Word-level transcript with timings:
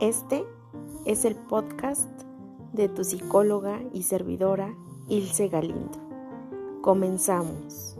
Este 0.00 0.44
es 1.06 1.24
el 1.24 1.36
podcast 1.36 2.10
de 2.74 2.90
tu 2.90 3.02
psicóloga 3.02 3.80
y 3.94 4.02
servidora 4.02 4.76
Ilse 5.08 5.48
Galindo. 5.48 5.98
Comenzamos. 6.82 7.96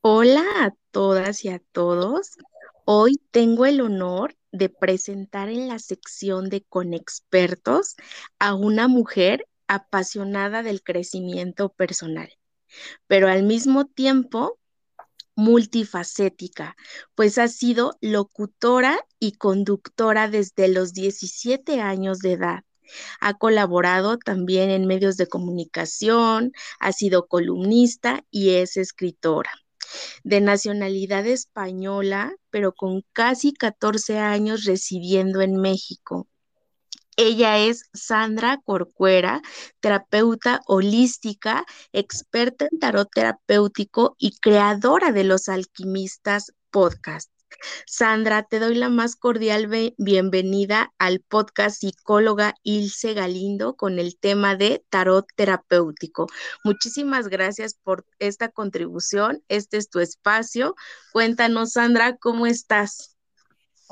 Hola 0.00 0.42
a 0.58 0.74
todas 0.90 1.44
y 1.44 1.50
a 1.50 1.60
todos. 1.70 2.38
Hoy 2.84 3.20
tengo 3.30 3.64
el 3.64 3.80
honor 3.80 4.34
de 4.50 4.68
presentar 4.68 5.48
en 5.48 5.68
la 5.68 5.78
sección 5.78 6.48
de 6.48 6.62
Con 6.62 6.92
Expertos 6.92 7.94
a 8.40 8.56
una 8.56 8.88
mujer 8.88 9.46
apasionada 9.68 10.64
del 10.64 10.82
crecimiento 10.82 11.68
personal, 11.68 12.32
pero 13.06 13.28
al 13.28 13.44
mismo 13.44 13.84
tiempo 13.86 14.58
multifacética, 15.40 16.76
pues 17.14 17.38
ha 17.38 17.48
sido 17.48 17.96
locutora 18.00 18.98
y 19.18 19.32
conductora 19.32 20.28
desde 20.28 20.68
los 20.68 20.92
17 20.92 21.80
años 21.80 22.18
de 22.18 22.32
edad. 22.32 22.64
Ha 23.20 23.34
colaborado 23.34 24.18
también 24.18 24.70
en 24.70 24.86
medios 24.86 25.16
de 25.16 25.28
comunicación, 25.28 26.52
ha 26.78 26.92
sido 26.92 27.26
columnista 27.26 28.24
y 28.30 28.50
es 28.50 28.76
escritora. 28.76 29.50
De 30.24 30.40
nacionalidad 30.40 31.26
española, 31.26 32.34
pero 32.50 32.72
con 32.74 33.02
casi 33.12 33.52
14 33.52 34.18
años 34.18 34.64
residiendo 34.64 35.40
en 35.40 35.56
México. 35.56 36.28
Ella 37.16 37.58
es 37.58 37.84
Sandra 37.92 38.60
Corcuera, 38.64 39.42
terapeuta 39.80 40.60
holística, 40.66 41.64
experta 41.92 42.68
en 42.70 42.78
tarot 42.78 43.10
terapéutico 43.12 44.16
y 44.18 44.38
creadora 44.38 45.12
de 45.12 45.24
los 45.24 45.48
alquimistas 45.48 46.52
podcast. 46.70 47.30
Sandra, 47.86 48.44
te 48.44 48.58
doy 48.58 48.74
la 48.74 48.88
más 48.88 49.16
cordial 49.16 49.68
bienvenida 49.98 50.92
al 50.98 51.20
podcast 51.20 51.80
psicóloga 51.80 52.54
Ilse 52.62 53.14
Galindo 53.14 53.74
con 53.74 53.98
el 53.98 54.16
tema 54.18 54.56
de 54.56 54.84
tarot 54.88 55.26
terapéutico. 55.36 56.28
Muchísimas 56.64 57.28
gracias 57.28 57.74
por 57.74 58.06
esta 58.18 58.48
contribución. 58.48 59.42
Este 59.48 59.76
es 59.76 59.90
tu 59.90 60.00
espacio. 60.00 60.74
Cuéntanos, 61.12 61.72
Sandra, 61.72 62.16
¿cómo 62.16 62.46
estás? 62.46 63.19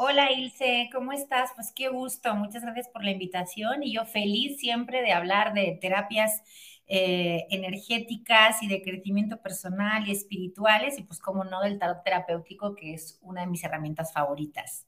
Hola 0.00 0.30
Ilse, 0.30 0.88
¿cómo 0.92 1.10
estás? 1.10 1.50
Pues 1.56 1.72
qué 1.74 1.88
gusto, 1.88 2.32
muchas 2.36 2.62
gracias 2.62 2.86
por 2.86 3.02
la 3.02 3.10
invitación 3.10 3.82
y 3.82 3.94
yo 3.94 4.04
feliz 4.04 4.60
siempre 4.60 5.02
de 5.02 5.10
hablar 5.10 5.54
de 5.54 5.76
terapias 5.80 6.40
eh, 6.86 7.46
energéticas 7.50 8.62
y 8.62 8.68
de 8.68 8.80
crecimiento 8.80 9.42
personal 9.42 10.06
y 10.06 10.12
espirituales 10.12 11.00
y 11.00 11.02
pues 11.02 11.18
como 11.18 11.42
no 11.42 11.62
del 11.62 11.80
tarot 11.80 12.04
terapéutico 12.04 12.76
que 12.76 12.94
es 12.94 13.18
una 13.22 13.40
de 13.40 13.48
mis 13.48 13.64
herramientas 13.64 14.12
favoritas. 14.12 14.86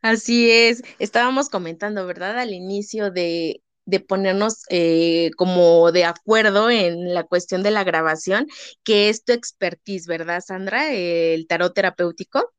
Así 0.00 0.50
es, 0.50 0.82
estábamos 0.98 1.50
comentando, 1.50 2.06
¿verdad? 2.06 2.38
Al 2.38 2.54
inicio 2.54 3.10
de, 3.10 3.62
ponernos 4.08 4.62
eh, 4.70 5.30
como 5.36 5.92
de 5.92 6.06
acuerdo 6.06 6.70
en 6.70 7.12
la 7.12 7.24
cuestión 7.24 7.62
de 7.62 7.70
la 7.70 7.84
grabación, 7.84 8.46
que 8.82 9.10
es 9.10 9.24
tu 9.24 9.34
expertise, 9.34 10.06
¿verdad, 10.06 10.40
Sandra? 10.40 10.90
El 10.90 11.46
tarot 11.46 11.74
terapéutico. 11.74 12.50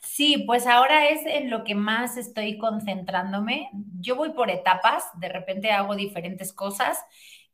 Sí, 0.00 0.44
pues 0.46 0.66
ahora 0.66 1.08
es 1.08 1.26
en 1.26 1.50
lo 1.50 1.64
que 1.64 1.74
más 1.74 2.16
estoy 2.16 2.56
concentrándome. 2.58 3.70
Yo 4.00 4.16
voy 4.16 4.30
por 4.32 4.50
etapas, 4.50 5.04
de 5.20 5.28
repente 5.28 5.70
hago 5.72 5.96
diferentes 5.96 6.52
cosas 6.52 6.98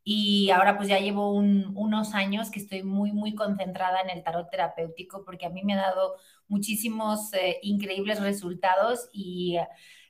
y 0.03 0.51
ahora 0.51 0.77
pues 0.77 0.87
ya 0.87 0.99
llevo 0.99 1.31
unos 1.33 2.13
años 2.13 2.51
que 2.51 2.59
estoy 2.59 2.83
muy, 2.83 3.11
muy 3.11 3.33
concentrada 3.35 3.99
en 4.01 4.11
el 4.11 4.23
tarot 4.23 4.49
terapéutico 4.51 5.23
porque 5.25 5.47
a 5.47 5.49
mí 5.49 5.63
me 5.63 5.73
ha 5.73 5.77
dado 5.77 6.15
muchísimos 6.47 7.33
eh, 7.33 7.59
increíbles 7.63 8.19
resultados 8.21 9.09
y 9.11 9.57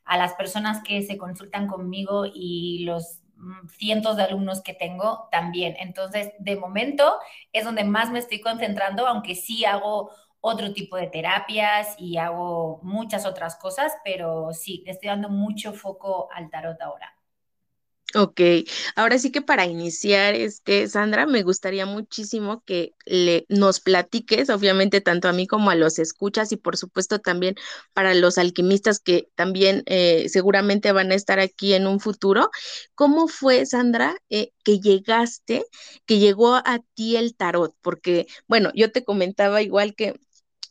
a 0.05 0.17
las 0.17 0.33
personas 0.33 0.81
que 0.83 1.01
se 1.01 1.17
consultan 1.17 1.67
conmigo 1.67 2.25
y 2.31 2.83
los 2.85 3.19
mm, 3.37 3.67
cientos 3.69 4.17
de 4.17 4.23
alumnos 4.23 4.61
que 4.61 4.73
tengo 4.73 5.27
también. 5.31 5.75
Entonces, 5.79 6.31
de 6.39 6.55
momento 6.57 7.15
es 7.53 7.65
donde 7.65 7.83
más 7.83 8.11
me 8.11 8.19
estoy 8.19 8.41
concentrando, 8.41 9.07
aunque 9.07 9.35
sí 9.35 9.65
hago 9.65 10.11
otro 10.45 10.73
tipo 10.73 10.95
de 10.95 11.07
terapias 11.07 11.95
y 11.97 12.17
hago 12.17 12.79
muchas 12.83 13.25
otras 13.25 13.55
cosas, 13.55 13.93
pero 14.03 14.53
sí, 14.53 14.83
le 14.85 14.91
estoy 14.91 15.09
dando 15.09 15.29
mucho 15.29 15.73
foco 15.73 16.29
al 16.31 16.51
tarot 16.51 16.79
ahora. 16.81 17.15
Ok, 18.13 18.39
ahora 18.95 19.19
sí 19.19 19.29
que 19.31 19.41
para 19.41 19.65
iniciar, 19.65 20.35
este, 20.35 20.87
Sandra, 20.87 21.25
me 21.25 21.43
gustaría 21.43 21.85
muchísimo 21.85 22.63
que 22.65 22.93
le, 23.05 23.45
nos 23.49 23.81
platiques, 23.81 24.49
obviamente 24.49 25.01
tanto 25.01 25.27
a 25.27 25.33
mí 25.33 25.47
como 25.47 25.69
a 25.69 25.75
los 25.75 25.99
escuchas 25.99 26.53
y 26.53 26.57
por 26.57 26.77
supuesto 26.77 27.19
también 27.19 27.55
para 27.93 28.13
los 28.13 28.37
alquimistas 28.37 28.99
que 29.01 29.27
también 29.35 29.83
eh, 29.87 30.29
seguramente 30.29 30.93
van 30.93 31.11
a 31.11 31.15
estar 31.15 31.39
aquí 31.39 31.73
en 31.73 31.87
un 31.87 31.99
futuro. 31.99 32.51
¿Cómo 32.93 33.27
fue, 33.27 33.65
Sandra, 33.65 34.15
eh, 34.29 34.51
que 34.63 34.79
llegaste, 34.79 35.65
que 36.05 36.19
llegó 36.19 36.55
a 36.55 36.79
ti 36.93 37.17
el 37.17 37.35
tarot? 37.35 37.75
Porque, 37.81 38.27
bueno, 38.47 38.71
yo 38.75 38.91
te 38.93 39.03
comentaba 39.03 39.61
igual 39.61 39.93
que 39.93 40.13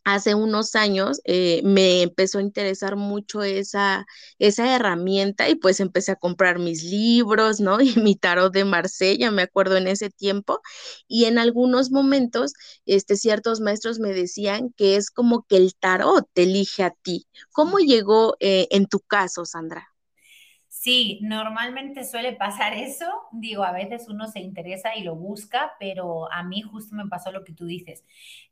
hace 0.05 0.35
unos 0.35 0.75
años 0.75 1.21
eh, 1.25 1.61
me 1.65 2.03
empezó 2.03 2.39
a 2.39 2.43
interesar 2.43 2.97
mucho 2.97 3.43
esa, 3.43 4.07
esa 4.39 4.75
herramienta 4.77 5.49
y 5.49 5.57
pues 5.57 5.81
empecé 5.81 6.13
a 6.13 6.17
comprar 6.17 6.59
mis 6.59 6.85
libros, 6.85 7.61
¿no? 7.61 7.79
Y 7.81 7.97
mi 8.01 8.17
tarot 8.17 8.53
de 8.53 8.65
Marsella, 8.65 9.31
me 9.31 9.43
acuerdo 9.43 9.77
en 9.77 9.89
ese 9.89 10.11
tiempo. 10.11 10.61
Y 11.09 11.25
en 11.27 11.39
algunos 11.39 11.91
momentos, 11.91 12.53
este, 12.87 13.17
ciertos 13.17 13.61
maestros 13.61 13.99
me 13.99 14.13
decían 14.13 14.73
que 14.77 14.97
es 14.97 15.11
como 15.11 15.45
que 15.49 15.57
el 15.57 15.75
tarot 15.77 16.27
te 16.33 16.45
elige 16.45 16.83
a 16.85 16.91
ti. 17.03 17.27
¿Cómo 17.53 17.79
llegó 17.79 18.37
eh, 18.41 18.69
en 18.71 18.87
tu 18.87 19.01
caso, 19.01 19.45
Sandra? 19.47 19.94
Sí, 20.85 21.19
normalmente 21.23 22.05
suele 22.05 22.35
pasar 22.35 22.75
eso. 22.75 23.07
Digo, 23.33 23.65
a 23.65 23.73
veces 23.73 24.07
uno 24.11 24.27
se 24.29 24.41
interesa 24.41 24.95
y 24.95 25.03
lo 25.03 25.17
busca, 25.17 25.73
pero 25.81 26.31
a 26.31 26.43
mí 26.43 26.61
justo 26.61 26.95
me 26.95 27.07
pasó 27.09 27.33
lo 27.33 27.43
que 27.43 27.55
tú 27.55 27.65
dices. 27.65 28.05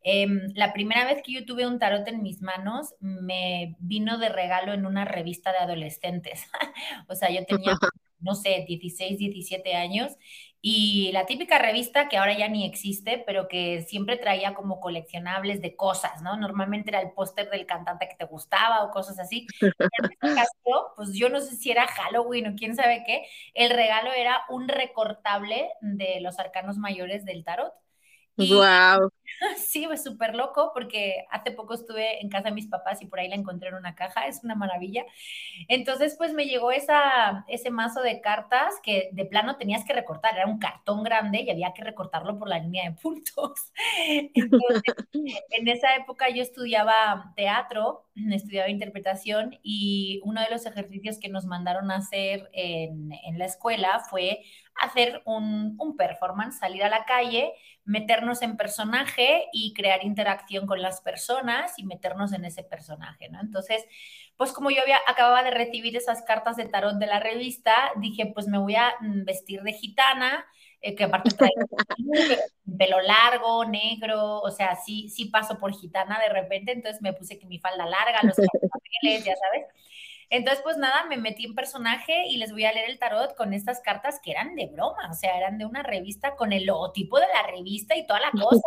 Em, 0.03 0.41
la 0.55 0.73
primera 0.73 1.05
vez 1.05 1.23
que 1.23 1.33
yo 1.35 1.45
tuve 1.45 1.67
un 1.67 1.79
tarot 1.79 2.09
en 2.09 2.23
mis 2.23 2.41
manos, 2.41 2.95
me 3.01 3.77
vino 3.81 4.17
de 4.17 4.31
regalo 4.31 4.73
en 4.73 4.87
una 4.87 5.05
revista 5.05 5.53
de 5.53 5.59
adolescentes. 5.59 6.47
o 7.07 7.15
sea, 7.15 7.29
yo 7.31 7.45
tenía, 7.45 7.75
no 8.21 8.35
sé, 8.35 8.65
16, 8.67 9.19
17 9.19 9.75
años 9.75 10.17
y 10.65 11.11
la 11.11 11.27
típica 11.27 11.59
revista 11.59 12.09
que 12.09 12.17
ahora 12.17 12.39
ya 12.39 12.47
ni 12.47 12.65
existe, 12.65 13.23
pero 13.27 13.49
que 13.49 13.83
siempre 13.83 14.17
traía 14.17 14.55
como 14.55 14.81
coleccionables 14.81 15.61
de 15.61 15.75
cosas, 15.75 16.23
¿no? 16.23 16.37
Normalmente 16.37 16.91
era 16.91 17.01
el 17.01 17.11
póster 17.11 17.51
del 17.51 17.67
cantante 17.67 18.09
que 18.09 18.15
te 18.15 18.27
gustaba 18.27 18.85
o 18.85 18.93
cosas 18.93 19.19
así. 19.19 19.49
en 19.61 20.05
este 20.05 20.35
caso, 20.37 20.93
pues 20.95 21.15
yo 21.15 21.29
no 21.29 21.41
sé 21.41 21.57
si 21.57 21.73
era 21.73 21.89
Halloween 21.89 22.47
o 22.53 22.57
quién 22.57 22.77
sabe 22.77 23.03
qué, 23.05 23.27
el 23.55 23.71
regalo 23.71 24.13
era 24.13 24.43
un 24.51 24.69
recortable 24.69 25.69
de 25.81 26.21
los 26.21 26.39
arcanos 26.39 26.79
mayores 26.79 27.25
del 27.25 27.43
tarot. 27.45 27.73
Wow. 28.37 29.11
Sí, 29.57 29.87
fue 29.87 29.97
súper 29.97 30.35
loco 30.37 30.71
porque 30.73 31.25
hace 31.31 31.51
poco 31.51 31.75
estuve 31.75 32.21
en 32.23 32.29
casa 32.29 32.45
de 32.51 32.55
mis 32.55 32.69
papás 32.69 33.03
y 33.03 33.07
por 33.07 33.19
ahí 33.19 33.29
la 33.29 33.35
encontré 33.35 33.71
en 33.71 33.75
una 33.75 33.95
caja, 33.95 34.27
es 34.27 34.45
una 34.45 34.55
maravilla. 34.55 35.05
Entonces, 35.69 36.15
pues 36.19 36.33
me 36.33 36.47
llegó 36.47 36.71
esa, 36.73 37.45
ese 37.49 37.71
mazo 37.71 38.03
de 38.03 38.21
cartas 38.21 38.75
que 38.83 39.11
de 39.13 39.25
plano 39.25 39.57
tenías 39.57 39.85
que 39.85 39.93
recortar, 39.95 40.37
era 40.37 40.47
un 40.47 40.59
cartón 40.59 41.03
grande 41.03 41.41
y 41.43 41.51
había 41.51 41.73
que 41.75 41.83
recortarlo 41.85 42.39
por 42.39 42.49
la 42.49 42.59
línea 42.59 42.89
de 42.91 42.97
puntos. 42.97 43.73
Entonces, 44.35 44.95
en 45.51 45.69
esa 45.69 45.97
época 45.97 46.29
yo 46.31 46.43
estudiaba 46.43 47.33
teatro, 47.37 48.07
estudiaba 48.15 48.69
interpretación 48.69 49.59
y 49.63 50.21
uno 50.25 50.41
de 50.41 50.51
los 50.51 50.67
ejercicios 50.67 51.19
que 51.19 51.29
nos 51.29 51.47
mandaron 51.47 51.91
a 51.91 51.97
hacer 51.97 52.51
en, 52.53 53.11
en 53.13 53.39
la 53.39 53.47
escuela 53.47 54.01
fue 54.11 54.43
hacer 54.81 55.23
un, 55.25 55.77
un 55.79 55.97
performance, 55.97 56.59
salir 56.59 56.83
a 56.85 56.89
la 56.89 57.05
calle, 57.05 57.53
meternos 57.85 58.43
en 58.43 58.57
personaje 58.57 59.47
y 59.53 59.73
crear 59.75 60.05
interacción 60.05 60.67
con 60.67 60.83
las 60.83 61.01
personas 61.01 61.73
y 61.79 61.85
meternos 61.85 62.33
en 62.33 62.45
ese 62.45 62.63
personaje, 62.63 63.29
¿no? 63.29 63.41
Entonces, 63.41 63.85
pues 64.37 64.53
como 64.53 64.71
yo 64.71 64.83
había, 64.83 64.99
acababa 65.07 65.43
de 65.43 65.51
recibir 65.51 65.97
esas 65.97 66.23
cartas 66.23 66.57
de 66.57 66.67
tarot 66.67 66.97
de 66.97 67.07
la 67.07 67.21
revista, 67.21 67.75
dije, 67.97 68.31
pues 68.35 68.47
me 68.49 68.59
voy 68.59 68.77
a 68.77 68.93
mm, 69.01 69.25
vestir 69.25 69.63
de 69.63 69.73
gitana, 69.73 70.45
eh, 70.83 70.97
que 70.97 71.05
aparte 71.05 71.31
trae 71.31 71.51
pelo 72.77 73.01
largo, 73.01 73.65
negro, 73.65 74.41
o 74.41 74.51
sea, 74.51 74.77
sí, 74.77 75.09
sí 75.09 75.27
paso 75.27 75.59
por 75.59 75.73
gitana 75.73 76.19
de 76.19 76.29
repente, 76.29 76.73
entonces 76.73 77.01
me 77.01 77.13
puse 77.13 77.39
que 77.39 77.47
mi 77.47 77.59
falda 77.59 77.87
larga, 77.87 78.21
los 78.23 78.37
papeles, 78.37 79.25
ya 79.25 79.35
sabes. 79.37 79.67
Entonces, 80.29 80.63
pues 80.65 80.79
nada, 80.79 81.05
me 81.11 81.19
metí 81.19 81.45
en 81.45 81.55
personaje 81.55 82.27
y 82.27 82.39
les 82.39 82.53
voy 82.53 82.65
a 82.65 82.73
leer 82.73 82.91
el 82.91 82.99
tarot 82.99 83.37
con 83.37 83.53
estas 83.53 83.81
cartas 83.81 84.19
que 84.25 84.33
eran 84.33 84.57
de 84.57 84.67
broma, 84.67 85.11
o 85.11 85.15
sea, 85.15 85.37
eran 85.37 85.59
de 85.59 85.67
una 85.67 85.83
revista 85.83 86.35
con 86.37 86.53
el 86.53 86.65
logotipo 86.65 87.21
de 87.21 87.27
la 87.29 87.47
revista 87.49 87.95
y 87.97 88.07
toda 88.07 88.21
la 88.21 88.31
cosa. 88.33 88.67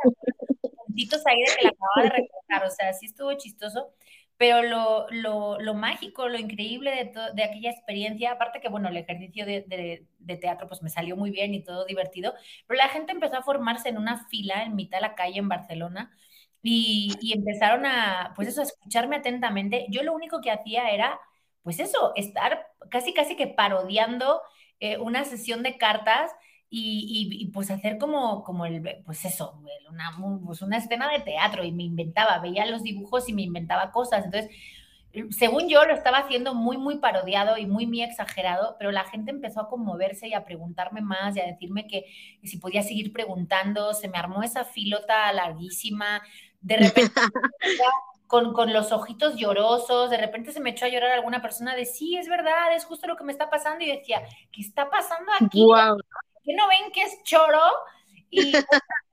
Puntitos 0.86 1.26
ahí 1.26 1.40
de 1.40 1.56
que 1.56 1.64
la 1.64 1.70
acababa 1.70 2.04
de 2.04 2.10
recortar, 2.24 2.66
o 2.66 2.70
sea, 2.72 2.94
sí 2.94 3.08
estuvo 3.08 3.34
chistoso. 3.34 3.90
Pero 4.38 4.64
lo, 4.64 5.08
lo, 5.12 5.60
lo 5.60 5.74
mágico, 5.74 6.28
lo 6.28 6.38
increíble 6.38 6.92
de, 6.92 7.32
de, 7.34 7.44
aquella 7.44 7.72
experiencia, 7.72 8.32
aparte 8.34 8.60
que, 8.60 8.68
bueno, 8.68 8.90
el 8.90 8.98
ejercicio 8.98 9.46
de, 9.46 9.64
de, 10.20 10.38
teatro 10.38 10.68
pues 10.68 10.82
me 10.82 10.90
salió 10.90 11.16
muy 11.16 11.32
bien 11.32 11.54
y 11.54 11.64
todo 11.64 11.86
divertido, 11.86 12.34
pero 12.68 12.78
la 12.78 12.90
gente 12.90 13.14
empezó 13.14 13.38
a 13.38 13.44
formarse 13.44 13.90
en 13.90 13.98
una 13.98 14.28
fila 14.28 14.64
en 14.64 14.76
mitad 14.76 14.98
de 14.98 15.04
la 15.04 15.16
calle 15.16 15.40
en 15.40 15.48
Barcelona 15.48 16.12
y, 16.62 17.34
empezaron 17.34 17.86
a, 17.86 18.34
pues 18.36 18.48
eso, 18.48 18.62
a 18.62 18.64
escucharme 18.64 19.18
atentamente. 19.18 19.86
Yo 19.90 20.04
lo 20.04 20.14
único 20.14 20.42
que 20.42 20.52
hacía 20.52 20.90
era, 20.90 21.20
pues 21.64 21.80
eso, 21.80 22.12
estar 22.16 22.68
casi, 22.90 23.14
casi 23.14 23.36
que 23.36 23.48
parodiando 23.48 24.42
eh, 24.80 24.98
una 24.98 25.26
sesión 25.26 25.64
de 25.64 25.78
cartas 25.78 26.32
y, 26.70 27.50
pues 27.54 27.72
hacer 27.72 27.98
como, 27.98 28.44
como 28.44 28.66
el, 28.66 29.02
pues 29.06 29.24
eso, 29.26 29.62
una, 29.90 30.12
pues 30.46 30.62
una 30.62 30.78
escena 30.78 31.10
de 31.10 31.20
teatro 31.20 31.64
y 31.64 31.72
me 31.72 31.84
inventaba, 31.84 32.40
veía 32.40 32.66
los 32.66 32.84
dibujos 32.84 33.30
y 33.30 33.34
me 33.34 33.44
inventaba 33.44 33.92
cosas. 33.92 34.26
Entonces, 34.26 34.52
según 35.30 35.70
yo, 35.70 35.86
lo 35.86 35.94
estaba 35.94 36.20
haciendo 36.20 36.54
muy, 36.54 36.78
muy 36.78 36.98
parodiado 36.98 37.58
y 37.58 37.66
muy, 37.66 37.88
muy 37.88 38.02
exagerado, 38.02 38.76
pero 38.78 38.92
la 38.92 39.06
gente 39.06 39.32
empezó 39.32 39.62
a 39.62 39.70
conmoverse 39.70 40.28
y 40.28 40.34
a 40.34 40.44
preguntarme 40.44 41.02
más 41.02 41.36
y 41.36 41.40
a 41.40 41.46
decirme 41.46 41.88
que, 41.88 42.06
si 42.44 42.58
podía 42.58 42.82
seguir 42.82 43.14
preguntando. 43.14 43.94
Se 43.94 44.10
me 44.10 44.18
armó 44.18 44.44
esa 44.44 44.66
filota 44.66 45.32
larguísima. 45.32 46.22
De 46.60 46.78
repente, 46.78 47.14
con, 48.28 48.54
con, 48.54 48.74
los 48.74 48.92
ojitos 48.92 49.36
llorosos, 49.38 50.10
de 50.10 50.18
repente 50.18 50.52
se 50.52 50.60
me 50.60 50.72
echó 50.72 50.86
a 50.86 50.90
llorar 50.90 51.12
alguna 51.12 51.42
persona 51.42 51.76
de, 51.76 51.86
sí, 51.86 52.18
es 52.18 52.28
verdad, 52.28 52.76
es 52.76 52.84
justo 52.86 53.08
lo 53.08 53.16
que 53.16 53.24
me 53.24 53.32
está 53.32 53.50
pasando. 53.50 53.86
Y 53.86 53.92
decía, 53.92 54.22
¿qué 54.52 54.62
está 54.62 54.90
pasando 54.90 55.32
aquí? 55.40 55.64
Wow. 55.64 55.98
¿Qué 56.46 56.54
no 56.54 56.68
ven 56.68 56.92
que 56.92 57.02
es 57.02 57.24
choro? 57.24 57.62
Y 58.30 58.54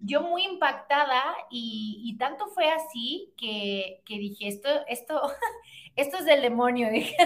yo 0.00 0.22
muy 0.22 0.44
impactada 0.44 1.22
y, 1.50 2.16
tanto 2.18 2.46
fue 2.48 2.70
así 2.70 3.32
que, 3.36 4.02
dije, 4.06 4.48
esto, 4.48 4.68
esto, 4.86 5.20
esto 5.96 6.18
es 6.18 6.24
del 6.24 6.42
demonio. 6.42 6.88
Dije, 6.92 7.16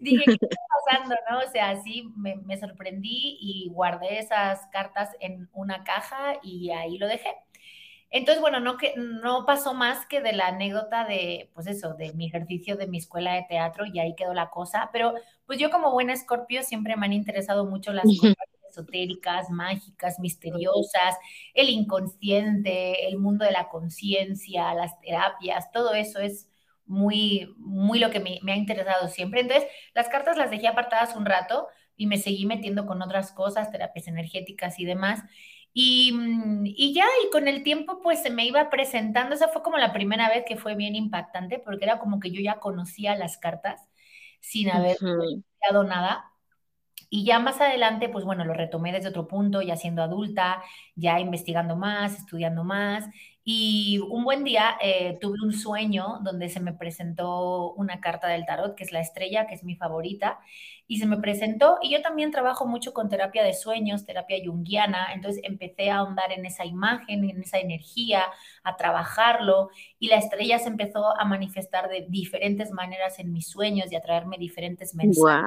dije 0.00 0.24
¿qué 0.24 0.32
está 0.32 0.56
pasando? 0.84 1.14
¿no? 1.30 1.38
O 1.38 1.50
sea, 1.52 1.80
sí, 1.82 2.12
me, 2.16 2.34
me, 2.34 2.58
sorprendí 2.58 3.38
y 3.40 3.70
guardé 3.70 4.18
esas 4.18 4.66
cartas 4.72 5.10
en 5.20 5.48
una 5.52 5.84
caja 5.84 6.34
y 6.42 6.70
ahí 6.72 6.98
lo 6.98 7.06
dejé. 7.06 7.32
Entonces, 8.10 8.40
bueno, 8.40 8.60
no, 8.60 8.76
que, 8.76 8.94
no 8.96 9.44
pasó 9.46 9.74
más 9.74 10.06
que 10.06 10.20
de 10.20 10.32
la 10.32 10.48
anécdota 10.48 11.04
de, 11.04 11.50
pues 11.54 11.66
eso, 11.66 11.94
de 11.94 12.12
mi 12.14 12.26
ejercicio 12.26 12.76
de 12.76 12.86
mi 12.86 12.98
escuela 12.98 13.34
de 13.34 13.46
teatro 13.48 13.84
y 13.86 13.98
ahí 13.98 14.14
quedó 14.14 14.32
la 14.32 14.50
cosa, 14.50 14.90
pero 14.92 15.14
pues 15.44 15.58
yo 15.58 15.70
como 15.70 15.92
buena 15.92 16.12
escorpio 16.12 16.62
siempre 16.62 16.96
me 16.96 17.06
han 17.06 17.12
interesado 17.12 17.66
mucho 17.66 17.92
las 17.92 18.04
cosas 18.04 18.36
esotéricas, 18.70 19.50
mágicas, 19.50 20.20
misteriosas, 20.20 21.16
el 21.54 21.68
inconsciente, 21.68 23.08
el 23.08 23.18
mundo 23.18 23.44
de 23.44 23.52
la 23.52 23.68
conciencia, 23.68 24.74
las 24.74 25.00
terapias, 25.00 25.72
todo 25.72 25.94
eso 25.94 26.20
es 26.20 26.48
muy, 26.84 27.54
muy 27.58 27.98
lo 27.98 28.10
que 28.10 28.20
me, 28.20 28.38
me 28.42 28.52
ha 28.52 28.56
interesado 28.56 29.08
siempre. 29.08 29.40
Entonces, 29.40 29.68
las 29.94 30.08
cartas 30.08 30.36
las 30.36 30.50
dejé 30.50 30.68
apartadas 30.68 31.16
un 31.16 31.26
rato 31.26 31.66
y 31.96 32.06
me 32.06 32.18
seguí 32.18 32.46
metiendo 32.46 32.86
con 32.86 33.02
otras 33.02 33.32
cosas, 33.32 33.70
terapias 33.70 34.06
energéticas 34.06 34.78
y 34.78 34.84
demás. 34.84 35.22
Y, 35.78 36.10
mm, 36.12 36.64
y, 36.66 36.94
ya, 36.94 37.04
y 37.26 37.30
con 37.30 37.48
el 37.48 37.62
tiempo, 37.62 38.00
pues 38.02 38.22
se 38.22 38.30
me 38.30 38.46
iba 38.46 38.70
presentando. 38.70 39.34
Esa 39.34 39.48
fue 39.48 39.62
como 39.62 39.76
la 39.76 39.92
primera 39.92 40.28
vez 40.30 40.44
que 40.48 40.56
fue 40.56 40.74
bien 40.74 40.94
impactante, 40.96 41.58
porque 41.58 41.84
era 41.84 41.98
como 41.98 42.18
que 42.18 42.30
yo 42.30 42.40
ya 42.40 42.60
conocía 42.60 43.14
las 43.14 43.36
cartas 43.38 43.82
sin 44.40 44.70
haber 44.70 44.96
estudiado 45.60 45.84
nada. 45.84 46.32
Y 47.10 47.24
ya 47.26 47.38
más 47.40 47.60
adelante, 47.60 48.08
pues 48.08 48.24
bueno, 48.24 48.44
lo 48.44 48.54
retomé 48.54 48.92
desde 48.92 49.08
otro 49.10 49.28
punto, 49.28 49.62
ya 49.62 49.76
siendo 49.76 50.02
adulta, 50.02 50.62
ya 50.96 51.20
investigando 51.20 51.76
más, 51.76 52.18
estudiando 52.18 52.64
más. 52.64 53.06
Y 53.48 54.00
un 54.00 54.24
buen 54.24 54.42
día 54.42 54.76
eh, 54.82 55.18
tuve 55.20 55.36
un 55.44 55.52
sueño 55.52 56.18
donde 56.22 56.48
se 56.48 56.58
me 56.58 56.72
presentó 56.72 57.72
una 57.74 58.00
carta 58.00 58.26
del 58.26 58.44
tarot, 58.44 58.74
que 58.74 58.82
es 58.82 58.90
la 58.90 58.98
estrella, 58.98 59.46
que 59.46 59.54
es 59.54 59.62
mi 59.62 59.76
favorita, 59.76 60.40
y 60.88 60.98
se 60.98 61.06
me 61.06 61.18
presentó. 61.18 61.78
Y 61.80 61.90
yo 61.92 62.02
también 62.02 62.32
trabajo 62.32 62.66
mucho 62.66 62.92
con 62.92 63.08
terapia 63.08 63.44
de 63.44 63.54
sueños, 63.54 64.04
terapia 64.04 64.38
junguiana, 64.44 65.12
entonces 65.14 65.42
empecé 65.44 65.90
a 65.90 65.98
ahondar 65.98 66.32
en 66.32 66.44
esa 66.44 66.64
imagen, 66.64 67.22
en 67.30 67.40
esa 67.40 67.58
energía, 67.58 68.24
a 68.64 68.76
trabajarlo, 68.76 69.70
y 70.00 70.08
la 70.08 70.16
estrella 70.16 70.58
se 70.58 70.68
empezó 70.68 71.16
a 71.16 71.24
manifestar 71.24 71.88
de 71.88 72.04
diferentes 72.08 72.72
maneras 72.72 73.20
en 73.20 73.32
mis 73.32 73.48
sueños 73.48 73.92
y 73.92 73.96
a 73.96 74.00
traerme 74.00 74.38
diferentes 74.38 74.92
mensajes. 74.96 75.46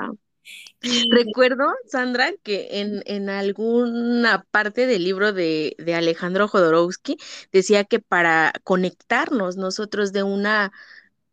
Recuerdo, 1.12 1.74
Sandra, 1.88 2.32
que 2.44 2.80
en, 2.80 3.04
en, 3.06 3.30
alguna 3.30 4.46
parte 4.52 4.88
del 4.88 5.04
libro 5.04 5.34
de, 5.34 5.76
de 5.78 5.96
Alejandro 5.96 6.48
Jodorowsky 6.48 7.18
decía 7.52 7.84
que 7.84 8.00
para 8.00 8.54
conectarnos 8.64 9.58
nosotros 9.58 10.14
de 10.14 10.24
una 10.24 10.72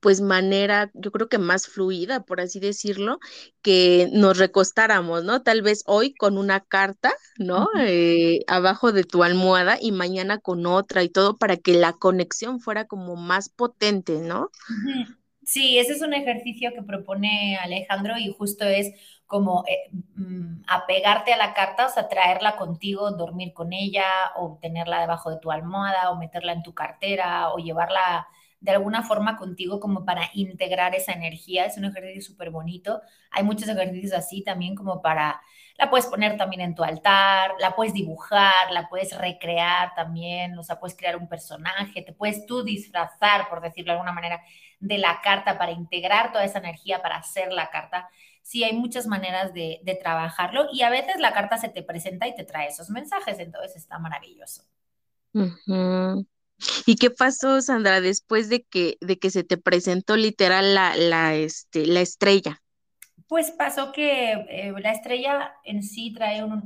pues 0.00 0.20
manera, 0.20 0.90
yo 0.94 1.10
creo 1.10 1.28
que 1.28 1.38
más 1.38 1.66
fluida, 1.66 2.22
por 2.22 2.40
así 2.40 2.60
decirlo, 2.60 3.18
que 3.60 4.08
nos 4.12 4.38
recostáramos, 4.38 5.24
¿no? 5.24 5.42
Tal 5.42 5.62
vez 5.62 5.82
hoy 5.86 6.14
con 6.14 6.38
una 6.38 6.60
carta, 6.60 7.12
¿no? 7.38 7.68
Eh, 7.80 8.40
abajo 8.46 8.92
de 8.92 9.02
tu 9.04 9.24
almohada 9.24 9.78
y 9.80 9.90
mañana 9.90 10.38
con 10.38 10.64
otra 10.66 11.02
y 11.02 11.08
todo 11.08 11.36
para 11.36 11.56
que 11.56 11.74
la 11.74 11.92
conexión 11.92 12.60
fuera 12.60 12.86
como 12.86 13.16
más 13.16 13.48
potente, 13.48 14.20
¿no? 14.20 14.50
Sí, 15.48 15.78
ese 15.78 15.92
es 15.92 16.02
un 16.02 16.12
ejercicio 16.12 16.72
que 16.74 16.82
propone 16.82 17.56
Alejandro 17.58 18.18
y 18.18 18.32
justo 18.36 18.64
es 18.64 18.92
como 19.26 19.64
eh, 19.68 19.90
mm, 20.16 20.62
apegarte 20.66 21.32
a 21.32 21.36
la 21.36 21.54
carta, 21.54 21.86
o 21.86 21.88
sea, 21.88 22.08
traerla 22.08 22.56
contigo, 22.56 23.10
dormir 23.12 23.52
con 23.54 23.72
ella 23.72 24.04
o 24.36 24.58
tenerla 24.60 25.00
debajo 25.00 25.30
de 25.30 25.38
tu 25.38 25.52
almohada 25.52 26.10
o 26.10 26.16
meterla 26.16 26.52
en 26.52 26.62
tu 26.64 26.74
cartera 26.74 27.50
o 27.52 27.58
llevarla 27.58 28.26
de 28.60 28.72
alguna 28.72 29.04
forma 29.04 29.36
contigo 29.36 29.78
como 29.78 30.04
para 30.04 30.30
integrar 30.34 30.94
esa 30.96 31.12
energía. 31.12 31.64
Es 31.66 31.76
un 31.78 31.84
ejercicio 31.84 32.22
súper 32.22 32.50
bonito. 32.50 33.00
Hay 33.30 33.44
muchos 33.44 33.68
ejercicios 33.68 34.14
así 34.14 34.42
también 34.42 34.74
como 34.74 35.00
para, 35.00 35.40
la 35.78 35.90
puedes 35.90 36.06
poner 36.06 36.36
también 36.36 36.62
en 36.62 36.74
tu 36.74 36.82
altar, 36.82 37.52
la 37.60 37.76
puedes 37.76 37.92
dibujar, 37.94 38.72
la 38.72 38.88
puedes 38.88 39.16
recrear 39.16 39.94
también, 39.94 40.58
o 40.58 40.64
sea, 40.64 40.80
puedes 40.80 40.96
crear 40.96 41.16
un 41.16 41.28
personaje, 41.28 42.02
te 42.02 42.12
puedes 42.12 42.46
tú 42.46 42.64
disfrazar, 42.64 43.48
por 43.48 43.60
decirlo 43.60 43.92
de 43.92 43.98
alguna 43.98 44.12
manera 44.12 44.40
de 44.78 44.98
la 44.98 45.20
carta 45.22 45.58
para 45.58 45.72
integrar 45.72 46.32
toda 46.32 46.44
esa 46.44 46.58
energía 46.58 47.02
para 47.02 47.16
hacer 47.16 47.52
la 47.52 47.70
carta. 47.70 48.08
Sí, 48.42 48.64
hay 48.64 48.74
muchas 48.74 49.06
maneras 49.06 49.52
de, 49.52 49.80
trabajarlo 50.02 50.66
y 50.72 50.82
a 50.82 50.90
veces 50.90 51.18
la 51.18 51.32
carta 51.32 51.58
se 51.58 51.68
te 51.68 51.82
presenta 51.82 52.28
y 52.28 52.34
te 52.34 52.44
trae 52.44 52.68
esos 52.68 52.90
mensajes, 52.90 53.38
entonces 53.38 53.76
está 53.76 53.98
maravilloso. 53.98 54.62
¿Y 56.86 56.96
qué 56.96 57.10
pasó, 57.10 57.60
Sandra, 57.60 58.00
después 58.00 58.48
de 58.48 58.62
que, 58.62 58.96
de 59.00 59.18
que 59.18 59.30
se 59.30 59.44
te 59.44 59.56
presentó 59.56 60.16
literal 60.16 60.74
la, 60.74 60.96
la, 60.96 61.34
este, 61.34 61.86
la 61.86 62.00
estrella? 62.00 62.62
Pues 63.28 63.50
pasó 63.50 63.90
que 63.90 64.32
eh, 64.32 64.72
la 64.78 64.92
estrella 64.92 65.54
en 65.64 65.82
sí 65.82 66.12
trae 66.12 66.44
un, 66.44 66.62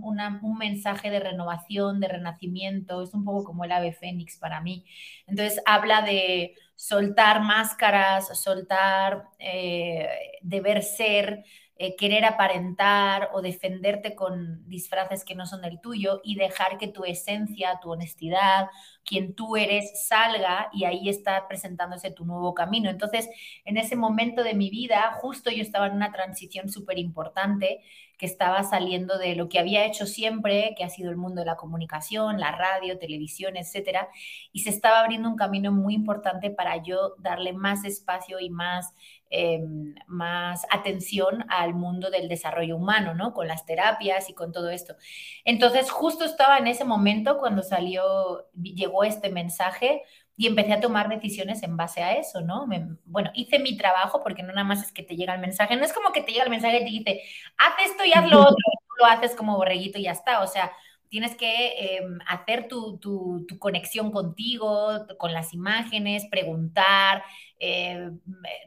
mensaje 0.59 1.11
de 1.11 1.19
renovación, 1.19 2.01
de 2.01 2.09
renacimiento, 2.09 3.03
es 3.03 3.15
un 3.15 3.25
poco 3.25 3.45
como 3.45 3.65
el 3.65 3.73
ave 3.73 3.93
fénix 3.95 4.37
para 4.37 4.61
mí. 4.61 4.85
Entonces 5.27 5.63
habla 5.65 6.03
de 6.03 6.55
soltar 6.75 7.41
máscaras, 7.41 8.39
soltar 8.39 9.25
eh, 9.39 10.09
deber 10.43 10.83
ser, 10.83 11.45
eh, 11.83 11.97
querer 11.97 12.27
aparentar 12.27 13.31
o 13.33 13.41
defenderte 13.41 14.15
con 14.15 14.69
disfraces 14.69 15.25
que 15.25 15.35
no 15.35 15.47
son 15.47 15.65
el 15.65 15.81
tuyo 15.81 16.21
y 16.23 16.35
dejar 16.35 16.77
que 16.77 16.89
tu 16.89 17.05
esencia, 17.05 17.81
tu 17.83 17.91
honestidad, 17.91 18.69
quien 19.03 19.35
tú 19.35 19.57
eres 19.57 20.07
salga 20.07 20.69
y 20.75 20.85
ahí 20.85 21.09
está 21.09 21.49
presentándose 21.49 22.11
tu 22.11 22.27
nuevo 22.27 22.53
camino. 22.53 22.91
Entonces, 22.91 23.31
en 23.65 23.79
ese 23.79 23.97
momento 23.97 24.43
de 24.45 24.53
mi 24.53 24.69
vida, 24.69 25.11
justo 25.23 25.51
yo 25.51 25.63
estaba 25.63 25.87
en 25.87 25.95
una 25.95 26.13
transición 26.13 26.69
súper 26.69 26.99
importante 26.99 27.81
que 28.21 28.27
estaba 28.27 28.63
saliendo 28.65 29.17
de 29.17 29.35
lo 29.35 29.49
que 29.49 29.59
había 29.59 29.87
hecho 29.87 30.05
siempre, 30.05 30.75
que 30.77 30.85
ha 30.85 30.91
sido 30.91 31.11
el 31.11 31.17
mundo 31.17 31.41
de 31.41 31.47
la 31.47 31.57
comunicación, 31.57 32.39
la 32.39 32.53
radio, 32.53 32.99
televisión, 32.99 33.57
etcétera, 33.57 34.11
y 34.53 34.59
se 34.59 34.69
estaba 34.69 35.01
abriendo 35.01 35.27
un 35.27 35.37
camino 35.37 35.73
muy 35.73 35.95
importante 35.95 36.51
para 36.51 36.83
yo 36.83 37.15
darle 37.17 37.55
más 37.55 37.87
espacio 37.87 38.39
y 38.39 38.51
más 38.51 38.93
Em, 39.33 39.95
más 40.09 40.67
atención 40.71 41.45
al 41.51 41.73
mundo 41.73 42.11
del 42.11 42.29
desarrollo 42.29 42.77
humano, 42.77 43.15
¿no? 43.15 43.33
Con 43.33 43.47
las 43.47 43.65
terapias 43.65 44.29
y 44.29 44.35
con 44.35 44.51
todo 44.51 44.71
esto. 44.71 44.97
Entonces, 45.45 45.89
justo 45.89 46.25
estaba 46.25 46.59
en 46.59 46.67
ese 46.67 46.85
momento 46.85 47.39
cuando 47.39 47.63
salió, 47.63 48.49
llegó 48.61 49.05
este 49.05 49.31
mensaje 49.31 50.03
y 50.37 50.47
empecé 50.47 50.73
a 50.73 50.81
tomar 50.81 51.09
decisiones 51.09 51.63
en 51.63 51.77
base 51.77 52.03
a 52.03 52.15
eso, 52.15 52.41
¿no? 52.41 52.67
bueno, 53.05 53.31
hice 53.35 53.59
mi 53.59 53.77
trabajo 53.77 54.23
porque 54.23 54.43
no 54.43 54.49
nada 54.49 54.65
más 54.65 54.83
es 54.83 54.93
que 54.93 55.03
te 55.03 55.17
llega 55.17 55.35
el 55.35 55.41
mensaje, 55.41 55.77
no 55.77 55.85
es 55.85 55.93
como 55.93 56.13
que 56.13 56.23
te 56.23 56.33
llega 56.33 56.45
el 56.45 56.51
mensaje 56.51 56.79
y 56.79 57.05
te 57.05 57.13
dice, 57.13 57.23
haz 57.59 57.75
esto 57.85 58.05
y 58.05 58.13
haz 58.13 58.31
lo 58.31 58.41
otro, 58.41 58.57
tú 58.57 58.95
lo 58.99 59.07
haces 59.07 59.35
como 59.35 59.57
borreguito 59.57 59.99
y 59.99 60.05
ya 60.05 60.13
está, 60.13 60.43
o 60.43 60.47
sea, 60.47 60.73
tienes 61.11 61.37
que 61.37 61.97
em, 61.97 62.19
hacer 62.27 62.69
tu, 62.69 62.99
tu, 62.99 63.47
conexión 63.59 64.13
contigo, 64.13 65.07
con 65.19 65.33
las 65.33 65.53
imágenes, 65.53 66.27
preguntar, 66.31 67.25
eh, 67.63 68.11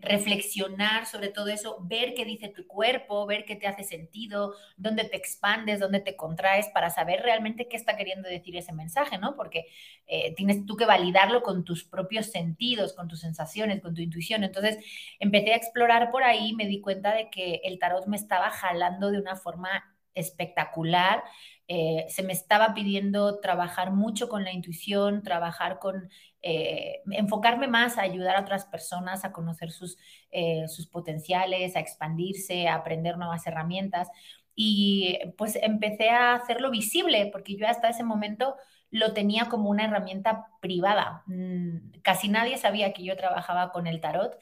reflexionar 0.02 1.08
sobre 1.08 1.30
todo 1.30 1.48
eso, 1.48 1.80
ver 1.82 2.14
qué 2.14 2.26
dice 2.26 2.50
tu 2.50 2.68
cuerpo, 2.68 3.26
ver 3.26 3.44
qué 3.44 3.56
te 3.56 3.66
hace 3.66 3.84
sentido, 3.84 4.54
dónde 4.78 5.04
te 5.06 5.18
expandes, 5.18 5.80
dónde 5.80 6.00
te 6.00 6.16
contraes, 6.16 6.68
para 6.76 6.92
saber 6.92 7.22
realmente 7.24 7.68
qué 7.68 7.76
está 7.76 7.98
queriendo 7.98 8.30
decir 8.30 8.56
ese 8.56 8.72
mensaje, 8.72 9.18
¿no? 9.18 9.36
Porque 9.36 9.66
eh, 10.06 10.36
tienes 10.36 10.66
tú 10.68 10.76
que 10.76 10.86
validarlo 10.86 11.42
con 11.42 11.64
tus 11.64 11.84
propios 11.84 12.28
sentidos, 12.28 12.94
con 12.94 13.08
tus 13.08 13.22
sensaciones, 13.22 13.82
con 13.82 13.96
tu 13.96 14.02
intuición. 14.02 14.44
Entonces 14.44 14.78
empecé 15.20 15.54
a 15.54 15.58
explorar 15.58 16.12
por 16.12 16.24
ahí, 16.24 16.54
me 16.54 16.68
di 16.68 16.80
cuenta 16.80 17.16
de 17.16 17.32
que 17.32 17.62
el 17.64 17.80
tarot 17.80 18.06
me 18.06 18.16
estaba 18.18 18.52
jalando 18.52 19.10
de 19.10 19.20
una 19.20 19.36
forma 19.36 19.84
espectacular 20.14 21.24
eh, 21.68 22.06
se 22.10 22.24
me 22.24 22.34
estaba 22.34 22.74
pidiendo 22.74 23.40
trabajar 23.40 23.92
mucho 23.92 24.28
con 24.28 24.44
la 24.44 24.52
intuición, 24.52 25.24
trabajar 25.24 25.80
con, 25.80 26.10
eh, 26.44 27.02
enfocarme 27.12 27.68
más 27.68 27.98
a 27.98 28.02
ayudar 28.02 28.36
a 28.36 28.42
otras 28.42 28.66
personas 28.66 29.24
a 29.26 29.32
conocer 29.32 29.72
sus, 29.72 29.98
eh, 30.30 30.68
sus 30.68 30.88
potenciales, 30.88 31.76
a 31.76 31.80
expandirse, 31.80 32.68
a 32.68 32.76
aprender 32.76 33.18
nuevas 33.18 33.48
herramientas. 33.48 34.10
Y 34.56 35.18
pues 35.38 35.58
empecé 35.62 36.10
a 36.10 36.36
hacerlo 36.36 36.70
visible, 36.70 37.30
porque 37.32 37.56
yo 37.56 37.68
hasta 37.68 37.90
ese 37.90 38.04
momento 38.04 38.56
lo 38.92 39.14
tenía 39.14 39.46
como 39.46 39.70
una 39.70 39.86
herramienta 39.86 40.48
privada. 40.62 41.24
Mm, 41.26 42.02
casi 42.04 42.28
nadie 42.28 42.58
sabía 42.58 42.94
que 42.94 43.04
yo 43.04 43.16
trabajaba 43.16 43.72
con 43.72 43.88
el 43.88 44.02
tarot 44.02 44.38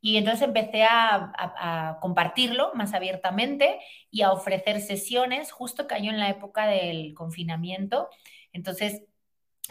y 0.00 0.18
entonces 0.18 0.42
empecé 0.42 0.84
a, 0.84 1.98
compartirlo 2.00 2.72
más 2.74 2.94
abiertamente 2.94 3.80
y 4.10 4.22
a 4.22 4.30
ofrecer 4.32 4.80
sesiones. 4.80 5.50
Justo 5.50 5.86
cayó 5.88 6.10
en 6.10 6.20
la 6.20 6.28
época 6.30 6.66
del 6.66 7.14
confinamiento. 7.14 8.08
Entonces 8.52 9.02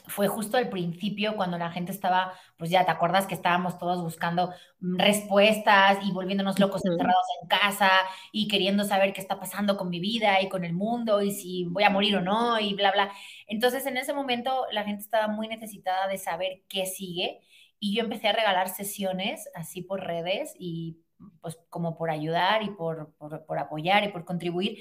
fue 0.07 0.27
justo 0.27 0.57
al 0.57 0.69
principio 0.69 1.35
cuando 1.35 1.57
la 1.57 1.71
gente 1.71 1.91
estaba, 1.91 2.33
pues 2.57 2.69
ya 2.69 2.85
te 2.85 2.91
acuerdas 2.91 3.27
que 3.27 3.33
estábamos 3.33 3.77
todos 3.77 4.01
buscando 4.01 4.53
respuestas 4.79 5.99
y 6.03 6.11
volviéndonos 6.11 6.59
locos 6.59 6.85
encerrados 6.85 7.25
en 7.41 7.47
casa 7.47 7.89
y 8.31 8.47
queriendo 8.47 8.83
saber 8.83 9.13
qué 9.13 9.21
está 9.21 9.39
pasando 9.39 9.77
con 9.77 9.89
mi 9.89 9.99
vida 9.99 10.41
y 10.41 10.49
con 10.49 10.63
el 10.65 10.73
mundo 10.73 11.21
y 11.21 11.31
si 11.31 11.65
voy 11.65 11.83
a 11.83 11.89
morir 11.89 12.17
o 12.17 12.21
no 12.21 12.59
y 12.59 12.73
bla, 12.73 12.91
bla. 12.91 13.11
Entonces 13.47 13.85
en 13.85 13.97
ese 13.97 14.13
momento 14.13 14.65
la 14.71 14.83
gente 14.83 15.03
estaba 15.03 15.27
muy 15.27 15.47
necesitada 15.47 16.07
de 16.07 16.17
saber 16.17 16.63
qué 16.67 16.85
sigue 16.85 17.39
y 17.79 17.95
yo 17.95 18.03
empecé 18.03 18.27
a 18.27 18.33
regalar 18.33 18.69
sesiones 18.69 19.49
así 19.55 19.81
por 19.81 20.01
redes 20.01 20.53
y 20.57 20.97
pues 21.41 21.57
como 21.69 21.97
por 21.97 22.09
ayudar 22.09 22.63
y 22.63 22.69
por, 22.71 23.13
por, 23.17 23.59
apoyar 23.59 24.03
y 24.03 24.09
por 24.09 24.25
contribuir. 24.25 24.79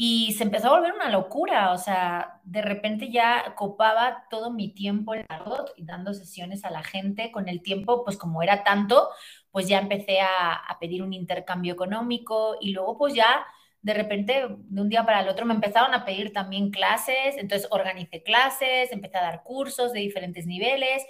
Y 0.00 0.32
se 0.34 0.44
empezó 0.44 0.68
a 0.68 0.78
volver 0.78 0.92
una 0.94 1.10
locura, 1.10 1.72
o 1.72 1.78
sea, 1.78 2.40
de 2.44 2.62
repente 2.62 3.10
ya 3.10 3.54
copaba 3.56 4.26
todo 4.30 4.52
mi 4.52 4.72
tiempo 4.72 5.12
en 5.14 5.26
tarot 5.26 5.72
y 5.76 5.84
dando 5.84 6.14
sesiones 6.14 6.64
a 6.64 6.70
la 6.70 6.84
gente. 6.84 7.32
Con 7.32 7.48
el 7.48 7.62
tiempo, 7.62 8.04
pues 8.04 8.16
como 8.16 8.40
era 8.42 8.62
tanto, 8.62 9.08
pues 9.50 9.66
ya 9.68 9.80
empecé 9.80 10.20
a, 10.20 10.54
a 10.54 10.78
pedir 10.78 11.02
un 11.02 11.12
intercambio 11.12 11.72
económico 11.72 12.56
y 12.60 12.72
luego 12.72 12.96
pues 12.96 13.14
ya 13.14 13.44
de 13.82 13.94
repente, 13.94 14.46
de 14.48 14.80
un 14.82 14.88
día 14.88 15.04
para 15.04 15.20
el 15.20 15.28
otro, 15.28 15.46
me 15.46 15.54
empezaron 15.54 15.94
a 15.94 16.04
pedir 16.04 16.32
también 16.32 16.70
clases, 16.70 17.36
entonces 17.36 17.68
organicé 17.70 18.22
clases, 18.22 18.92
empecé 18.92 19.16
a 19.18 19.22
dar 19.22 19.42
cursos 19.44 19.92
de 19.92 20.00
diferentes 20.00 20.46
niveles 20.46 21.04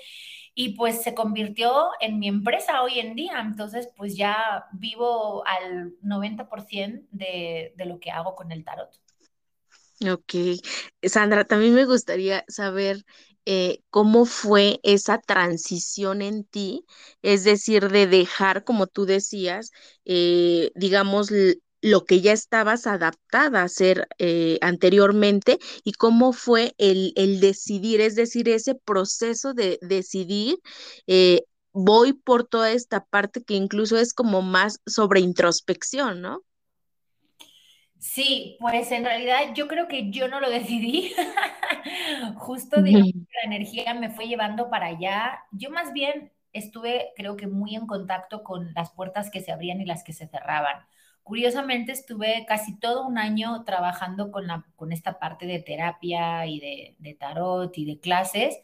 y 0.60 0.70
pues 0.70 1.02
se 1.02 1.14
convirtió 1.14 1.90
en 2.00 2.18
mi 2.18 2.26
empresa 2.26 2.82
hoy 2.82 2.98
en 2.98 3.14
día. 3.14 3.38
Entonces, 3.40 3.88
pues 3.96 4.16
ya 4.16 4.66
vivo 4.72 5.46
al 5.46 5.94
90% 6.02 7.06
de, 7.12 7.72
de 7.76 7.84
lo 7.84 8.00
que 8.00 8.10
hago 8.10 8.34
con 8.34 8.50
el 8.50 8.64
tarot. 8.64 8.90
Ok. 10.10 10.34
Sandra, 11.04 11.44
también 11.44 11.74
me 11.74 11.84
gustaría 11.84 12.44
saber 12.48 13.04
eh, 13.46 13.82
cómo 13.90 14.24
fue 14.24 14.80
esa 14.82 15.18
transición 15.18 16.22
en 16.22 16.42
ti, 16.42 16.84
es 17.22 17.44
decir, 17.44 17.88
de 17.88 18.08
dejar, 18.08 18.64
como 18.64 18.88
tú 18.88 19.06
decías, 19.06 19.70
eh, 20.06 20.72
digamos, 20.74 21.30
lo 21.80 22.04
que 22.04 22.20
ya 22.20 22.32
estabas 22.32 22.86
adaptada 22.86 23.60
a 23.60 23.64
hacer 23.64 24.08
eh, 24.18 24.58
anteriormente 24.60 25.58
y 25.84 25.92
cómo 25.92 26.32
fue 26.32 26.74
el, 26.78 27.12
decidir, 27.40 28.00
es 28.00 28.14
decir, 28.14 28.48
ese 28.48 28.74
proceso 28.74 29.54
de 29.54 29.78
decidir, 29.82 30.58
eh, 31.06 31.42
voy 31.72 32.12
por 32.12 32.44
toda 32.44 32.72
esta 32.72 33.04
parte 33.04 33.42
que 33.42 33.54
incluso 33.54 33.98
es 33.98 34.14
como 34.14 34.42
más 34.42 34.80
sobre 34.86 35.20
introspección, 35.20 36.20
¿no? 36.20 36.42
Sí, 37.98 38.56
pues 38.60 38.92
en 38.92 39.04
realidad 39.04 39.54
yo 39.54 39.66
creo 39.66 39.88
que 39.88 40.10
yo 40.10 40.28
no 40.28 40.40
lo 40.40 40.50
decidí. 40.50 41.12
Justo 42.36 42.82
digamos, 42.82 43.12
la 43.14 43.54
energía 43.54 43.94
me 43.94 44.10
fue 44.10 44.26
llevando 44.26 44.70
para 44.70 44.86
allá. 44.86 45.44
Yo 45.52 45.70
más 45.70 45.92
bien 45.92 46.32
estuve, 46.52 47.12
creo 47.16 47.36
que 47.36 47.46
muy 47.46 47.74
en 47.74 47.86
contacto 47.86 48.42
con 48.42 48.72
las 48.74 48.90
puertas 48.92 49.30
que 49.30 49.40
se 49.40 49.52
abrían 49.52 49.80
y 49.80 49.84
las 49.84 50.04
que 50.04 50.12
se 50.12 50.28
cerraban. 50.28 50.86
Curiosamente 51.28 51.92
estuve 51.92 52.46
casi 52.48 52.78
todo 52.78 53.06
un 53.06 53.18
año 53.18 53.62
trabajando 53.64 54.30
con, 54.30 54.46
la, 54.46 54.64
con 54.76 54.92
esta 54.92 55.18
parte 55.18 55.44
de 55.44 55.58
terapia 55.58 56.46
y 56.46 56.58
de, 56.58 57.14
tarot 57.20 57.76
y 57.76 57.84
de 57.84 58.00
clases 58.00 58.56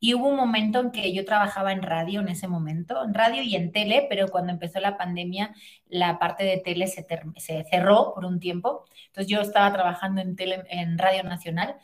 y 0.00 0.14
hubo 0.14 0.26
un 0.26 0.34
momento 0.34 0.80
en 0.80 0.90
que 0.90 1.14
yo 1.14 1.24
trabajaba 1.24 1.70
en 1.70 1.80
radio 1.80 2.20
en 2.20 2.26
ese 2.26 2.48
momento, 2.48 3.04
en 3.04 3.14
radio 3.14 3.44
y 3.44 3.54
en 3.54 3.70
tele, 3.70 4.08
pero 4.10 4.26
cuando 4.26 4.52
empezó 4.52 4.80
la 4.80 4.96
pandemia 4.96 5.54
la 5.86 6.18
parte 6.18 6.42
de 6.42 6.56
tele 6.56 6.88
se, 6.88 7.06
se 7.36 7.64
cerró 7.70 8.14
por 8.14 8.24
un 8.24 8.40
tiempo. 8.40 8.84
Entonces 9.06 9.30
yo 9.30 9.40
estaba 9.40 9.72
trabajando 9.72 10.20
en, 10.20 10.34
tele, 10.34 10.64
en 10.70 10.98
Radio 10.98 11.22
Nacional 11.22 11.76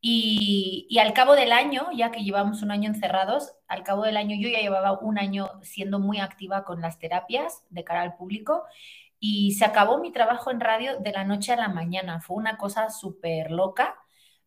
y, 0.00 0.86
y, 0.88 1.00
al 1.00 1.12
cabo 1.12 1.34
del 1.36 1.52
año, 1.52 1.88
ya 1.94 2.10
que 2.10 2.24
llevamos 2.24 2.62
un 2.62 2.70
año 2.70 2.88
encerrados, 2.88 3.52
al 3.68 3.82
cabo 3.82 4.04
del 4.04 4.16
año 4.16 4.36
yo 4.40 4.48
ya 4.48 4.60
llevaba 4.60 4.98
un 4.98 5.18
año 5.18 5.50
siendo 5.62 5.98
muy 5.98 6.18
activa 6.18 6.64
con 6.64 6.80
las 6.80 6.98
terapias 6.98 7.62
de 7.68 7.84
cara 7.84 8.00
al 8.00 8.16
público 8.16 8.64
y 9.24 9.52
se 9.52 9.64
acabó 9.64 9.98
mi 9.98 10.10
trabajo 10.10 10.50
en 10.50 10.60
radio 10.60 10.98
de 10.98 11.12
la 11.12 11.24
noche 11.24 11.52
a 11.52 11.56
la 11.56 11.68
mañana. 11.68 12.20
Fue 12.20 12.36
una 12.36 12.58
cosa 12.58 12.90
súper 12.90 13.52
loca, 13.52 13.96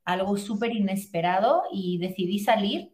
algo 0.03 0.35
súper 0.37 0.73
inesperado 0.73 1.63
y 1.71 1.97
decidí 1.97 2.39
salir 2.39 2.93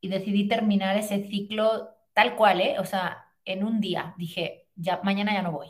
y 0.00 0.08
decidí 0.10 0.46
terminar 0.46 0.96
ese 0.96 1.26
ciclo 1.26 1.90
tal 2.14 2.36
cual, 2.36 2.60
¿eh? 2.60 2.76
O 2.78 2.84
sea, 2.84 3.26
en 3.44 3.64
un 3.64 3.80
día 3.80 4.14
dije, 4.16 4.68
ya 4.76 5.00
mañana 5.02 5.34
ya 5.34 5.42
no 5.42 5.50
voy. 5.52 5.68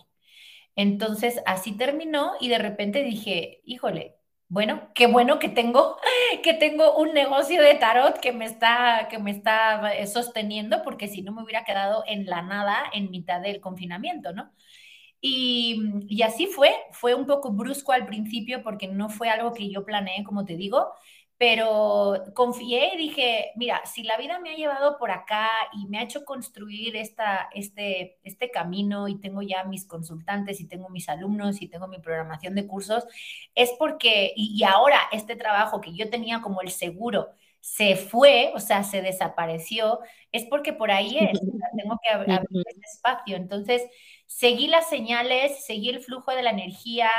Entonces 0.76 1.40
así 1.46 1.72
terminó 1.72 2.32
y 2.40 2.48
de 2.50 2.58
repente 2.58 3.02
dije, 3.02 3.62
híjole, 3.64 4.16
bueno, 4.48 4.90
qué 4.94 5.06
bueno 5.06 5.38
que 5.38 5.48
tengo, 5.48 5.96
que 6.42 6.54
tengo 6.54 6.96
un 6.98 7.14
negocio 7.14 7.62
de 7.62 7.74
tarot 7.76 8.18
que 8.20 8.32
me 8.32 8.44
está, 8.44 9.08
que 9.10 9.18
me 9.18 9.30
está 9.30 9.94
eh, 9.94 10.06
sosteniendo, 10.06 10.82
porque 10.82 11.08
si 11.08 11.22
no 11.22 11.32
me 11.32 11.42
hubiera 11.42 11.64
quedado 11.64 12.04
en 12.06 12.26
la 12.26 12.42
nada 12.42 12.84
en 12.92 13.10
mitad 13.10 13.40
del 13.40 13.60
confinamiento, 13.62 14.32
¿no? 14.34 14.52
Y, 15.20 16.22
así 16.22 16.46
fue, 16.46 16.70
fue 16.92 17.14
un 17.14 17.26
poco 17.26 17.50
brusco 17.50 17.92
al 17.92 18.06
principio 18.06 18.62
porque 18.62 18.88
no 18.88 19.08
fue 19.08 19.28
algo 19.30 19.52
que 19.52 19.70
yo 19.70 19.84
planeé, 19.84 20.22
como 20.24 20.44
te 20.44 20.56
digo, 20.56 20.92
pero 21.38 22.24
confié 22.34 22.94
y 22.94 22.96
dije, 22.96 23.52
mira, 23.56 23.80
si 23.86 24.02
la 24.02 24.16
vida 24.16 24.40
me 24.40 24.50
ha 24.50 24.56
llevado 24.56 24.98
por 24.98 25.12
acá 25.12 25.48
y 25.72 25.86
me 25.86 25.98
ha 25.98 26.02
hecho 26.02 26.24
construir 26.24 26.96
esta, 26.96 27.48
este, 27.54 28.18
este 28.24 28.50
camino 28.50 29.06
y 29.08 29.20
tengo 29.20 29.42
ya 29.42 29.64
mis 29.64 29.86
consultantes 29.86 30.60
y 30.60 30.66
tengo 30.66 30.88
mis 30.88 31.08
alumnos 31.08 31.62
y 31.62 31.68
tengo 31.68 31.86
mi 31.86 31.98
programación 32.00 32.54
de 32.56 32.66
cursos, 32.66 33.04
es 33.54 33.72
porque, 33.78 34.32
y, 34.36 34.62
ahora 34.64 35.00
este 35.12 35.36
trabajo 35.36 35.80
que 35.80 35.94
yo 35.94 36.10
tenía 36.10 36.40
como 36.42 36.60
el 36.60 36.70
seguro, 36.70 37.28
se 37.60 37.96
fue, 37.96 38.52
o 38.54 38.60
sea, 38.60 38.82
se 38.84 39.02
desapareció, 39.02 40.00
es 40.32 40.44
porque 40.44 40.72
por 40.72 40.90
ahí 40.90 41.18
es, 41.18 41.40
tengo 41.76 41.98
que 42.02 42.10
abrir 42.10 42.40
este 42.66 42.86
espacio. 42.92 43.36
Entonces, 43.36 43.82
seguí 44.26 44.68
las 44.68 44.88
señales, 44.88 45.64
seguí 45.64 45.88
el 45.88 46.00
flujo 46.00 46.32
de 46.32 46.42
la 46.42 46.50
energía, 46.50 47.10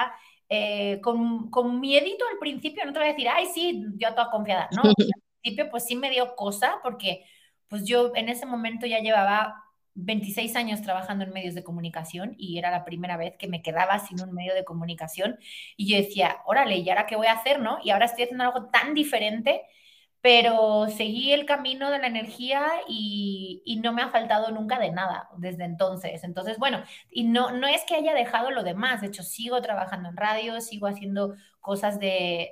eh, 0.50 1.00
con, 1.02 1.50
con 1.52 1.80
miedito 1.80 2.26
al 2.32 2.40
principio, 2.40 2.86
no 2.86 2.94
te 2.94 3.00
voy 3.00 3.10
a 3.10 3.12
decir, 3.12 3.30
ay, 3.30 3.46
sí, 3.54 3.86
yo 3.98 4.10
toda 4.16 4.32
confiada, 4.32 4.70
¿no? 4.76 4.82
Al 5.40 5.42
principio, 5.42 5.70
pues 5.70 5.86
sí 5.86 5.96
me 5.96 6.10
dio 6.10 6.36
cosa, 6.36 6.80
porque 6.84 7.24
pues 7.70 7.86
yo 7.86 8.12
en 8.16 8.30
ese 8.30 8.46
momento 8.46 8.86
ya 8.88 9.00
llevaba 9.00 9.64
26 9.94 10.56
años 10.56 10.82
trabajando 10.82 11.24
en 11.24 11.32
medios 11.32 11.56
de 11.56 11.64
comunicación 11.64 12.36
y 12.38 12.58
era 12.58 12.72
la 12.72 12.84
primera 12.84 13.16
vez 13.16 13.36
que 13.38 13.48
me 13.48 13.62
quedaba 13.62 14.00
sin 14.00 14.22
un 14.22 14.34
medio 14.34 14.54
de 14.54 14.64
comunicación 14.64 15.38
y 15.78 15.92
yo 15.92 15.98
decía, 15.98 16.38
órale, 16.46 16.78
¿y 16.78 16.90
ahora 16.90 17.06
qué 17.06 17.16
voy 17.16 17.28
a 17.28 17.34
hacer, 17.34 17.60
no? 17.60 17.80
Y 17.84 17.92
ahora 17.92 18.06
estoy 18.06 18.24
haciendo 18.24 18.44
algo 18.44 18.66
tan 18.70 18.94
diferente 18.94 19.62
pero 20.22 20.88
seguí 20.90 21.32
el 21.32 21.46
camino 21.46 21.90
de 21.90 22.00
la 22.00 22.08
energía 22.08 22.66
y, 22.88 23.80
no 23.82 23.94
me 23.94 24.02
ha 24.02 24.10
faltado 24.10 24.52
nunca 24.52 24.78
de 24.78 24.92
nada 24.92 25.30
desde 25.38 25.64
entonces. 25.64 26.24
Entonces, 26.26 26.58
bueno, 26.58 26.84
y 27.10 27.24
no, 27.24 27.52
no 27.52 27.68
es 27.68 27.86
que 27.86 27.96
haya 27.96 28.14
dejado 28.14 28.52
lo 28.52 28.64
demás, 28.64 29.00
de 29.00 29.08
hecho 29.08 29.24
sigo 29.24 29.62
trabajando 29.62 30.10
en 30.10 30.18
radio, 30.18 30.60
sigo 30.60 30.88
haciendo 30.88 31.36
cosas 31.62 32.00
de, 32.00 32.52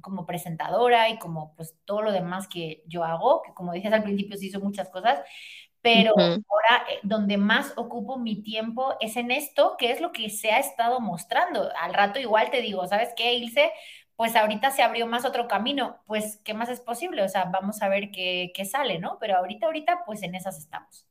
como 0.00 0.26
presentadora 0.26 1.08
y 1.08 1.18
como 1.18 1.54
pues 1.54 1.76
todo 1.84 2.02
lo 2.02 2.10
demás 2.10 2.48
que 2.48 2.82
yo 2.86 3.04
hago, 3.04 3.42
que 3.42 3.54
como 3.54 3.72
dices 3.72 3.92
al 3.92 4.02
principio 4.02 4.36
sí 4.36 4.46
hizo 4.46 4.60
muchas 4.60 4.90
cosas, 4.90 5.20
pero 5.82 6.12
ahora 6.18 6.84
eh, 6.90 6.98
donde 7.02 7.36
más 7.38 7.72
ocupo 7.76 8.18
mi 8.18 8.42
tiempo 8.42 8.96
es 9.00 9.16
en 9.16 9.30
esto, 9.30 9.76
que 9.78 9.92
es 9.92 10.00
lo 10.00 10.12
que 10.12 10.28
se 10.30 10.50
ha 10.50 10.58
estado 10.58 11.00
mostrando. 11.00 11.70
Al 11.80 11.94
rato 11.94 12.18
igual 12.18 12.50
te 12.50 12.60
digo, 12.60 12.86
¿sabes 12.86 13.10
qué, 13.16 13.34
Ilse? 13.34 13.70
Pues 14.20 14.36
ahorita 14.36 14.70
se 14.70 14.82
abrió 14.82 15.06
más 15.06 15.24
otro 15.24 15.48
camino, 15.48 15.96
pues 16.06 16.40
¿qué 16.44 16.52
más 16.52 16.68
es 16.68 16.78
posible? 16.78 17.22
O 17.22 17.28
sea, 17.30 17.46
vamos 17.46 17.80
a 17.80 17.88
ver 17.88 18.10
qué, 18.10 18.52
sale, 18.70 18.98
¿no? 18.98 19.16
Pero 19.18 19.38
ahorita, 19.38 19.64
ahorita, 19.64 20.02
pues 20.04 20.22
en 20.22 20.34
esas 20.34 20.58
estamos. 20.58 21.06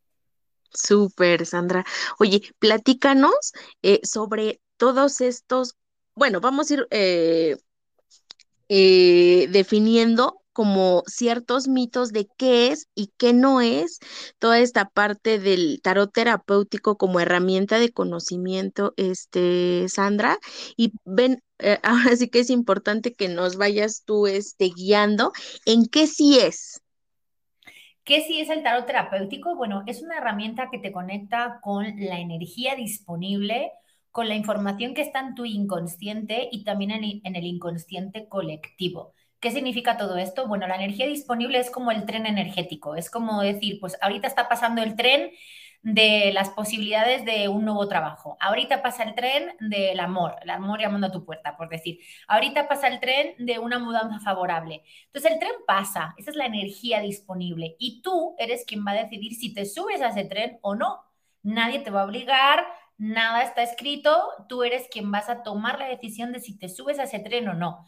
Súper, 0.71 1.47
Sandra. 1.47 1.83
Oye, 2.19 2.43
platícanos 2.59 3.53
eh, 3.81 3.99
sobre 4.03 4.61
todos 4.77 5.21
estos, 5.21 5.75
bueno, 6.13 6.39
vamos 6.39 6.69
a 6.69 6.73
ir 6.75 6.87
eh, 6.91 7.57
eh, 8.67 9.47
definiendo 9.49 10.38
como 10.53 11.03
ciertos 11.07 11.67
mitos 11.67 12.11
de 12.11 12.27
qué 12.37 12.67
es 12.67 12.87
y 12.95 13.11
qué 13.17 13.33
no 13.33 13.61
es 13.61 13.99
toda 14.39 14.59
esta 14.59 14.89
parte 14.89 15.39
del 15.39 15.81
tarot 15.81 16.11
terapéutico 16.11 16.97
como 16.97 17.19
herramienta 17.19 17.79
de 17.79 17.91
conocimiento, 17.91 18.93
este, 18.97 19.87
Sandra. 19.89 20.37
Y 20.75 20.93
ven, 21.05 21.41
eh, 21.59 21.79
ahora 21.83 22.15
sí 22.15 22.29
que 22.29 22.39
es 22.39 22.49
importante 22.49 23.13
que 23.13 23.29
nos 23.29 23.57
vayas 23.57 24.03
tú 24.05 24.27
este, 24.27 24.69
guiando 24.75 25.31
en 25.65 25.85
qué 25.87 26.07
sí 26.07 26.39
es. 26.39 26.81
¿Qué 28.03 28.21
sí 28.21 28.39
es 28.39 28.49
el 28.49 28.63
tarot 28.63 28.87
terapéutico? 28.87 29.55
Bueno, 29.55 29.83
es 29.85 30.01
una 30.01 30.17
herramienta 30.17 30.69
que 30.71 30.79
te 30.79 30.91
conecta 30.91 31.59
con 31.61 31.85
la 31.99 32.19
energía 32.19 32.75
disponible, 32.75 33.71
con 34.11 34.27
la 34.27 34.35
información 34.35 34.95
que 34.95 35.01
está 35.01 35.19
en 35.19 35.35
tu 35.35 35.45
inconsciente 35.45 36.49
y 36.51 36.63
también 36.63 36.91
en, 36.91 37.21
en 37.23 37.35
el 37.35 37.45
inconsciente 37.45 38.27
colectivo. 38.27 39.13
¿Qué 39.39 39.51
significa 39.51 39.97
todo 39.97 40.17
esto? 40.17 40.47
Bueno, 40.47 40.67
la 40.67 40.75
energía 40.75 41.07
disponible 41.07 41.59
es 41.59 41.69
como 41.71 41.91
el 41.91 42.05
tren 42.05 42.25
energético, 42.25 42.95
es 42.95 43.09
como 43.09 43.41
decir, 43.41 43.79
pues 43.79 43.97
ahorita 44.01 44.27
está 44.27 44.49
pasando 44.49 44.81
el 44.83 44.95
tren 44.97 45.31
de 45.81 46.31
las 46.33 46.49
posibilidades 46.49 47.23
de 47.23 47.47
un 47.47 47.63
nuevo 47.63 47.87
trabajo. 47.87 48.35
Ahorita 48.41 48.81
pasa 48.81 49.03
el 49.03 49.15
tren 49.15 49.55
del 49.61 49.99
amor, 50.01 50.35
el 50.41 50.49
amor 50.49 50.81
llamando 50.81 51.07
a 51.07 51.11
tu 51.11 51.23
puerta, 51.25 51.55
por 51.55 51.69
decir. 51.69 51.99
Ahorita 52.27 52.67
pasa 52.67 52.87
el 52.89 52.99
tren 52.99 53.33
de 53.37 53.59
una 53.59 53.79
mudanza 53.79 54.19
favorable. 54.19 54.83
Entonces 55.05 55.31
el 55.31 55.39
tren 55.39 55.53
pasa, 55.65 56.13
esa 56.17 56.31
es 56.31 56.35
la 56.35 56.45
energía 56.45 56.99
disponible 56.99 57.75
y 57.79 58.01
tú 58.01 58.35
eres 58.39 58.65
quien 58.65 58.85
va 58.85 58.91
a 58.91 59.03
decidir 59.03 59.33
si 59.35 59.53
te 59.53 59.65
subes 59.65 60.01
a 60.01 60.09
ese 60.09 60.25
tren 60.25 60.59
o 60.61 60.75
no. 60.75 61.05
Nadie 61.43 61.79
te 61.79 61.91
va 61.91 62.01
a 62.01 62.05
obligar, 62.05 62.65
nada 62.97 63.43
está 63.43 63.63
escrito, 63.63 64.21
tú 64.49 64.63
eres 64.63 64.87
quien 64.91 65.09
vas 65.11 65.29
a 65.29 65.43
tomar 65.43 65.79
la 65.79 65.87
decisión 65.87 66.33
de 66.33 66.41
si 66.41 66.57
te 66.57 66.67
subes 66.67 66.99
a 66.99 67.03
ese 67.03 67.19
tren 67.19 67.47
o 67.47 67.53
no. 67.53 67.85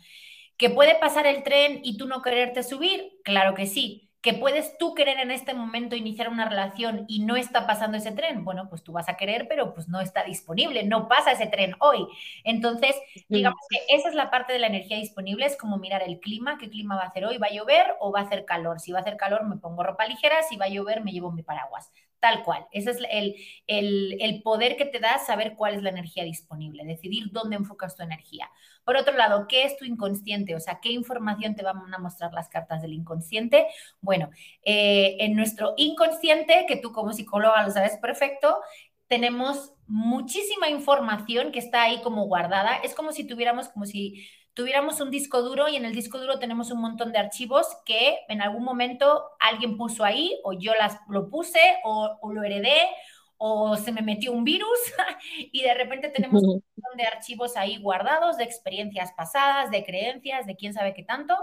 ¿Que 0.62 0.70
puede 0.70 0.94
pasar 0.94 1.26
el 1.26 1.42
tren 1.42 1.80
y 1.82 1.98
tú 1.98 2.06
no 2.06 2.22
quererte 2.22 2.62
subir? 2.62 3.20
Claro 3.24 3.56
que 3.56 3.66
sí. 3.66 4.12
¿Que 4.22 4.36
puedes 4.36 4.78
tú 4.78 4.94
querer 4.94 5.18
en 5.18 5.32
este 5.32 5.56
momento 5.56 5.96
iniciar 5.96 6.30
una 6.30 6.48
relación 6.48 7.06
y 7.08 7.26
no 7.26 7.36
está 7.36 7.66
pasando 7.66 7.98
ese 7.98 8.12
tren? 8.12 8.46
Bueno, 8.46 8.70
pues 8.70 8.84
tú 8.84 8.92
vas 8.92 9.10
a 9.10 9.18
querer, 9.18 9.48
pero 9.48 9.74
pues 9.74 9.88
no 9.88 10.02
está 10.02 10.24
disponible, 10.24 10.84
no 10.84 11.08
pasa 11.08 11.32
ese 11.32 11.48
tren 11.48 11.74
hoy. 11.80 12.06
Entonces, 12.44 12.96
digamos 13.28 13.60
que 13.72 13.80
esa 13.96 14.10
es 14.10 14.14
la 14.14 14.30
parte 14.30 14.54
de 14.54 14.60
la 14.60 14.68
energía 14.68 14.98
disponible, 14.98 15.48
es 15.48 15.58
como 15.58 15.80
mirar 15.80 16.04
el 16.04 16.20
clima, 16.20 16.60
qué 16.60 16.70
clima 16.70 16.96
va 16.96 17.06
a 17.06 17.08
hacer 17.08 17.26
hoy, 17.26 17.40
va 17.40 17.48
a 17.48 17.54
llover 17.56 17.96
o 18.00 18.12
va 18.12 18.20
a 18.20 18.24
hacer 18.26 18.46
calor. 18.46 18.80
Si 18.80 18.92
va 18.92 19.00
a 19.00 19.02
hacer 19.02 19.18
calor, 19.18 19.48
me 19.48 19.58
pongo 19.58 19.82
ropa 19.82 20.06
ligera, 20.06 20.44
si 20.44 20.58
va 20.58 20.66
a 20.66 20.70
llover, 20.70 21.04
me 21.04 21.12
llevo 21.12 21.32
mi 21.32 21.42
paraguas 21.42 21.92
tal 22.22 22.44
cual. 22.44 22.68
Ese 22.72 22.92
es 22.92 23.00
el, 23.10 23.36
el, 23.68 24.42
poder 24.44 24.78
que 24.78 24.86
te 24.86 25.00
da 25.00 25.18
saber 25.18 25.56
cuál 25.58 25.74
es 25.74 25.84
la 25.84 25.90
energía 25.90 26.24
disponible, 26.24 26.86
decidir 26.86 27.32
dónde 27.32 27.58
enfocas 27.58 27.96
tu 27.96 28.04
energía. 28.04 28.50
Por 28.86 28.96
otro 28.96 29.18
lado, 29.18 29.48
¿qué 29.50 29.64
es 29.64 29.76
tu 29.76 29.86
inconsciente? 29.86 30.56
O 30.56 30.60
sea, 30.60 30.80
¿qué 30.82 30.92
información 30.92 31.56
te 31.56 31.64
van 31.64 31.94
a 31.94 31.98
mostrar 31.98 32.32
las 32.32 32.48
cartas 32.48 32.82
del 32.82 32.94
inconsciente? 32.94 33.68
Bueno, 34.02 34.30
eh, 34.64 35.18
en 35.20 35.36
nuestro 35.36 35.74
inconsciente, 35.78 36.66
que 36.68 36.78
tú 36.78 36.92
como 36.94 37.12
psicóloga 37.12 37.64
lo 37.64 37.72
sabes 37.72 37.98
perfecto, 37.98 38.60
tenemos 39.08 39.74
muchísima 39.88 40.70
información 40.70 41.52
que 41.52 41.60
está 41.60 41.84
ahí 41.84 42.02
como 42.04 42.26
guardada. 42.26 42.78
Es 42.78 42.94
como 42.94 43.12
si 43.12 43.26
tuviéramos, 43.26 43.68
como 43.70 43.86
si 43.86 44.28
tuviéramos 44.54 45.00
un 45.00 45.12
disco 45.12 45.42
duro 45.42 45.70
y 45.70 45.76
en 45.76 45.86
el 45.86 45.94
disco 45.94 46.20
duro 46.20 46.40
tenemos 46.40 46.72
un 46.72 46.82
montón 46.82 47.12
de 47.12 47.20
archivos 47.20 47.68
que 47.86 48.20
en 48.28 48.42
algún 48.42 48.64
momento 48.64 49.24
alguien 49.40 49.78
puso 49.78 50.04
ahí 50.04 50.40
o 50.44 50.54
yo 50.54 50.74
las, 50.76 50.98
lo 51.08 51.30
puse 51.30 51.60
o, 51.84 52.20
lo 52.32 52.44
heredé 52.44 52.90
o 53.38 53.76
se 53.78 53.92
me 53.92 54.02
metió 54.02 54.32
un 54.32 54.44
virus 54.44 54.78
y 55.52 55.62
de 55.62 55.74
repente 55.74 56.10
tenemos 56.10 56.44
un 56.44 56.64
montón 56.76 56.98
de 56.98 57.06
archivos 57.06 57.56
ahí 57.56 57.78
guardados 57.78 58.38
de 58.38 58.44
experiencias 58.44 59.12
pasadas, 59.14 59.72
de 59.72 59.84
creencias, 59.86 60.46
de 60.46 60.56
quién 60.56 60.74
sabe 60.74 60.94
qué 60.94 61.04
tanto, 61.04 61.36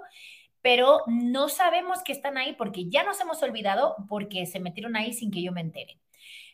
pero 0.60 1.02
no 1.06 1.48
sabemos 1.48 2.02
que 2.02 2.12
están 2.12 2.36
ahí 2.36 2.54
porque 2.54 2.88
ya 2.88 3.04
nos 3.04 3.20
hemos 3.20 3.42
olvidado 3.42 3.96
porque 4.08 4.44
se 4.46 4.60
metieron 4.60 4.96
ahí 4.96 5.12
sin 5.12 5.30
que 5.30 5.42
yo 5.42 5.52
me 5.52 5.60
entere. 5.60 5.98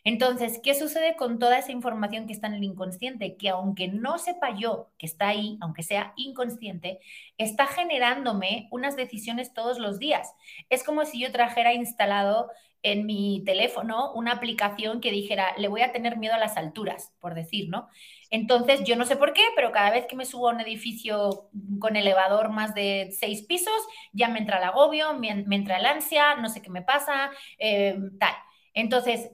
Entonces, 0.05 0.59
¿qué 0.63 0.75
sucede 0.75 1.15
con 1.15 1.39
toda 1.39 1.57
esa 1.57 1.71
información 1.71 2.27
que 2.27 2.33
está 2.33 2.45
en 2.47 2.53
el 2.53 2.63
inconsciente? 2.63 3.37
Que 3.37 3.49
aunque 3.49 3.87
no 3.87 4.19
sepa 4.19 4.55
yo 4.55 4.91
que 4.99 5.07
está 5.07 5.29
ahí, 5.29 5.57
aunque 5.61 5.81
sea 5.81 6.13
inconsciente, 6.15 6.99
está 7.39 7.65
generándome 7.65 8.67
unas 8.71 8.95
decisiones 8.95 9.53
todos 9.53 9.79
los 9.79 9.97
días. 9.97 10.31
Es 10.69 10.83
como 10.83 11.05
si 11.05 11.19
yo 11.19 11.31
trajera 11.31 11.73
instalado 11.73 12.51
en 12.83 13.07
mi 13.07 13.41
teléfono 13.45 14.13
una 14.13 14.33
aplicación 14.33 15.01
que 15.01 15.11
dijera, 15.11 15.55
le 15.57 15.69
voy 15.69 15.81
a 15.81 15.91
tener 15.91 16.17
miedo 16.17 16.35
a 16.35 16.37
las 16.37 16.55
alturas, 16.55 17.11
por 17.19 17.33
decir, 17.33 17.67
¿no? 17.69 17.87
Entonces, 18.29 18.83
yo 18.83 18.95
no 18.95 19.05
sé 19.05 19.15
por 19.15 19.33
qué, 19.33 19.41
pero 19.55 19.71
cada 19.71 19.89
vez 19.89 20.05
que 20.05 20.15
me 20.15 20.25
subo 20.25 20.49
a 20.49 20.53
un 20.53 20.61
edificio 20.61 21.49
con 21.79 21.95
elevador 21.95 22.49
más 22.49 22.75
de 22.75 23.09
seis 23.17 23.41
pisos, 23.41 23.73
ya 24.13 24.29
me 24.29 24.37
entra 24.37 24.59
el 24.59 24.65
agobio, 24.65 25.15
me, 25.15 25.29
entra 25.31 25.77
el 25.77 25.85
ansia, 25.87 26.35
no 26.35 26.47
sé 26.47 26.61
qué 26.61 26.69
me 26.69 26.83
pasa, 26.83 27.31
eh, 27.57 27.97
tal. 28.19 28.35
Entonces, 28.75 29.31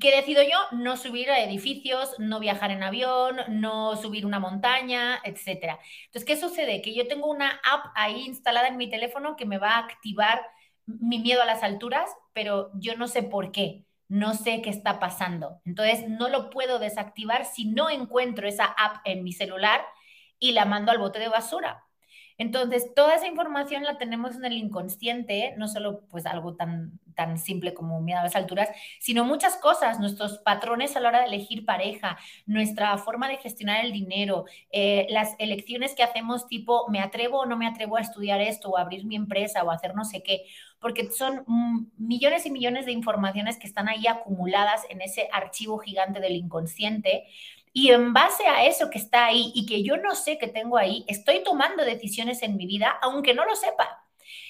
¿Qué 0.00 0.16
decido 0.16 0.42
yo? 0.42 0.56
No 0.72 0.96
subir 0.96 1.30
a 1.30 1.40
edificios, 1.40 2.14
no 2.18 2.40
viajar 2.40 2.70
en 2.70 2.82
avión, 2.82 3.36
no 3.48 3.94
subir 3.96 4.24
una 4.24 4.38
montaña, 4.38 5.20
etcétera. 5.22 5.78
Entonces, 6.06 6.24
¿qué 6.24 6.36
sucede? 6.38 6.80
Que 6.80 6.94
yo 6.94 7.06
tengo 7.06 7.26
una 7.30 7.60
app 7.62 7.92
ahí 7.94 8.24
instalada 8.24 8.68
en 8.68 8.78
mi 8.78 8.88
teléfono 8.88 9.36
que 9.36 9.44
me 9.44 9.58
va 9.58 9.72
a 9.72 9.78
activar 9.80 10.40
mi 10.86 11.18
miedo 11.18 11.42
a 11.42 11.44
las 11.44 11.62
alturas, 11.62 12.10
pero 12.32 12.70
yo 12.74 12.96
no 12.96 13.06
sé 13.06 13.22
por 13.22 13.52
qué, 13.52 13.84
no 14.08 14.32
sé 14.32 14.62
qué 14.62 14.70
está 14.70 14.98
pasando. 14.98 15.60
Entonces, 15.66 16.08
no 16.08 16.30
lo 16.30 16.48
puedo 16.48 16.78
desactivar 16.78 17.44
si 17.44 17.66
no 17.66 17.90
encuentro 17.90 18.48
esa 18.48 18.64
app 18.64 19.02
en 19.04 19.22
mi 19.22 19.32
celular 19.32 19.84
y 20.38 20.52
la 20.52 20.64
mando 20.64 20.90
al 20.90 20.98
bote 20.98 21.18
de 21.18 21.28
basura. 21.28 21.84
Entonces, 22.40 22.94
toda 22.94 23.16
esa 23.16 23.26
información 23.26 23.82
la 23.82 23.98
tenemos 23.98 24.34
en 24.34 24.46
el 24.46 24.54
inconsciente, 24.54 25.52
no 25.58 25.68
solo 25.68 26.06
pues 26.08 26.24
algo 26.24 26.56
tan, 26.56 26.98
tan 27.14 27.36
simple 27.36 27.74
como 27.74 28.00
miedo 28.00 28.18
a 28.18 28.22
las 28.22 28.34
alturas, 28.34 28.70
sino 28.98 29.26
muchas 29.26 29.58
cosas, 29.58 30.00
nuestros 30.00 30.38
patrones 30.38 30.96
a 30.96 31.00
la 31.00 31.10
hora 31.10 31.20
de 31.20 31.26
elegir 31.26 31.66
pareja, 31.66 32.16
nuestra 32.46 32.96
forma 32.96 33.28
de 33.28 33.36
gestionar 33.36 33.84
el 33.84 33.92
dinero, 33.92 34.46
eh, 34.72 35.06
las 35.10 35.34
elecciones 35.38 35.94
que 35.94 36.02
hacemos 36.02 36.46
tipo, 36.46 36.88
me 36.88 37.00
atrevo 37.00 37.40
o 37.40 37.46
no 37.46 37.58
me 37.58 37.66
atrevo 37.66 37.98
a 37.98 38.00
estudiar 38.00 38.40
esto 38.40 38.70
o 38.70 38.78
abrir 38.78 39.04
mi 39.04 39.16
empresa 39.16 39.62
o 39.62 39.70
hacer 39.70 39.94
no 39.94 40.06
sé 40.06 40.22
qué, 40.22 40.46
porque 40.80 41.10
son 41.10 41.44
millones 41.98 42.46
y 42.46 42.50
millones 42.50 42.86
de 42.86 42.92
informaciones 42.92 43.58
que 43.58 43.66
están 43.66 43.86
ahí 43.86 44.06
acumuladas 44.06 44.86
en 44.88 45.02
ese 45.02 45.28
archivo 45.30 45.76
gigante 45.76 46.20
del 46.20 46.36
inconsciente 46.36 47.24
y 47.72 47.90
en 47.90 48.12
base 48.12 48.46
a 48.46 48.64
eso 48.66 48.90
que 48.90 48.98
está 48.98 49.26
ahí 49.26 49.52
y 49.54 49.66
que 49.66 49.82
yo 49.82 49.96
no 49.96 50.14
sé 50.14 50.38
que 50.38 50.48
tengo 50.48 50.76
ahí, 50.76 51.04
estoy 51.08 51.42
tomando 51.44 51.84
decisiones 51.84 52.42
en 52.42 52.56
mi 52.56 52.66
vida, 52.66 52.98
aunque 53.02 53.34
no 53.34 53.44
lo 53.44 53.54
sepa. 53.54 54.04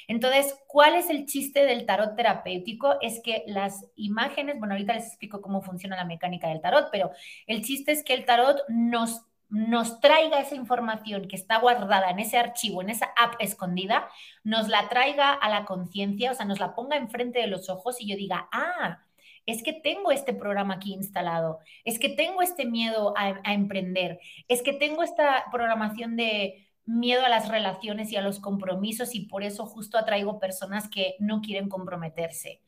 Entonces, 0.09 0.59
¿cuál 0.67 0.95
es 0.95 1.09
el 1.11 1.27
chiste 1.27 1.65
del 1.65 1.87
tarot 1.87 2.17
terapéutico? 2.17 2.97
Es 3.01 3.21
que 3.23 3.45
las 3.47 3.87
imágenes, 3.95 4.59
bueno, 4.59 4.75
ahorita 4.75 4.95
les 4.95 5.07
explico 5.07 5.41
cómo 5.41 5.63
funciona 5.63 5.97
la 5.97 6.05
mecánica 6.05 6.49
del 6.49 6.61
tarot, 6.61 6.89
pero 6.91 7.11
el 7.47 7.63
chiste 7.63 7.93
es 7.93 8.03
que 8.03 8.15
el 8.15 8.25
tarot 8.25 8.59
nos, 8.69 9.23
nos 9.49 10.01
traiga 10.01 10.41
esa 10.41 10.55
información 10.55 11.29
que 11.29 11.37
está 11.37 11.59
guardada 11.59 12.11
en 12.11 12.19
ese 12.19 12.39
archivo, 12.39 12.83
en 12.83 12.91
esa 12.91 13.13
app 13.17 13.35
escondida, 13.39 14.09
nos 14.43 14.69
la 14.69 14.89
traiga 14.89 15.33
a 15.33 15.49
la 15.49 15.65
conciencia, 15.65 16.33
o 16.33 16.35
sea, 16.35 16.47
nos 16.47 16.59
la 16.59 16.75
ponga 16.75 16.97
enfrente 16.97 17.39
de 17.39 17.47
los 17.47 17.69
ojos 17.69 18.01
y 18.01 18.09
yo 18.09 18.17
diga, 18.17 18.49
ah, 18.51 19.05
es 19.51 19.63
que 19.63 19.73
tengo 19.73 20.13
este 20.13 20.33
programa 20.33 20.75
aquí 20.75 20.93
instalado, 20.93 21.59
es 21.85 21.99
que 21.99 22.09
tengo 22.09 22.43
este 22.43 22.65
miedo 22.65 23.15
a, 23.17 23.53
emprender, 23.53 24.21
es 24.49 24.63
que 24.63 24.73
tengo 24.73 25.03
esta 25.03 25.45
programación 25.51 26.17
de 26.17 26.69
miedo 26.85 27.25
a 27.25 27.29
las 27.29 27.49
relaciones 27.49 28.11
y 28.13 28.17
a 28.17 28.23
los 28.23 28.41
compromisos 28.41 29.15
y 29.15 29.27
por 29.27 29.43
eso 29.43 29.67
justo 29.67 29.99
atraigo 29.99 30.41
personas 30.41 30.89
que 30.89 31.17
no 31.19 31.41
quieren 31.41 31.69
comprometerse, 31.69 32.63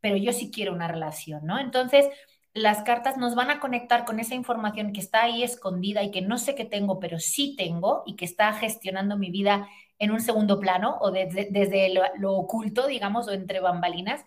pero 0.00 0.16
yo 0.16 0.32
sí 0.32 0.50
quiero 0.50 0.72
una 0.72 0.88
relación, 0.88 1.44
¿no? 1.46 1.58
Entonces, 1.58 2.08
las 2.52 2.82
cartas 2.82 3.16
nos 3.16 3.34
van 3.34 3.50
a 3.50 3.58
conectar 3.58 4.04
con 4.04 4.20
esa 4.20 4.36
información 4.36 4.92
que 4.92 5.00
está 5.00 5.24
ahí 5.24 5.42
escondida 5.42 6.04
y 6.04 6.12
que 6.12 6.22
no 6.22 6.38
sé 6.38 6.54
qué 6.54 6.64
tengo, 6.64 7.00
pero 7.00 7.18
sí 7.18 7.56
tengo 7.56 8.04
y 8.06 8.14
que 8.14 8.24
está 8.24 8.52
gestionando 8.52 9.18
mi 9.18 9.30
vida 9.30 9.68
en 9.98 10.12
un 10.12 10.20
segundo 10.20 10.60
plano 10.60 10.98
o 11.00 11.10
desde, 11.10 11.92
lo, 11.92 12.02
lo, 12.16 12.34
oculto, 12.34 12.86
digamos, 12.86 13.26
o 13.26 13.32
entre 13.32 13.60
bambalinas. 13.60 14.24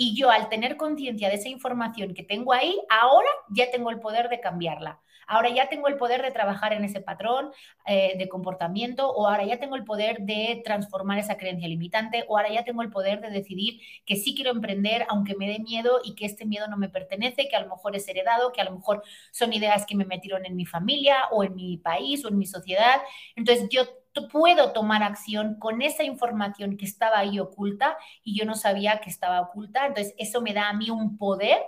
Y 0.00 0.14
yo 0.14 0.30
al 0.30 0.48
tener 0.48 0.76
conciencia 0.76 1.28
de 1.28 1.34
esa 1.34 1.48
información 1.48 2.14
que 2.14 2.22
tengo 2.22 2.52
ahí, 2.52 2.80
ahora 2.88 3.28
ya 3.50 3.68
tengo 3.72 3.90
el 3.90 3.98
poder 3.98 4.28
de 4.28 4.38
cambiarla. 4.38 5.00
Ahora 5.26 5.50
ya 5.50 5.68
tengo 5.68 5.88
el 5.88 5.96
poder 5.96 6.22
de 6.22 6.30
trabajar 6.30 6.72
en 6.72 6.84
ese 6.84 7.00
patrón 7.00 7.50
eh, 7.84 8.14
de 8.16 8.28
comportamiento 8.28 9.10
o 9.10 9.26
ahora 9.26 9.44
ya 9.44 9.58
tengo 9.58 9.74
el 9.74 9.82
poder 9.82 10.20
de 10.20 10.62
transformar 10.64 11.18
esa 11.18 11.36
creencia 11.36 11.66
limitante 11.66 12.24
o 12.28 12.38
ahora 12.38 12.48
ya 12.48 12.64
tengo 12.64 12.80
el 12.82 12.90
poder 12.90 13.20
de 13.20 13.30
decidir 13.30 13.80
que 14.06 14.14
sí 14.14 14.36
quiero 14.36 14.52
emprender 14.52 15.04
aunque 15.08 15.34
me 15.34 15.48
dé 15.48 15.58
miedo 15.58 16.00
y 16.04 16.14
que 16.14 16.26
este 16.26 16.46
miedo 16.46 16.68
no 16.68 16.76
me 16.76 16.88
pertenece, 16.88 17.48
que 17.48 17.56
a 17.56 17.60
lo 17.60 17.68
mejor 17.68 17.96
es 17.96 18.06
heredado, 18.08 18.52
que 18.52 18.60
a 18.60 18.64
lo 18.64 18.76
mejor 18.76 19.02
son 19.32 19.52
ideas 19.52 19.84
que 19.84 19.96
me 19.96 20.04
metieron 20.04 20.46
en 20.46 20.54
mi 20.54 20.64
familia 20.64 21.24
o 21.32 21.42
en 21.42 21.56
mi 21.56 21.76
país 21.76 22.24
o 22.24 22.28
en 22.28 22.38
mi 22.38 22.46
sociedad. 22.46 23.02
Entonces 23.34 23.68
yo 23.68 23.82
puedo 24.22 24.72
tomar 24.72 25.02
acción 25.02 25.56
con 25.58 25.82
esa 25.82 26.02
información 26.04 26.76
que 26.76 26.84
estaba 26.84 27.18
ahí 27.18 27.38
oculta 27.38 27.96
y 28.22 28.38
yo 28.38 28.44
no 28.44 28.54
sabía 28.54 29.00
que 29.00 29.10
estaba 29.10 29.40
oculta. 29.40 29.86
Entonces, 29.86 30.14
eso 30.18 30.40
me 30.40 30.54
da 30.54 30.68
a 30.68 30.72
mí 30.72 30.90
un 30.90 31.18
poder 31.18 31.58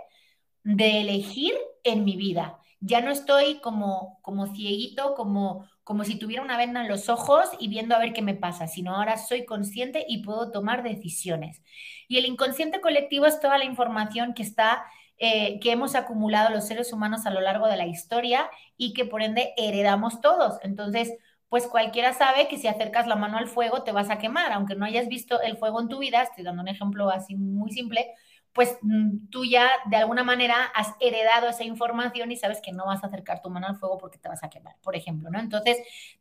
de 0.65 1.01
elegir 1.01 1.55
en 1.85 2.05
mi 2.05 2.17
vida. 2.17 2.59
Ya 2.81 3.01
no 3.01 3.11
estoy 3.11 3.61
como, 3.61 4.19
como 4.23 4.55
cieguito, 4.55 5.15
como, 5.15 5.69
como 5.85 6.05
si 6.05 6.19
tuviera 6.19 6.43
una 6.43 6.57
venda 6.57 6.81
en 6.81 6.89
los 6.89 7.09
ojos 7.09 7.51
y 7.59 7.69
viendo 7.69 7.95
a 7.95 7.99
ver 7.99 8.13
qué 8.13 8.23
me 8.23 8.35
pasa, 8.35 8.67
sino 8.67 8.97
ahora 8.97 9.19
soy 9.19 9.45
consciente 9.45 10.05
y 10.09 10.23
puedo 10.23 10.51
tomar 10.51 10.83
decisiones. 10.83 11.63
Y 12.09 12.19
el 12.19 12.27
inconsciente 12.27 12.81
colectivo 12.81 13.27
es 13.27 13.41
toda 13.41 13.59
la 13.59 13.65
información 13.65 14.35
que 14.35 14.43
está 14.43 14.85
eh, 15.23 15.61
que 15.61 15.71
hemos 15.71 15.97
acumulado 15.97 16.49
los 16.49 16.67
seres 16.67 16.95
humanos 16.95 17.27
a 17.27 17.31
lo 17.31 17.43
largo 17.43 17.67
de 17.67 17.77
la 17.77 17.87
historia 17.87 18.51
y 18.79 18.95
que 18.95 19.05
por 19.05 19.21
ende 19.21 19.53
heredamos 19.59 20.23
todos. 20.23 20.59
Entonces, 20.63 21.13
pues 21.51 21.67
cualquiera 21.67 22.15
sabe 22.15 22.49
que 22.49 22.57
si 22.59 22.69
acercas 22.69 23.07
la 23.09 23.17
mano 23.17 23.37
al 23.37 23.49
fuego 23.49 23.83
te 23.83 23.93
vas 23.93 24.09
a 24.09 24.19
quemar, 24.19 24.53
aunque 24.53 24.77
no 24.77 24.87
hayas 24.87 25.09
visto 25.09 25.43
el 25.43 25.59
fuego 25.59 25.81
en 25.81 25.89
tu 25.89 25.99
vida, 25.99 26.23
estoy 26.23 26.45
dando 26.45 26.63
un 26.63 26.69
ejemplo 26.69 27.11
así 27.11 27.35
muy 27.35 27.73
simple, 27.73 28.15
pues 28.53 28.79
mm, 28.83 29.29
tú 29.31 29.45
ya 29.45 29.69
de 29.87 29.97
alguna 29.97 30.25
manera 30.25 30.65
has 30.75 30.95
heredado 31.01 31.49
esa 31.49 31.65
información 31.65 32.31
y 32.33 32.37
sabes 32.37 32.61
que 32.63 32.73
no 32.73 32.87
vas 32.87 33.03
a 33.03 33.09
acercar 33.09 33.43
tu 33.43 33.51
mano 33.51 33.67
al 33.67 33.77
fuego 33.77 33.99
porque 33.99 34.19
te 34.19 34.29
vas 34.29 34.43
a 34.45 34.51
quemar, 34.51 34.77
por 34.83 34.97
ejemplo, 34.97 35.29
¿no? 35.31 35.41
Entonces, 35.41 35.79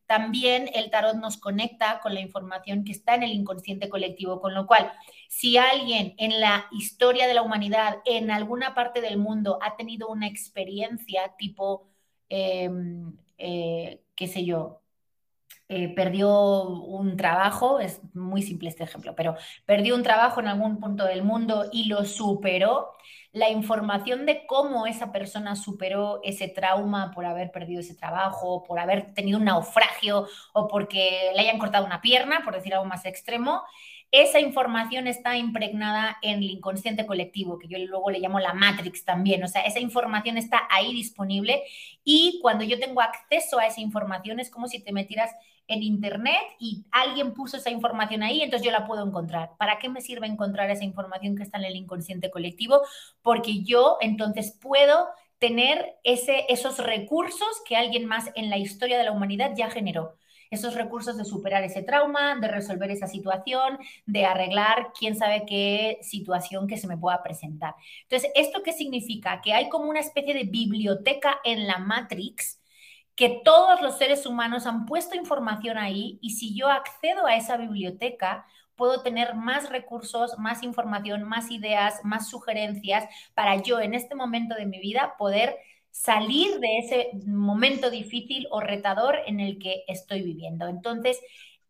también 0.07 0.69
el 0.73 0.89
tarot 0.89 1.15
nos 1.15 1.37
conecta 1.37 1.99
con 2.01 2.13
la 2.15 2.19
información 2.21 2.83
que 2.83 2.91
está 2.91 3.15
en 3.15 3.23
el 3.23 3.31
inconsciente 3.31 3.89
colectivo, 3.89 4.41
con 4.41 4.53
lo 4.55 4.65
cual, 4.67 4.91
si 5.27 5.57
alguien 5.57 6.15
en 6.17 6.39
la 6.39 6.65
historia 6.71 7.27
de 7.27 7.33
la 7.35 7.41
humanidad, 7.43 7.97
en 8.05 8.31
alguna 8.31 8.73
parte 8.75 9.01
del 9.01 9.17
mundo, 9.17 9.59
ha 9.61 9.75
tenido 9.75 10.09
una 10.09 10.27
experiencia 10.27 11.35
tipo, 11.37 11.87
em, 12.29 13.15
eh, 13.37 14.01
qué 14.15 14.27
sé 14.27 14.45
yo, 14.45 14.78
eh, 15.69 15.87
perdió 15.93 16.63
un 16.63 17.15
trabajo, 17.15 17.79
es 17.79 18.01
muy 18.15 18.41
simple 18.41 18.69
este 18.69 18.83
ejemplo, 18.83 19.13
pero 19.15 19.35
perdió 19.65 19.95
un 19.95 20.01
trabajo 20.01 20.39
en 20.39 20.47
algún 20.47 20.79
punto 20.79 21.05
del 21.05 21.21
mundo 21.23 21.65
y 21.71 21.85
lo 21.85 22.05
superó, 22.05 22.95
la 23.31 23.49
información 23.49 24.25
de 24.25 24.47
cómo 24.47 24.87
esa 24.87 25.11
persona 25.11 25.55
superó 25.55 26.21
ese 26.23 26.47
trauma 26.47 27.11
por 27.11 27.25
haber 27.25 27.51
perdido 27.51 27.81
ese 27.81 27.93
trabajo, 27.93 28.63
por 28.63 28.79
haber 28.79 29.13
tenido 29.13 29.37
un 29.37 29.45
naufragio 29.45 30.27
o 30.53 30.67
porque 30.67 31.31
le 31.35 31.41
hayan 31.41 31.59
cortado 31.59 31.85
una 31.85 32.01
pierna, 32.01 32.41
por 32.43 32.55
decir 32.55 32.73
algo 32.73 32.85
más 32.85 33.05
extremo, 33.05 33.61
esa 34.11 34.39
información 34.39 35.05
está 35.05 35.37
impregnada 35.37 36.17
en 36.23 36.39
el 36.39 36.49
inconsciente 36.49 37.05
colectivo, 37.05 37.59
que 37.59 37.67
yo 37.67 37.77
luego 37.77 38.09
le 38.09 38.19
llamo 38.19 38.39
la 38.39 38.55
Matrix 38.55 39.05
también. 39.05 39.43
O 39.43 39.47
sea, 39.47 39.61
esa 39.61 39.79
información 39.79 40.37
está 40.37 40.67
ahí 40.71 40.93
disponible 40.93 41.61
y 42.03 42.39
cuando 42.41 42.63
yo 42.63 42.79
tengo 42.79 43.01
acceso 43.01 43.59
a 43.59 43.67
esa 43.67 43.81
información 43.81 44.39
es 44.39 44.49
como 44.49 44.67
si 44.67 44.83
te 44.83 44.91
metieras 44.91 45.29
en 45.69 45.83
Internet 45.83 46.41
y 46.59 46.83
alguien 46.91 47.33
puso 47.33 47.57
esa 47.57 47.69
información 47.69 48.23
ahí, 48.23 48.41
entonces 48.41 48.65
yo 48.65 48.71
la 48.71 48.85
puedo 48.85 49.05
encontrar. 49.05 49.51
¿Para 49.57 49.79
qué 49.79 49.87
me 49.87 50.01
sirve 50.01 50.27
encontrar 50.27 50.69
esa 50.69 50.83
información 50.83 51.37
que 51.37 51.43
está 51.43 51.59
en 51.59 51.65
el 51.65 51.75
inconsciente 51.75 52.29
colectivo? 52.29 52.81
Porque 53.21 53.61
yo 53.61 53.97
entonces 54.01 54.57
puedo 54.59 55.07
tener 55.37 55.95
ese, 56.03 56.45
esos 56.49 56.79
recursos 56.79 57.47
que 57.65 57.77
alguien 57.77 58.05
más 58.05 58.29
en 58.35 58.49
la 58.49 58.57
historia 58.57 58.97
de 58.97 59.05
la 59.05 59.11
humanidad 59.11 59.53
ya 59.55 59.69
generó. 59.69 60.17
Esos 60.51 60.73
recursos 60.73 61.15
de 61.15 61.25
superar 61.25 61.63
ese 61.63 61.83
trauma, 61.83 62.35
de 62.35 62.47
resolver 62.47 62.89
esa 62.89 63.05
situación, 63.05 63.77
de 64.07 64.25
arreglar 64.25 64.91
quién 64.97 65.15
sabe 65.15 65.45
qué 65.45 65.99
situación 66.01 66.67
que 66.67 66.77
se 66.77 66.87
me 66.87 66.97
pueda 66.97 67.21
presentar. 67.21 67.75
Entonces, 68.01 68.31
¿esto 68.33 68.63
qué 68.63 68.73
significa? 68.73 69.41
Que 69.41 69.53
hay 69.53 69.69
como 69.69 69.87
una 69.87 69.99
especie 69.99 70.33
de 70.33 70.45
biblioteca 70.45 71.39
en 71.43 71.67
la 71.67 71.77
Matrix 71.77 72.58
que 73.19 73.41
todos 73.43 73.81
los 73.81 73.97
seres 73.97 74.25
humanos 74.25 74.65
han 74.65 74.85
puesto 74.85 75.13
información 75.13 75.77
ahí 75.77 76.19
y 76.21 76.29
si 76.29 76.55
yo 76.55 76.69
accedo 76.69 77.25
a 77.25 77.35
esa 77.35 77.57
biblioteca, 77.57 78.45
puedo 78.77 79.03
tener 79.03 79.35
más 79.35 79.69
recursos, 79.69 80.39
más 80.39 80.63
información, 80.63 81.23
más 81.23 81.51
ideas, 81.51 81.99
más 82.05 82.29
sugerencias 82.29 83.03
para 83.33 83.61
yo 83.61 83.81
en 83.81 83.93
este 83.93 84.15
momento 84.15 84.55
de 84.55 84.65
mi 84.65 84.79
vida 84.79 85.15
poder 85.17 85.57
salir 85.91 86.61
de 86.61 86.77
ese 86.77 87.09
momento 87.25 87.89
difícil 87.89 88.47
o 88.51 88.61
retador 88.61 89.17
en 89.27 89.41
el 89.41 89.59
que 89.59 89.83
estoy 89.89 90.21
viviendo. 90.21 90.69
Entonces, 90.69 91.19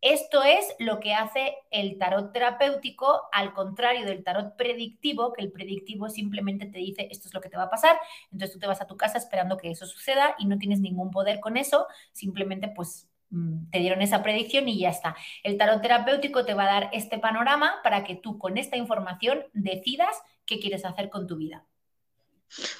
esto 0.01 0.43
es 0.43 0.65
lo 0.79 0.99
que 0.99 1.13
hace 1.13 1.55
el 1.71 1.97
tarot 1.97 2.31
terapéutico, 2.31 3.23
al 3.31 3.53
contrario 3.53 4.05
del 4.05 4.23
tarot 4.23 4.55
predictivo, 4.55 5.33
que 5.33 5.41
el 5.41 5.51
predictivo 5.51 6.09
simplemente 6.09 6.65
te 6.65 6.79
dice 6.79 7.07
esto 7.11 7.27
es 7.27 7.33
lo 7.33 7.41
que 7.41 7.49
te 7.49 7.57
va 7.57 7.63
a 7.63 7.69
pasar, 7.69 7.99
entonces 8.31 8.53
tú 8.53 8.59
te 8.59 8.67
vas 8.67 8.81
a 8.81 8.87
tu 8.87 8.97
casa 8.97 9.17
esperando 9.17 9.57
que 9.57 9.71
eso 9.71 9.85
suceda 9.85 10.35
y 10.39 10.45
no 10.45 10.57
tienes 10.57 10.79
ningún 10.79 11.11
poder 11.11 11.39
con 11.39 11.57
eso, 11.57 11.87
simplemente 12.13 12.69
pues 12.69 13.09
mm, 13.29 13.69
te 13.71 13.79
dieron 13.79 14.01
esa 14.01 14.23
predicción 14.23 14.69
y 14.69 14.79
ya 14.79 14.89
está. 14.89 15.15
El 15.43 15.57
tarot 15.57 15.81
terapéutico 15.81 16.45
te 16.45 16.53
va 16.53 16.63
a 16.63 16.81
dar 16.81 16.89
este 16.93 17.19
panorama 17.19 17.75
para 17.83 18.03
que 18.03 18.15
tú 18.15 18.37
con 18.37 18.57
esta 18.57 18.77
información 18.77 19.43
decidas 19.53 20.15
qué 20.45 20.59
quieres 20.59 20.85
hacer 20.85 21.09
con 21.09 21.27
tu 21.27 21.35
vida. 21.35 21.65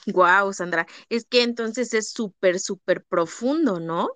Wow, 0.08 0.53
Sandra, 0.53 0.88
es 1.10 1.25
que 1.25 1.43
entonces 1.43 1.93
es 1.93 2.12
súper, 2.12 2.60
súper 2.60 3.03
profundo, 3.03 3.79
¿no? 3.79 4.10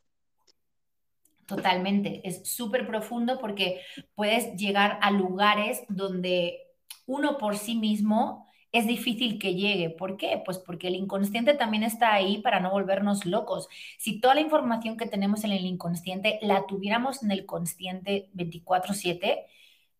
Totalmente, 1.45 2.21
es 2.23 2.47
súper 2.49 2.87
profundo 2.87 3.37
porque 3.39 3.81
puedes 4.15 4.55
llegar 4.55 4.97
a 5.01 5.11
lugares 5.11 5.83
donde 5.89 6.59
uno 7.05 7.37
por 7.37 7.57
sí 7.57 7.75
mismo 7.75 8.47
es 8.71 8.87
difícil 8.87 9.39
que 9.39 9.53
llegue. 9.53 9.89
¿Por 9.91 10.17
qué? 10.17 10.41
Pues 10.43 10.57
porque 10.57 10.87
el 10.87 10.95
inconsciente 10.95 11.53
también 11.53 11.83
está 11.83 12.13
ahí 12.13 12.41
para 12.41 12.59
no 12.59 12.71
volvernos 12.71 13.25
locos. 13.25 13.67
Si 13.99 14.19
toda 14.19 14.35
la 14.35 14.41
información 14.41 14.97
que 14.97 15.05
tenemos 15.05 15.43
en 15.43 15.51
el 15.51 15.65
inconsciente 15.65 16.39
la 16.41 16.65
tuviéramos 16.65 17.23
en 17.23 17.31
el 17.31 17.45
consciente 17.45 18.29
24/7, 18.33 19.45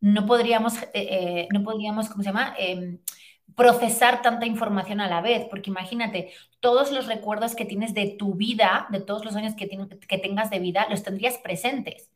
no 0.01 0.25
podríamos, 0.25 0.81
eh, 0.81 0.89
eh, 0.93 1.47
no 1.51 1.63
podríamos, 1.63 2.09
¿cómo 2.09 2.23
se 2.23 2.29
llama? 2.29 2.55
Em, 2.57 2.99
procesar 3.55 4.21
tanta 4.21 4.45
información 4.45 4.99
a 5.01 5.07
la 5.09 5.21
vez, 5.21 5.45
porque 5.49 5.69
imagínate, 5.69 6.31
todos 6.59 6.91
los 6.91 7.07
recuerdos 7.07 7.55
que 7.55 7.65
tienes 7.65 7.93
de 7.93 8.15
tu 8.17 8.35
vida, 8.35 8.87
de 8.89 9.01
todos 9.01 9.25
los 9.25 9.35
años 9.35 9.55
que, 9.55 9.69
que 10.07 10.17
tengas 10.17 10.49
de 10.49 10.59
vida, 10.59 10.87
los 10.89 11.03
tendrías 11.03 11.37
presentes. 11.37 12.09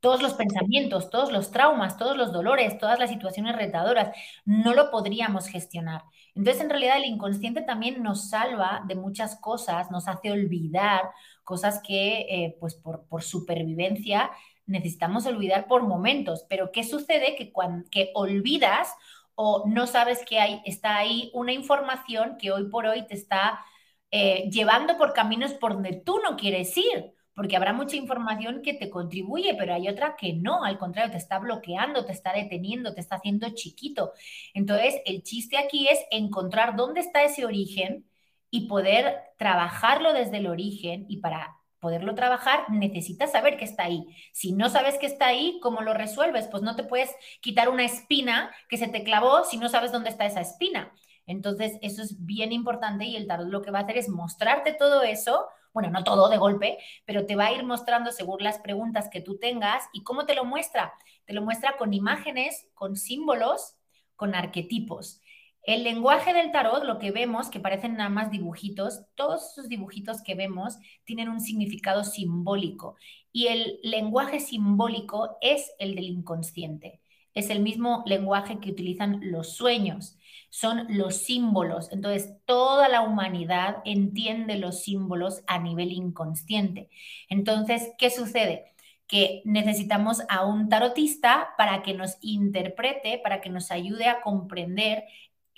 Todos 0.00 0.22
los 0.22 0.34
pensamientos, 0.34 1.10
todos 1.10 1.32
los 1.32 1.50
traumas, 1.50 1.96
todos 1.96 2.16
los 2.16 2.32
dolores, 2.32 2.78
todas 2.78 3.00
las 3.00 3.10
situaciones 3.10 3.56
retadoras, 3.56 4.16
no 4.44 4.72
lo 4.72 4.90
podríamos 4.92 5.48
gestionar. 5.48 6.04
Entonces, 6.36 6.62
en 6.62 6.70
realidad, 6.70 6.98
el 6.98 7.06
inconsciente 7.06 7.62
también 7.62 8.00
nos 8.02 8.30
salva 8.30 8.84
de 8.86 8.94
muchas 8.94 9.34
cosas, 9.40 9.90
nos 9.90 10.06
hace 10.06 10.30
olvidar 10.30 11.10
cosas 11.42 11.80
que, 11.82 12.20
eh, 12.28 12.56
pues, 12.60 12.76
por, 12.76 13.06
por 13.08 13.24
supervivencia 13.24 14.30
necesitamos 14.66 15.26
olvidar 15.26 15.66
por 15.66 15.82
momentos. 15.82 16.44
Pero, 16.48 16.70
¿qué 16.70 16.84
sucede? 16.84 17.34
Que 17.34 17.50
cuando 17.50 17.88
que 17.90 18.12
olvidas 18.14 18.94
o 19.40 19.62
no 19.68 19.86
sabes 19.86 20.24
que 20.26 20.40
hay, 20.40 20.60
está 20.64 20.96
ahí 20.96 21.30
una 21.32 21.52
información 21.52 22.36
que 22.40 22.50
hoy 22.50 22.68
por 22.68 22.86
hoy 22.86 23.06
te 23.06 23.14
está 23.14 23.64
eh, 24.10 24.50
llevando 24.50 24.98
por 24.98 25.12
caminos 25.12 25.54
por 25.54 25.74
donde 25.74 25.92
tú 26.04 26.18
no 26.28 26.36
quieres 26.36 26.76
ir, 26.76 27.12
porque 27.34 27.56
habrá 27.56 27.72
mucha 27.72 27.94
información 27.94 28.62
que 28.64 28.74
te 28.74 28.90
contribuye, 28.90 29.54
pero 29.54 29.74
hay 29.74 29.86
otra 29.88 30.16
que 30.16 30.32
no, 30.32 30.64
al 30.64 30.76
contrario, 30.76 31.12
te 31.12 31.18
está 31.18 31.38
bloqueando, 31.38 32.04
te 32.04 32.10
está 32.10 32.32
deteniendo, 32.32 32.94
te 32.94 33.00
está 33.00 33.14
haciendo 33.14 33.48
chiquito. 33.54 34.12
Entonces, 34.54 34.96
el 35.06 35.22
chiste 35.22 35.56
aquí 35.56 35.86
es 35.86 36.00
encontrar 36.10 36.74
dónde 36.74 36.98
está 37.00 37.22
ese 37.22 37.44
origen 37.44 38.10
y 38.50 38.66
poder 38.66 39.18
trabajarlo 39.38 40.14
desde 40.14 40.38
el 40.38 40.48
origen 40.48 41.06
y 41.08 41.18
para 41.18 41.57
poderlo 41.80 42.14
trabajar, 42.14 42.68
necesitas 42.70 43.32
saber 43.32 43.56
que 43.56 43.64
está 43.64 43.84
ahí. 43.84 44.04
Si 44.32 44.52
no 44.52 44.68
sabes 44.68 44.98
que 44.98 45.06
está 45.06 45.26
ahí, 45.26 45.58
¿cómo 45.62 45.80
lo 45.80 45.94
resuelves? 45.94 46.48
Pues 46.48 46.62
no 46.62 46.76
te 46.76 46.84
puedes 46.84 47.10
quitar 47.40 47.68
una 47.68 47.84
espina 47.84 48.50
que 48.68 48.76
se 48.76 48.88
te 48.88 49.04
clavó 49.04 49.44
si 49.44 49.58
no 49.58 49.68
sabes 49.68 49.92
dónde 49.92 50.10
está 50.10 50.26
esa 50.26 50.40
espina. 50.40 50.92
Entonces, 51.26 51.78
eso 51.82 52.02
es 52.02 52.24
bien 52.24 52.52
importante 52.52 53.04
y 53.04 53.14
el 53.16 53.26
tarot 53.26 53.48
lo 53.48 53.62
que 53.62 53.70
va 53.70 53.80
a 53.80 53.82
hacer 53.82 53.98
es 53.98 54.08
mostrarte 54.08 54.72
todo 54.72 55.02
eso, 55.02 55.46
bueno, 55.74 55.90
no 55.90 56.02
todo 56.02 56.30
de 56.30 56.38
golpe, 56.38 56.78
pero 57.04 57.26
te 57.26 57.36
va 57.36 57.46
a 57.46 57.52
ir 57.52 57.62
mostrando 57.64 58.10
según 58.12 58.42
las 58.42 58.58
preguntas 58.58 59.08
que 59.10 59.20
tú 59.20 59.38
tengas 59.38 59.84
y 59.92 60.02
cómo 60.02 60.24
te 60.24 60.34
lo 60.34 60.44
muestra. 60.44 60.94
Te 61.26 61.34
lo 61.34 61.42
muestra 61.42 61.76
con 61.76 61.92
imágenes, 61.92 62.66
con 62.74 62.96
símbolos, 62.96 63.76
con 64.16 64.34
arquetipos. 64.34 65.20
El 65.68 65.84
lenguaje 65.84 66.32
del 66.32 66.50
tarot, 66.50 66.82
lo 66.84 66.98
que 66.98 67.10
vemos, 67.10 67.50
que 67.50 67.60
parecen 67.60 67.98
nada 67.98 68.08
más 68.08 68.30
dibujitos, 68.30 69.02
todos 69.14 69.50
esos 69.52 69.68
dibujitos 69.68 70.22
que 70.22 70.34
vemos 70.34 70.78
tienen 71.04 71.28
un 71.28 71.40
significado 71.40 72.04
simbólico 72.04 72.96
y 73.32 73.48
el 73.48 73.78
lenguaje 73.82 74.40
simbólico 74.40 75.36
es 75.42 75.70
el 75.78 75.94
del 75.94 76.06
inconsciente. 76.06 77.02
Es 77.34 77.50
el 77.50 77.60
mismo 77.60 78.02
lenguaje 78.06 78.60
que 78.60 78.70
utilizan 78.70 79.20
los 79.20 79.56
sueños, 79.56 80.16
son 80.48 80.86
los 80.88 81.16
símbolos. 81.16 81.92
Entonces, 81.92 82.32
toda 82.46 82.88
la 82.88 83.02
humanidad 83.02 83.82
entiende 83.84 84.56
los 84.56 84.80
símbolos 84.80 85.42
a 85.46 85.58
nivel 85.58 85.92
inconsciente. 85.92 86.88
Entonces, 87.28 87.90
¿qué 87.98 88.08
sucede? 88.08 88.72
que 89.08 89.40
necesitamos 89.46 90.22
a 90.28 90.44
un 90.44 90.68
tarotista 90.68 91.54
para 91.56 91.82
que 91.82 91.94
nos 91.94 92.18
interprete, 92.20 93.18
para 93.18 93.40
que 93.40 93.48
nos 93.48 93.70
ayude 93.70 94.06
a 94.06 94.20
comprender 94.20 95.04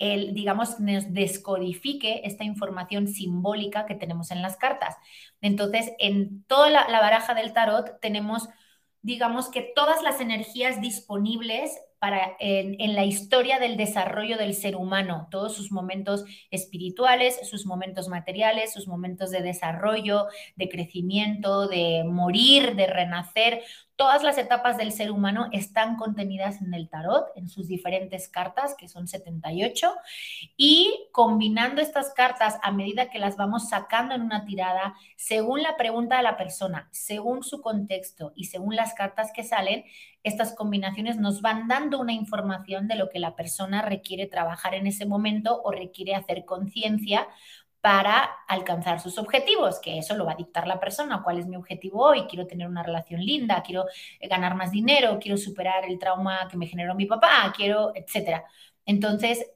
el, 0.01 0.33
digamos, 0.33 0.79
nos 0.79 1.13
descodifique 1.13 2.21
esta 2.23 2.43
información 2.43 3.07
simbólica 3.07 3.85
que 3.85 3.93
tenemos 3.93 4.31
en 4.31 4.41
las 4.41 4.57
cartas. 4.57 4.97
Entonces, 5.41 5.91
en 5.99 6.43
toda 6.45 6.71
la, 6.71 6.99
baraja 6.99 7.35
del 7.35 7.53
tarot 7.53 7.99
tenemos, 8.01 8.49
digamos 9.03 9.49
que 9.49 9.61
todas 9.75 10.01
las 10.01 10.19
energías 10.19 10.81
disponibles 10.81 11.79
para 11.99 12.35
en, 12.39 12.95
la 12.95 13.05
historia 13.05 13.59
del 13.59 13.77
desarrollo 13.77 14.37
del 14.37 14.55
ser 14.55 14.75
humano, 14.75 15.27
todos 15.29 15.55
sus 15.55 15.71
momentos 15.71 16.25
espirituales, 16.49 17.39
sus 17.47 17.67
momentos 17.67 18.07
materiales, 18.07 18.73
sus 18.73 18.87
momentos 18.87 19.29
de 19.29 19.43
desarrollo, 19.43 20.25
de 20.55 20.67
crecimiento, 20.67 21.67
de 21.67 22.03
morir, 22.05 22.75
de 22.75 22.87
renacer, 22.87 23.61
Todas 24.01 24.23
las 24.23 24.39
etapas 24.39 24.77
del 24.77 24.91
ser 24.93 25.11
humano 25.11 25.47
están 25.51 25.95
contenidas 25.95 26.59
en 26.59 26.73
el 26.73 26.89
tarot, 26.89 27.27
en 27.35 27.47
sus 27.47 27.67
diferentes 27.67 28.29
cartas, 28.29 28.73
que 28.75 28.87
son 28.87 29.07
78, 29.07 29.93
y 30.57 31.07
combinando 31.11 31.83
estas 31.83 32.11
cartas 32.11 32.57
a 32.63 32.71
medida 32.71 33.11
que 33.11 33.19
las 33.19 33.37
vamos 33.37 33.69
sacando 33.69 34.15
en 34.15 34.23
una 34.23 34.43
tirada, 34.43 34.95
según 35.17 35.61
la 35.61 35.77
pregunta 35.77 36.17
de 36.17 36.23
la 36.23 36.35
persona, 36.35 36.89
según 36.91 37.43
su 37.43 37.61
contexto 37.61 38.33
y 38.35 38.45
según 38.45 38.75
las 38.75 38.95
cartas 38.95 39.31
que 39.35 39.43
salen, 39.43 39.83
estas 40.23 40.55
combinaciones 40.55 41.17
nos 41.17 41.43
van 41.43 41.67
dando 41.67 41.99
una 41.99 42.13
información 42.13 42.87
de 42.87 42.95
lo 42.95 43.07
que 43.07 43.19
la 43.19 43.35
persona 43.35 43.83
requiere 43.83 44.25
trabajar 44.25 44.73
en 44.73 44.87
ese 44.87 45.05
momento 45.05 45.61
o 45.63 45.71
requiere 45.71 46.15
hacer 46.15 46.45
conciencia 46.45 47.27
para 47.81 48.23
alcanzar 48.47 48.99
sus 48.99 49.17
objetivos, 49.17 49.79
que 49.79 49.97
eso 49.97 50.15
lo 50.15 50.25
va 50.25 50.33
a 50.33 50.35
dictar 50.35 50.67
la 50.67 50.79
persona, 50.79 51.21
cuál 51.23 51.39
es 51.39 51.47
mi 51.47 51.55
objetivo 51.55 52.03
hoy, 52.05 52.27
quiero 52.27 52.47
tener 52.47 52.67
una 52.67 52.83
relación 52.83 53.21
linda, 53.21 53.63
quiero 53.65 53.85
ganar 54.21 54.55
más 54.55 54.71
dinero, 54.71 55.17
quiero 55.19 55.37
superar 55.37 55.85
el 55.85 55.97
trauma 55.99 56.47
que 56.49 56.57
me 56.57 56.67
generó 56.67 56.95
mi 56.95 57.05
papá, 57.07 57.51
quiero, 57.55 57.91
etcétera. 57.95 58.45
Entonces, 58.85 59.39
eh, 59.41 59.55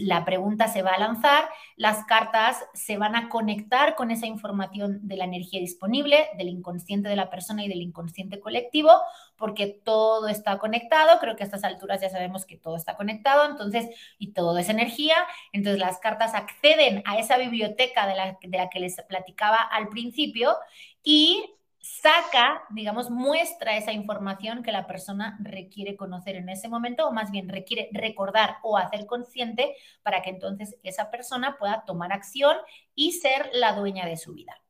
la 0.00 0.24
pregunta 0.24 0.68
se 0.68 0.82
va 0.82 0.92
a 0.92 0.98
lanzar, 0.98 1.48
las 1.76 2.04
cartas 2.06 2.64
se 2.72 2.96
van 2.96 3.14
a 3.14 3.28
conectar 3.28 3.94
con 3.96 4.10
esa 4.10 4.26
información 4.26 5.06
de 5.06 5.16
la 5.16 5.24
energía 5.24 5.60
disponible, 5.60 6.28
del 6.38 6.48
inconsciente 6.48 7.08
de 7.08 7.16
la 7.16 7.28
persona 7.28 7.64
y 7.64 7.68
del 7.68 7.82
inconsciente 7.82 8.40
colectivo, 8.40 8.90
porque 9.36 9.66
todo 9.66 10.28
está 10.28 10.58
conectado, 10.58 11.18
creo 11.20 11.36
que 11.36 11.42
a 11.42 11.46
estas 11.46 11.64
alturas 11.64 12.00
ya 12.00 12.08
sabemos 12.08 12.46
que 12.46 12.56
todo 12.56 12.76
está 12.76 12.96
conectado, 12.96 13.50
entonces, 13.50 13.90
y 14.18 14.32
todo 14.32 14.56
es 14.56 14.70
energía, 14.70 15.16
entonces 15.52 15.78
las 15.78 15.98
cartas 15.98 16.34
acceden 16.34 17.02
a 17.04 17.18
esa 17.18 17.36
biblioteca 17.36 18.06
de 18.06 18.14
la, 18.14 18.38
de 18.40 18.56
la 18.56 18.70
que 18.70 18.80
les 18.80 18.96
platicaba 19.06 19.58
al 19.58 19.88
principio 19.88 20.56
y 21.02 21.44
saca, 21.82 22.62
digamos, 22.70 23.10
muestra 23.10 23.76
esa 23.76 23.92
información 23.92 24.62
que 24.62 24.70
la 24.70 24.86
persona 24.86 25.36
requiere 25.42 25.96
conocer 25.96 26.36
en 26.36 26.48
ese 26.48 26.68
momento 26.68 27.08
o 27.08 27.12
más 27.12 27.32
bien 27.32 27.48
requiere 27.48 27.90
recordar 27.92 28.58
o 28.62 28.78
hacer 28.78 29.04
consciente 29.06 29.74
para 30.02 30.22
que 30.22 30.30
entonces 30.30 30.76
esa 30.84 31.10
persona 31.10 31.58
pueda 31.58 31.84
tomar 31.84 32.12
acción 32.12 32.56
y 32.94 33.12
ser 33.12 33.50
la 33.52 33.74
dueña 33.74 34.06
de 34.06 34.16
su 34.16 34.32
vida. 34.32 34.62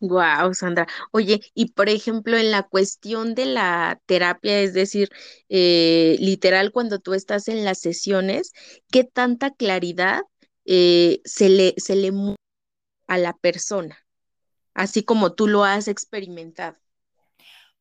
Wow, 0.00 0.54
Sandra. 0.54 0.86
Oye, 1.10 1.40
y 1.54 1.72
por 1.72 1.88
ejemplo, 1.88 2.36
en 2.36 2.50
la 2.50 2.62
cuestión 2.62 3.34
de 3.34 3.46
la 3.46 4.00
terapia, 4.06 4.60
es 4.60 4.74
decir, 4.74 5.08
eh, 5.48 6.16
literal, 6.20 6.70
cuando 6.70 7.00
tú 7.00 7.14
estás 7.14 7.48
en 7.48 7.64
las 7.64 7.80
sesiones, 7.80 8.52
¿qué 8.90 9.04
tanta 9.04 9.52
claridad 9.52 10.20
eh, 10.66 11.20
se 11.24 11.48
le, 11.48 11.74
se 11.78 11.96
le 11.96 12.12
a 13.08 13.18
la 13.18 13.32
persona? 13.32 14.05
Así 14.76 15.04
como 15.04 15.34
tú 15.34 15.48
lo 15.48 15.64
has 15.64 15.88
experimentado? 15.88 16.76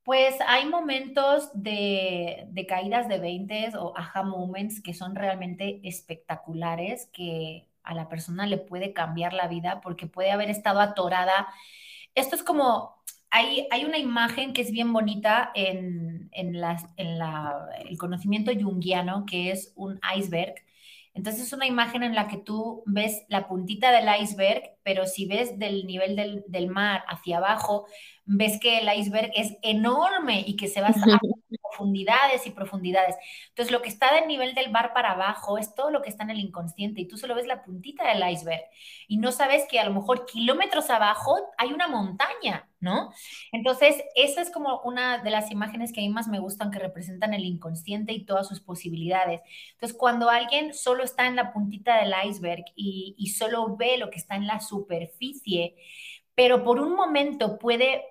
Pues 0.03 0.35
hay 0.47 0.67
momentos 0.67 1.49
de, 1.55 2.47
caídas 2.69 3.07
de 3.07 3.17
20 3.19 3.71
o 3.77 3.93
aha 3.97 4.21
moments 4.23 4.81
que 4.81 4.93
son 4.93 5.15
realmente 5.15 5.81
espectaculares, 5.83 7.07
que 7.11 7.67
a 7.83 7.95
la 7.95 8.07
persona 8.07 8.45
le 8.45 8.57
puede 8.59 8.93
cambiar 8.93 9.33
la 9.33 9.47
vida 9.47 9.81
porque 9.81 10.05
puede 10.07 10.31
haber 10.31 10.49
estado 10.51 10.79
atorada. 10.79 11.47
Esto 12.15 12.35
es 12.35 12.43
como, 12.43 13.03
hay, 13.31 13.67
hay 13.71 13.85
una 13.85 13.97
imagen 13.97 14.53
que 14.53 14.61
es 14.61 14.71
bien 14.71 14.93
bonita 14.93 15.51
en, 15.55 16.29
en, 16.33 16.55
en 16.55 17.19
el 17.89 17.97
conocimiento 17.97 18.51
junguiano, 18.53 19.25
que 19.25 19.51
es 19.51 19.73
un 19.75 19.99
iceberg 20.15 20.55
entonces 21.15 21.47
es 21.47 21.53
una 21.53 21.65
imagen 21.65 22.03
en 22.03 22.13
la 22.13 22.27
que 22.27 22.37
tú 22.37 22.83
ves 22.85 23.23
la 23.29 23.47
puntita 23.47 23.91
del 23.91 24.07
iceberg, 24.21 24.63
pero 24.83 25.07
si 25.07 25.25
ves 25.25 25.57
del 25.57 25.87
nivel 25.87 26.43
del, 26.45 26.67
mar 26.67 27.05
hacia 27.07 27.37
abajo, 27.37 27.85
ves 28.25 28.59
que 28.59 28.79
el 28.79 28.99
iceberg 28.99 29.31
es 29.33 29.55
enorme 29.61 30.43
y 30.45 30.57
que 30.57 30.67
se 30.67 30.81
va 30.81 30.89
profundidades 31.75 32.47
y 32.47 32.51
profundidades. 32.51 33.15
Entonces 33.49 33.71
lo 33.71 33.81
que 33.81 33.89
está 33.89 34.13
del 34.13 34.27
nivel 34.27 34.53
del 34.55 34.71
mar 34.71 34.93
para 34.93 35.11
abajo 35.11 35.57
es 35.57 35.73
todo 35.75 35.91
lo 35.91 36.01
que 36.01 36.09
está 36.09 36.23
en 36.23 36.31
el 36.31 36.39
inconsciente 36.39 37.01
y 37.01 37.07
tú 37.07 37.17
solo 37.17 37.35
ves 37.35 37.47
la 37.47 37.63
puntita 37.63 38.07
del 38.07 38.27
iceberg 38.29 38.63
y 39.07 39.17
no 39.17 39.31
sabes 39.31 39.65
que 39.69 39.79
a 39.79 39.85
lo 39.85 39.93
mejor 39.93 40.25
kilómetros 40.25 40.89
abajo 40.89 41.37
hay 41.57 41.73
una 41.73 41.87
montaña 41.87 42.69
¿no? 42.81 43.11
Entonces, 43.51 43.95
esa 44.13 44.41
es 44.41 44.51
como 44.51 44.79
una 44.81 45.17
de 45.17 45.31
las 45.31 45.49
imágenes 45.49 45.91
que 45.91 46.01
a 46.01 46.03
mí 46.03 46.09
más 46.09 46.27
me 46.27 46.37
gustan 46.37 46.69
que 46.69 46.77
representan 46.77 47.33
el 47.33 47.43
inconsciente 47.43 48.13
y 48.13 48.25
todas 48.25 48.47
sus 48.47 48.59
posibilidades. 48.59 49.41
Entonces, 49.71 49.97
cuando 49.97 50.29
alguien 50.29 50.71
solo 50.71 51.03
está 51.03 51.25
en 51.25 51.35
la 51.35 51.51
puntita 51.51 51.97
del 51.97 52.13
iceberg 52.27 52.63
y, 52.75 53.15
y 53.17 53.27
solo 53.29 53.75
ve 53.75 53.97
lo 53.97 54.11
que 54.11 54.19
está 54.19 54.35
en 54.35 54.45
la 54.45 54.59
superficie, 54.59 55.75
pero 56.35 56.63
por 56.63 56.79
un 56.79 56.95
momento 56.95 57.57
puede 57.57 58.03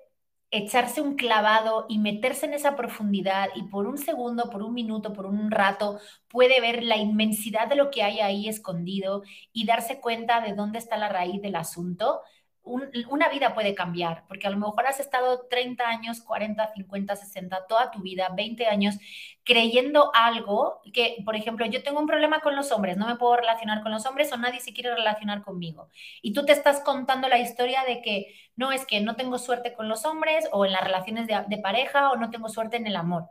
echarse 0.57 1.01
un 1.01 1.17
clavado 1.17 1.87
y 1.89 1.99
meterse 1.99 2.47
en 2.47 2.55
esa 2.55 2.77
profundidad 2.77 3.49
y 3.55 3.65
por 3.65 3.87
un 3.87 3.99
segundo, 3.99 4.51
por 4.51 4.63
un 4.63 4.75
minuto, 4.75 5.13
por 5.13 5.27
un 5.27 5.51
rato 5.51 5.99
puede 6.29 6.61
ver 6.61 6.83
la 6.83 6.97
inmensidad 6.97 7.69
de 7.69 7.77
lo 7.77 7.91
que 7.91 8.03
hay 8.03 8.21
ahí 8.21 8.49
escondido 8.49 9.23
y 9.53 9.67
darse 9.67 10.01
cuenta 10.01 10.41
de 10.41 10.55
dónde 10.55 10.79
está 10.79 10.97
la 10.97 11.09
raíz 11.09 11.43
del 11.43 11.57
asunto, 11.57 12.21
una 12.65 13.29
vida 13.29 13.55
puede 13.55 13.75
cambiar, 13.75 14.25
porque 14.27 14.47
a 14.47 14.51
lo 14.51 14.57
mejor 14.57 14.87
has 14.87 14.99
estado 14.99 15.47
30 15.51 15.87
años, 15.87 16.23
40, 16.23 16.73
50, 16.75 17.17
60, 17.17 17.67
toda 17.67 17.91
tu 17.91 18.01
vida, 18.01 18.31
20 18.35 18.67
años, 18.67 18.97
creyendo 19.45 20.11
algo 20.15 20.81
que, 20.93 21.19
por 21.25 21.37
ejemplo, 21.37 21.67
yo 21.67 21.83
tengo 21.83 22.01
un 22.01 22.07
problema 22.07 22.41
con 22.41 22.57
los 22.57 22.73
hombres, 22.73 22.97
no 22.97 23.07
me 23.07 23.17
puedo 23.17 23.37
relacionar 23.37 23.83
con 23.83 23.93
los 23.93 24.07
hombres 24.07 24.33
o 24.33 24.39
nadie 24.39 24.61
se 24.61 24.73
quiere 24.73 24.95
relacionar 24.95 25.43
conmigo. 25.43 25.91
Y 26.23 26.33
tú 26.33 26.47
te 26.47 26.53
estás 26.53 26.81
contando 26.81 27.29
la 27.29 27.39
historia 27.39 27.85
de 27.85 28.01
que 28.01 28.35
no 28.57 28.73
es 28.73 28.87
que 28.87 29.01
no 29.01 29.15
tengo 29.15 29.39
suerte 29.39 29.75
con 29.75 29.89
los 29.89 30.07
hombres 30.07 30.49
o 30.51 30.65
en 30.65 30.73
las 30.73 30.85
relaciones 30.85 31.27
de, 31.27 31.45
de 31.47 31.59
pareja 31.59 32.11
o 32.11 32.17
no 32.17 32.31
tengo 32.31 32.49
suerte 32.49 32.79
en 32.79 32.87
el 32.87 32.97
amor. 32.97 33.29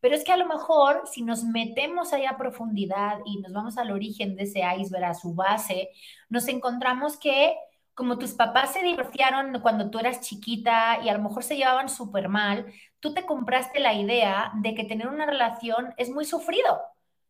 Pero 0.00 0.14
es 0.14 0.24
que 0.24 0.32
a 0.32 0.36
lo 0.36 0.46
mejor 0.46 1.02
si 1.12 1.22
nos 1.22 1.44
metemos 1.44 2.12
ahí 2.12 2.24
a 2.24 2.36
profundidad 2.36 3.18
y 3.24 3.40
nos 3.40 3.52
vamos 3.52 3.78
al 3.78 3.90
origen 3.90 4.36
de 4.36 4.44
ese 4.44 4.62
iceberg, 4.78 5.04
a 5.04 5.14
su 5.14 5.34
base, 5.34 5.90
nos 6.28 6.48
encontramos 6.48 7.18
que 7.18 7.56
como 7.96 8.18
tus 8.18 8.34
papás 8.34 8.74
se 8.74 8.82
divorciaron 8.82 9.58
cuando 9.62 9.90
tú 9.90 9.98
eras 9.98 10.20
chiquita 10.20 11.00
y 11.02 11.08
a 11.08 11.14
lo 11.14 11.22
mejor 11.22 11.42
se 11.42 11.56
llevaban 11.56 11.88
súper 11.88 12.28
mal, 12.28 12.66
tú 13.00 13.14
te 13.14 13.24
compraste 13.24 13.80
la 13.80 13.94
idea 13.94 14.52
de 14.56 14.74
que 14.74 14.84
tener 14.84 15.08
una 15.08 15.24
relación 15.24 15.94
es 15.96 16.10
muy 16.10 16.26
sufrido, 16.26 16.78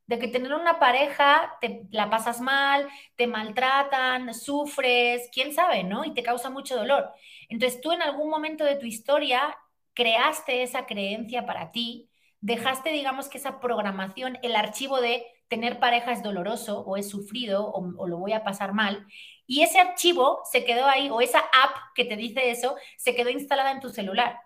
de 0.09 0.19
que 0.19 0.27
tener 0.27 0.53
una 0.53 0.81
pareja 0.81 1.57
te 1.61 1.83
la 1.93 2.11
pasas 2.11 2.41
mal, 2.41 2.89
te 3.15 3.29
maltratan, 3.29 4.35
sufres, 4.35 5.31
quién 5.33 5.55
sabe, 5.55 5.85
¿no? 5.85 6.05
Y 6.05 6.15
te 6.15 6.25
causa 6.25 6.51
mucho 6.51 6.77
dolor. 6.77 7.13
Entonces 7.49 7.81
tú 7.81 7.93
en 7.93 8.03
algún 8.03 8.29
momento 8.29 8.65
de 8.65 8.75
tu 8.75 8.87
historia 8.87 9.57
creaste 9.95 10.65
esa 10.65 10.85
creencia 10.85 11.47
para 11.47 11.71
ti, 11.71 12.11
dejaste, 12.41 12.91
digamos 12.91 13.29
que 13.29 13.39
esa 13.39 13.61
programación, 13.61 14.37
el 14.43 14.57
archivo 14.57 15.01
de 15.01 15.25
tener 15.47 15.79
pareja 15.79 16.11
es 16.11 16.25
doloroso 16.25 16.81
o 16.81 16.97
es 16.97 17.09
sufrido 17.09 17.69
o, 17.69 17.95
o 17.99 18.09
lo 18.09 18.19
voy 18.19 18.33
a 18.33 18.43
pasar 18.43 18.73
mal 18.73 19.07
y 19.47 19.63
ese 19.63 19.79
archivo 19.79 20.41
se 20.51 20.65
quedó 20.65 20.87
ahí, 20.87 21.09
o 21.11 21.21
esa 21.21 21.39
app 21.39 21.77
que 21.95 22.05
te 22.05 22.17
dice 22.17 22.51
eso, 22.51 22.77
se 22.97 23.15
quedó 23.15 23.31
instalada 23.31 23.71
en 23.71 23.81
tu 23.81 23.91
celular. 23.91 24.41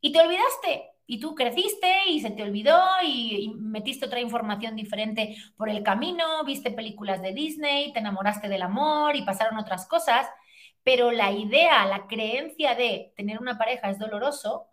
Y 0.00 0.12
te 0.12 0.20
olvidaste. 0.20 0.90
Y 1.08 1.20
tú 1.20 1.36
creciste 1.36 2.08
y 2.08 2.20
se 2.20 2.32
te 2.32 2.42
olvidó 2.42 2.80
y, 3.04 3.54
metiste 3.58 4.06
otra 4.06 4.20
información 4.20 4.74
diferente 4.74 5.36
por 5.56 5.68
el 5.68 5.84
camino, 5.84 6.42
viste 6.44 6.72
películas 6.72 7.22
de 7.22 7.32
Disney, 7.32 7.92
te 7.92 8.00
enamoraste 8.00 8.48
del 8.48 8.62
amor 8.62 9.14
y 9.14 9.22
pasaron 9.22 9.56
otras 9.58 9.86
cosas. 9.86 10.26
Pero 10.82 11.12
la 11.12 11.30
idea, 11.32 11.86
la 11.86 12.06
creencia 12.08 12.74
de 12.74 13.12
tener 13.16 13.38
una 13.40 13.58
pareja 13.58 13.90
es 13.90 13.98
doloroso, 13.98 14.68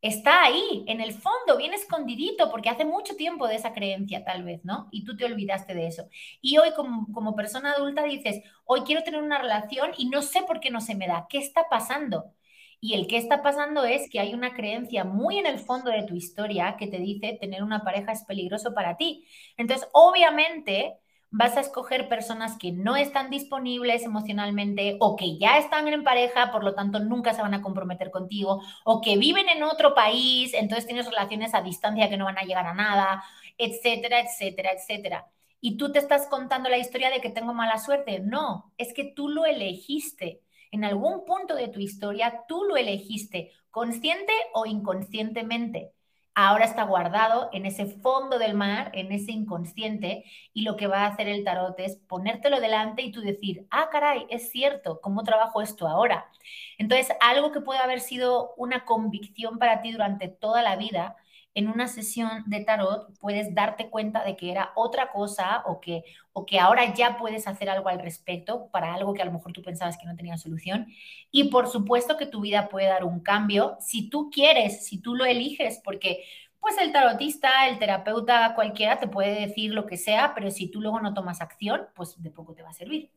está 0.00 0.44
ahí, 0.44 0.84
en 0.86 1.00
el 1.00 1.12
fondo, 1.12 1.56
bien 1.58 1.74
escondidito, 1.74 2.50
porque 2.50 2.68
hace 2.68 2.84
mucho 2.84 3.16
tiempo 3.16 3.46
de 3.48 3.56
esa 3.56 3.72
creencia 3.72 4.24
tal 4.24 4.44
vez, 4.44 4.64
¿no? 4.64 4.88
Y 4.92 5.04
tú 5.04 5.16
te 5.16 5.24
olvidaste 5.24 5.74
de 5.74 5.86
eso. 5.86 6.08
Y 6.40 6.58
hoy 6.58 6.72
como, 6.74 7.34
persona 7.36 7.72
adulta 7.72 8.04
dices, 8.04 8.42
hoy 8.64 8.82
quiero 8.82 9.02
tener 9.02 9.22
una 9.22 9.38
relación 9.38 9.92
y 9.96 10.08
no 10.08 10.22
sé 10.22 10.42
por 10.42 10.60
qué 10.60 10.70
no 10.70 10.80
se 10.80 10.94
me 10.94 11.06
da, 11.08 11.26
¿qué 11.28 11.38
está 11.38 11.66
pasando? 11.70 12.32
Y 12.80 12.94
el 12.94 13.06
que 13.06 13.16
está 13.16 13.42
pasando 13.42 13.84
es 13.84 14.08
que 14.10 14.20
hay 14.20 14.34
una 14.34 14.54
creencia 14.54 15.04
muy 15.04 15.38
en 15.38 15.46
el 15.46 15.58
fondo 15.58 15.90
de 15.90 16.04
tu 16.04 16.14
historia 16.14 16.76
que 16.78 16.86
te 16.86 16.98
dice 16.98 17.38
tener 17.40 17.62
una 17.62 17.82
pareja 17.82 18.12
es 18.12 18.24
peligroso 18.24 18.74
para 18.74 18.96
ti. 18.96 19.26
Entonces, 19.56 19.88
obviamente, 19.92 20.98
vas 21.36 21.56
a 21.58 21.60
escoger 21.60 22.08
personas 22.08 22.56
que 22.56 22.72
no 22.72 22.96
están 22.96 23.28
disponibles 23.28 24.02
emocionalmente 24.04 24.96
o 25.00 25.16
que 25.16 25.36
ya 25.38 25.58
están 25.58 25.86
en 25.86 26.02
pareja, 26.02 26.50
por 26.50 26.64
lo 26.64 26.74
tanto 26.74 26.98
nunca 26.98 27.34
se 27.34 27.42
van 27.42 27.52
a 27.52 27.60
comprometer 27.60 28.10
contigo, 28.10 28.62
o 28.84 29.02
que 29.02 29.18
viven 29.18 29.48
en 29.50 29.62
otro 29.62 29.94
país, 29.94 30.54
entonces 30.54 30.86
tienes 30.86 31.04
relaciones 31.06 31.54
a 31.54 31.60
distancia 31.60 32.08
que 32.08 32.16
no 32.16 32.24
van 32.24 32.38
a 32.38 32.44
llegar 32.44 32.66
a 32.66 32.72
nada, 32.72 33.22
etcétera, 33.58 34.20
etcétera, 34.20 34.72
etcétera. 34.72 35.30
Y 35.60 35.76
tú 35.76 35.92
te 35.92 35.98
estás 35.98 36.26
contando 36.28 36.70
la 36.70 36.78
historia 36.78 37.10
de 37.10 37.20
que 37.20 37.30
tengo 37.30 37.52
mala 37.52 37.78
suerte. 37.78 38.20
No, 38.20 38.72
es 38.78 38.94
que 38.94 39.04
tú 39.14 39.28
lo 39.28 39.44
elegiste. 39.44 40.40
En 40.70 40.84
algún 40.84 41.24
punto 41.26 41.54
de 41.54 41.68
tu 41.68 41.80
historia, 41.80 42.44
tú 42.48 42.64
lo 42.64 42.76
elegiste, 42.76 43.52
consciente 43.70 44.32
o 44.54 44.64
inconscientemente. 44.66 45.92
Ahora 46.36 46.66
está 46.66 46.84
guardado 46.84 47.48
en 47.52 47.64
ese 47.64 47.86
fondo 47.86 48.38
del 48.38 48.54
mar, 48.54 48.90
en 48.92 49.10
ese 49.10 49.32
inconsciente, 49.32 50.24
y 50.52 50.62
lo 50.62 50.76
que 50.76 50.86
va 50.86 51.00
a 51.00 51.06
hacer 51.06 51.28
el 51.28 51.44
tarot 51.44 51.80
es 51.80 51.96
ponértelo 51.96 52.60
delante 52.60 53.00
y 53.00 53.10
tú 53.10 53.22
decir, 53.22 53.66
ah, 53.70 53.88
caray, 53.90 54.26
es 54.28 54.50
cierto, 54.50 55.00
¿cómo 55.00 55.24
trabajo 55.24 55.62
esto 55.62 55.88
ahora? 55.88 56.30
Entonces, 56.76 57.16
algo 57.20 57.52
que 57.52 57.62
puede 57.62 57.80
haber 57.80 58.00
sido 58.00 58.52
una 58.58 58.84
convicción 58.84 59.58
para 59.58 59.80
ti 59.80 59.92
durante 59.92 60.28
toda 60.28 60.62
la 60.62 60.76
vida, 60.76 61.16
en 61.56 61.68
una 61.68 61.88
sesión 61.88 62.44
de 62.44 62.60
tarot 62.60 63.18
puedes 63.18 63.54
darte 63.54 63.88
cuenta 63.88 64.22
de 64.22 64.36
que 64.36 64.50
era 64.50 64.72
otra 64.76 65.10
cosa 65.10 65.62
o 65.64 65.80
que, 65.80 66.04
o 66.34 66.44
que 66.44 66.60
ahora 66.60 66.94
ya 66.94 67.16
puedes 67.16 67.48
hacer 67.48 67.70
algo 67.70 67.88
al 67.88 67.98
respecto 67.98 68.68
para 68.70 68.92
algo 68.92 69.14
que 69.14 69.22
a 69.22 69.24
lo 69.24 69.32
mejor 69.32 69.54
tú 69.54 69.62
pensabas 69.62 69.96
que 69.96 70.04
no 70.04 70.14
tenía 70.14 70.36
solución. 70.36 70.86
Y 71.30 71.44
por 71.44 71.66
supuesto 71.68 72.18
que 72.18 72.26
tu 72.26 72.42
vida 72.42 72.68
puede 72.68 72.88
dar 72.88 73.04
un 73.04 73.20
cambio 73.20 73.78
si 73.80 74.10
tú 74.10 74.28
quieres, 74.30 74.84
si 74.84 74.98
tú 74.98 75.14
lo 75.14 75.24
eliges, 75.24 75.80
porque 75.82 76.24
pues 76.60 76.76
el 76.76 76.92
tarotista, 76.92 77.66
el 77.68 77.78
terapeuta, 77.78 78.54
cualquiera 78.54 79.00
te 79.00 79.08
puede 79.08 79.46
decir 79.46 79.72
lo 79.72 79.86
que 79.86 79.96
sea, 79.96 80.34
pero 80.34 80.50
si 80.50 80.68
tú 80.68 80.82
luego 80.82 81.00
no 81.00 81.14
tomas 81.14 81.40
acción, 81.40 81.86
pues 81.94 82.22
de 82.22 82.30
poco 82.30 82.52
te 82.52 82.62
va 82.62 82.68
a 82.68 82.74
servir. 82.74 83.10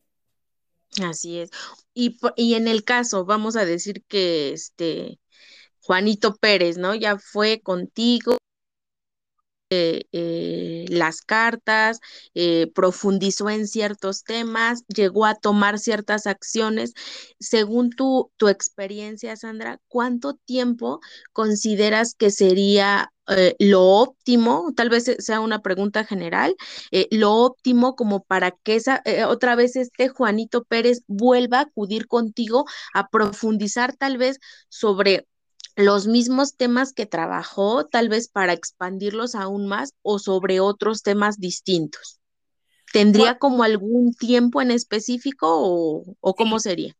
Así 1.04 1.40
es. 1.40 1.50
Y, 1.92 2.18
y 2.36 2.54
en 2.54 2.68
el 2.68 2.84
caso, 2.84 3.26
vamos 3.26 3.56
a 3.56 3.66
decir 3.66 4.02
que 4.08 4.54
este 4.54 5.18
Juanito 5.82 6.34
Pérez, 6.36 6.78
¿no? 6.78 6.94
Ya 6.94 7.18
fue 7.18 7.60
contigo. 7.62 8.36
Eh, 9.72 10.02
eh, 10.10 10.86
las 10.88 11.22
cartas, 11.22 12.00
eh, 12.34 12.72
profundizó 12.74 13.48
en 13.50 13.68
ciertos 13.68 14.24
temas, 14.24 14.82
llegó 14.88 15.26
a 15.26 15.36
tomar 15.36 15.78
ciertas 15.78 16.26
acciones. 16.26 16.92
Según 17.38 17.90
tu, 17.90 18.32
tu 18.36 18.48
experiencia, 18.48 19.36
Sandra, 19.36 19.78
¿cuánto 19.86 20.34
tiempo 20.34 20.98
consideras 21.32 22.14
que 22.14 22.30
sería 22.30 23.12
lo 23.60 23.82
óptimo, 23.84 24.72
tal 24.74 24.88
vez 24.90 25.04
sea 25.20 25.38
una 25.38 25.62
pregunta 25.62 26.04
general, 26.04 26.56
lo 27.12 27.32
óptimo 27.36 27.94
como 27.94 28.24
para 28.24 28.50
que 28.50 28.74
esa, 28.74 29.04
otra 29.28 29.54
vez 29.54 29.76
este 29.76 30.08
Juanito 30.08 30.64
Pérez 30.64 31.02
vuelva 31.06 31.58
a 31.58 31.62
acudir 31.62 32.08
contigo 32.08 32.64
a 32.92 33.08
profundizar 33.08 33.94
tal 33.96 34.18
vez 34.18 34.40
sobre 34.68 35.28
los 35.80 36.06
mismos 36.06 36.56
temas 36.56 36.92
que 36.92 37.06
trabajó, 37.06 37.86
tal 37.86 38.08
vez 38.08 38.28
para 38.28 38.52
expandirlos 38.52 39.34
aún 39.34 39.66
más 39.66 39.94
o 40.02 40.18
sobre 40.18 40.60
otros 40.60 41.02
temas 41.02 41.38
distintos. 41.38 42.20
¿Tendría 42.92 43.38
como 43.38 43.62
algún 43.62 44.14
tiempo 44.14 44.60
en 44.60 44.70
específico 44.70 45.46
o, 46.20 46.34
cómo 46.34 46.58
sería? 46.58 46.94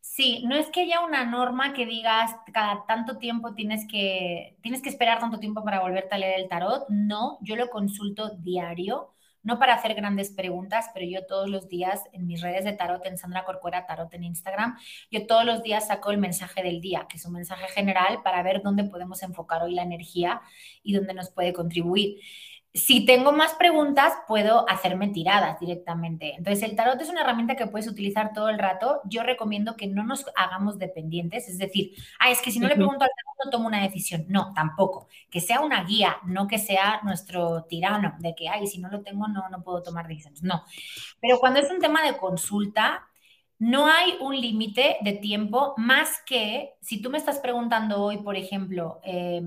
Sí, 0.00 0.44
no 0.46 0.54
es 0.54 0.68
que 0.68 0.82
haya 0.82 1.04
una 1.04 1.24
norma 1.24 1.72
que 1.72 1.86
digas 1.86 2.34
cada 2.52 2.86
tanto 2.86 3.18
tiempo 3.18 3.54
tienes 3.54 3.86
que, 3.88 4.56
tienes 4.62 4.80
que 4.80 4.88
esperar 4.88 5.18
tanto 5.18 5.38
tiempo 5.38 5.64
para 5.64 5.80
volverte 5.80 6.14
a 6.14 6.18
leer 6.18 6.40
el 6.40 6.48
tarot. 6.48 6.88
No, 6.88 7.38
yo 7.42 7.56
lo 7.56 7.68
consulto 7.68 8.30
diario 8.38 9.12
no 9.48 9.58
para 9.58 9.72
hacer 9.72 9.94
grandes 9.94 10.30
preguntas, 10.30 10.90
pero 10.92 11.06
yo 11.06 11.24
todos 11.24 11.48
los 11.48 11.68
días 11.68 12.02
en 12.12 12.26
mis 12.26 12.42
redes 12.42 12.64
de 12.66 12.74
tarot, 12.74 13.06
en 13.06 13.16
Sandra 13.16 13.46
Corcuera 13.46 13.86
Tarot 13.86 14.12
en 14.12 14.24
Instagram, 14.24 14.76
yo 15.10 15.26
todos 15.26 15.46
los 15.46 15.62
días 15.62 15.86
saco 15.86 16.10
el 16.10 16.18
mensaje 16.18 16.62
del 16.62 16.82
día, 16.82 17.06
que 17.08 17.16
es 17.16 17.24
un 17.24 17.32
mensaje 17.32 17.66
general 17.68 18.20
para 18.22 18.42
ver 18.42 18.60
dónde 18.62 18.84
podemos 18.84 19.22
enfocar 19.22 19.62
hoy 19.62 19.74
la 19.74 19.84
energía 19.84 20.42
y 20.82 20.92
dónde 20.92 21.14
nos 21.14 21.30
puede 21.30 21.54
contribuir. 21.54 22.20
Si 22.74 23.06
tengo 23.06 23.32
más 23.32 23.54
preguntas, 23.54 24.12
puedo 24.28 24.68
hacerme 24.68 25.08
tiradas 25.08 25.58
directamente. 25.58 26.34
Entonces, 26.36 26.62
el 26.68 26.76
tarot 26.76 27.00
es 27.00 27.08
una 27.08 27.22
herramienta 27.22 27.56
que 27.56 27.66
puedes 27.66 27.88
utilizar 27.88 28.32
todo 28.32 28.50
el 28.50 28.58
rato. 28.58 29.00
Yo 29.04 29.22
recomiendo 29.22 29.74
que 29.74 29.86
no 29.86 30.04
nos 30.04 30.26
hagamos 30.36 30.78
dependientes, 30.78 31.48
es 31.48 31.58
decir, 31.58 31.92
ah, 32.20 32.30
es 32.30 32.40
que 32.42 32.50
si 32.50 32.60
no 32.60 32.68
le 32.68 32.76
pregunto 32.76 33.04
al 33.04 33.10
tarot, 33.10 33.44
no 33.44 33.50
tomo 33.50 33.66
una 33.68 33.82
decisión. 33.82 34.26
No, 34.28 34.52
tampoco. 34.54 35.08
Que 35.30 35.40
sea 35.40 35.60
una 35.60 35.84
guía, 35.84 36.18
no 36.26 36.46
que 36.46 36.58
sea 36.58 37.00
nuestro 37.02 37.64
tirano, 37.64 38.14
de 38.18 38.34
que, 38.34 38.48
ay, 38.48 38.66
si 38.66 38.78
no 38.78 38.88
lo 38.90 39.02
tengo, 39.02 39.28
no, 39.28 39.48
no 39.48 39.62
puedo 39.62 39.82
tomar 39.82 40.06
decisiones. 40.06 40.42
No. 40.42 40.64
Pero 41.20 41.38
cuando 41.38 41.60
es 41.60 41.70
un 41.70 41.80
tema 41.80 42.04
de 42.04 42.16
consulta, 42.16 43.08
no 43.58 43.86
hay 43.86 44.14
un 44.20 44.40
límite 44.40 44.98
de 45.00 45.14
tiempo 45.14 45.74
más 45.76 46.22
que 46.24 46.74
si 46.80 47.02
tú 47.02 47.10
me 47.10 47.18
estás 47.18 47.40
preguntando 47.40 48.00
hoy, 48.00 48.18
por 48.18 48.36
ejemplo, 48.36 49.00
eh, 49.02 49.42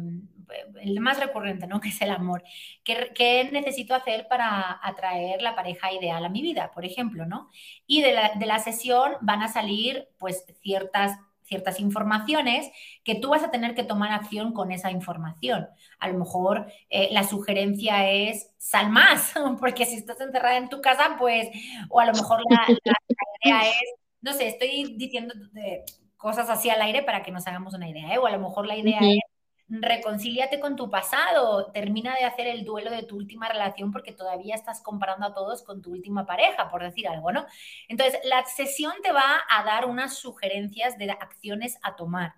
el 0.81 0.99
más 0.99 1.19
recurrente, 1.19 1.67
¿no? 1.67 1.79
Que 1.81 1.89
es 1.89 2.01
el 2.01 2.11
amor. 2.11 2.43
¿Qué, 2.83 3.49
necesito 3.51 3.95
hacer 3.95 4.27
para 4.27 4.79
atraer 4.83 5.41
la 5.41 5.55
pareja 5.55 5.91
ideal 5.91 6.23
a 6.23 6.29
mi 6.29 6.41
vida, 6.41 6.71
por 6.71 6.85
ejemplo, 6.85 7.25
¿no? 7.25 7.49
Y 7.87 8.01
de 8.01 8.13
la, 8.45 8.59
sesión 8.59 9.13
van 9.21 9.41
a 9.41 9.47
salir, 9.47 10.07
pues, 10.17 10.45
ciertas 10.61 11.17
ciertas 11.43 11.81
informaciones 11.81 12.71
que 13.03 13.15
tú 13.15 13.31
vas 13.31 13.43
a 13.43 13.51
tener 13.51 13.75
que 13.75 13.83
tomar 13.83 14.13
acción 14.13 14.53
con 14.53 14.71
esa 14.71 14.89
información. 14.89 15.67
A 15.99 16.07
lo 16.07 16.17
mejor 16.17 16.71
eh, 16.89 17.09
la 17.11 17.25
sugerencia 17.25 18.09
es 18.09 18.53
sal 18.57 18.89
más, 18.89 19.33
porque 19.59 19.85
si 19.85 19.95
estás 19.95 20.21
encerrada 20.21 20.55
en 20.55 20.69
tu 20.69 20.79
casa, 20.79 21.17
pues, 21.19 21.49
o 21.89 21.99
a 21.99 22.05
lo 22.05 22.13
mejor 22.13 22.39
la, 22.49 22.65
idea 23.43 23.67
es, 23.67 23.93
no 24.21 24.31
sé, 24.31 24.47
estoy 24.47 24.95
diciendo 24.95 25.33
cosas 26.21 26.49
así 26.49 26.69
al 26.69 26.81
aire 26.83 27.01
para 27.01 27.23
que 27.23 27.31
nos 27.31 27.45
hagamos 27.47 27.73
una 27.73 27.89
idea, 27.89 28.13
¿eh? 28.13 28.17
o 28.17 28.27
a 28.27 28.31
lo 28.31 28.39
mejor 28.39 28.67
la 28.67 28.77
idea 28.77 28.99
es 28.99 29.19
reconcíliate 29.79 30.59
con 30.59 30.75
tu 30.75 30.89
pasado, 30.89 31.71
termina 31.71 32.15
de 32.15 32.25
hacer 32.25 32.47
el 32.47 32.65
duelo 32.65 32.91
de 32.91 33.03
tu 33.03 33.15
última 33.15 33.47
relación 33.47 33.91
porque 33.91 34.11
todavía 34.11 34.55
estás 34.55 34.81
comparando 34.81 35.27
a 35.27 35.33
todos 35.33 35.63
con 35.63 35.81
tu 35.81 35.91
última 35.91 36.25
pareja, 36.25 36.69
por 36.69 36.83
decir 36.83 37.07
algo, 37.07 37.31
¿no? 37.31 37.45
Entonces, 37.87 38.19
la 38.25 38.43
sesión 38.45 38.93
te 39.01 39.11
va 39.11 39.41
a 39.49 39.63
dar 39.63 39.85
unas 39.85 40.15
sugerencias 40.15 40.97
de 40.97 41.11
acciones 41.11 41.77
a 41.83 41.95
tomar. 41.95 42.35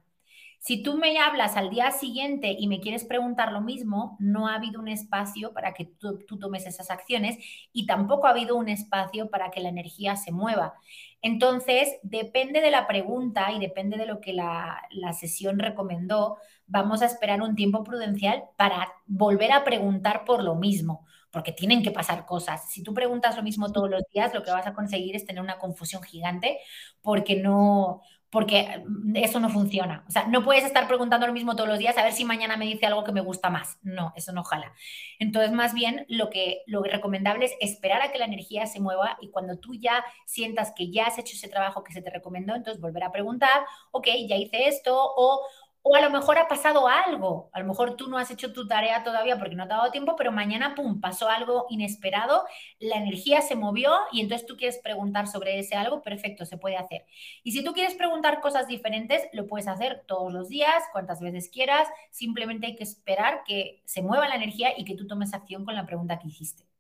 Si 0.63 0.82
tú 0.82 0.95
me 0.95 1.19
hablas 1.19 1.58
al 1.58 1.69
día 1.69 1.91
siguiente 1.91 2.56
y 2.58 2.69
me 2.69 2.80
quieres 2.80 3.04
preguntar 3.04 3.52
lo 3.52 3.60
mismo, 3.60 4.15
no 4.21 4.47
ha 4.47 4.56
habido 4.56 4.80
un 4.80 4.88
espacio 4.88 5.52
para 5.52 5.73
que 5.73 5.84
tú, 5.84 6.17
tomes 6.39 6.65
esas 6.65 6.89
acciones 6.89 7.38
y 7.73 7.86
tampoco 7.86 8.28
ha 8.28 8.30
habido 8.30 8.56
un 8.56 8.69
espacio 8.69 9.30
para 9.30 9.52
que 9.52 9.60
la 9.60 9.67
energía 9.67 10.15
se 10.15 10.32
mueva. 10.32 10.76
Entonces, 11.21 11.89
depende 12.02 12.62
de 12.62 12.71
la 12.71 12.88
pregunta 12.88 13.52
y 13.52 13.60
depende 13.60 13.97
de 13.97 14.06
lo 14.06 14.21
que 14.21 14.32
la, 14.32 14.88
sesión 15.12 15.60
recomendó, 15.60 16.38
vamos 16.65 17.02
a 17.02 17.08
esperar 17.08 17.41
un 17.41 17.56
tiempo 17.56 17.84
prudencial 17.84 18.45
para 18.56 18.88
volver 19.06 19.52
a 19.52 19.65
preguntar 19.65 20.23
por 20.23 20.41
lo 20.45 20.56
mismo 20.56 21.06
porque 21.30 21.52
tienen 21.52 21.84
que 21.84 21.91
pasar 21.91 22.26
cosas. 22.26 22.69
Si 22.69 22.84
tú 22.84 22.93
preguntas 22.93 23.36
lo 23.36 23.43
mismo 23.43 23.71
todos 23.71 23.89
los 23.89 24.04
días, 24.13 24.34
lo 24.34 24.43
que 24.43 24.52
vas 24.52 24.67
a 24.67 24.73
conseguir 24.73 25.15
es 25.15 25.26
tener 25.26 25.41
una 25.43 25.58
confusión 25.58 26.04
gigante 26.04 26.60
porque 27.02 27.36
no, 27.36 28.02
porque 28.34 28.84
mm, 28.86 29.15
eso 29.15 29.39
no 29.39 29.50
funciona. 29.50 30.04
O 30.08 30.12
sea, 30.12 30.26
no 30.26 30.43
puedes 30.43 30.65
estar 30.65 30.88
preguntando 30.88 31.28
lo 31.28 31.34
mismo 31.34 31.56
todos 31.56 31.69
los 31.69 31.78
días 31.78 31.96
a 31.98 32.04
ver 32.04 32.13
si 32.13 32.26
mañana 32.26 32.58
me 32.58 32.65
dice 32.65 32.88
algo 32.88 33.04
que 33.04 33.12
me 33.12 33.22
gusta 33.22 33.52
más. 33.52 33.78
No, 33.84 34.12
eso 34.15 34.34
no 34.34 34.43
jala. 34.43 34.74
Entonces, 35.19 35.52
más 35.52 35.74
bien, 35.76 36.06
lo 36.10 36.32
que 36.32 36.63
lo 36.65 36.82
recomendable 36.82 37.46
es 37.46 37.54
esperar 37.62 38.02
a 38.02 38.12
que 38.12 38.17
la 38.17 38.26
energía 38.26 38.65
se 38.65 38.80
mueva 38.80 39.17
y 39.22 39.30
cuando 39.30 39.60
tú 39.60 39.76
ya 39.76 40.04
sientas 40.26 40.74
que 40.76 40.89
ya 40.89 41.06
has 41.06 41.19
hecho 41.19 41.36
ese 41.36 41.48
trabajo 41.48 41.84
que 41.84 41.93
se 41.93 42.02
te 42.02 42.10
recomendó, 42.10 42.56
entonces 42.56 42.82
volver 42.82 43.04
a 43.04 43.12
preguntar, 43.12 43.65
ok, 43.91 44.08
ya 44.28 44.36
hice 44.36 44.67
esto, 44.67 44.98
o 44.98 45.41
o 45.84 45.96
a 45.96 46.02
lo 46.02 46.10
mejor 46.10 46.38
ha 46.38 46.48
pasado 46.48 46.88
algo, 46.88 47.50
a 47.52 47.60
lo 47.60 47.65
mejor 47.67 47.98
tú 47.98 48.08
no 48.10 48.17
has 48.17 48.32
hecho 48.32 48.54
tu 48.54 48.67
tarea 48.67 49.04
todavía 49.04 49.38
porque 49.38 49.56
no 49.56 49.67
te 49.67 49.74
ha 49.74 49.78
dado 49.78 49.91
tiempo, 49.91 50.15
pero 50.15 50.32
mañana, 50.32 50.76
¡pum!, 50.76 51.02
pasó 51.02 51.30
algo 51.30 51.65
inesperado, 51.69 52.46
la 52.80 52.96
energía 52.98 53.41
se 53.41 53.56
movió 53.56 53.91
y 54.12 54.22
entonces 54.22 54.48
tú 54.48 54.56
quieres 54.56 54.80
preguntar 54.80 55.28
sobre 55.28 55.60
ese 55.60 55.76
algo, 55.76 56.02
perfecto, 56.02 56.46
se 56.46 56.58
puede 56.58 56.78
hacer. 56.78 57.06
Y 57.43 57.52
si 57.52 57.63
tú 57.63 57.74
quieres 57.74 57.96
preguntar 57.96 58.39
cosas 58.41 58.67
diferentes, 58.67 59.24
lo 59.34 59.46
puedes 59.48 59.67
hacer 59.67 60.04
todos 60.08 60.32
los 60.32 60.48
días, 60.48 60.84
cuantas 60.93 61.19
veces 61.19 61.50
quieras, 61.50 61.88
simplemente 62.12 62.67
hay 62.67 62.76
que 62.78 62.84
esperar 62.84 63.43
que 63.46 63.82
se 63.86 64.02
mueva 64.02 64.30
la 64.30 64.36
energía 64.36 64.69
y 64.78 64.86
que 64.86 64.96
tú 64.96 65.06
tomes 65.06 65.34
acción 65.34 65.65
con 65.65 65.76
la 65.76 65.86
pregunta 65.86 66.17
que 66.17 66.30
hiciste. 66.30 66.72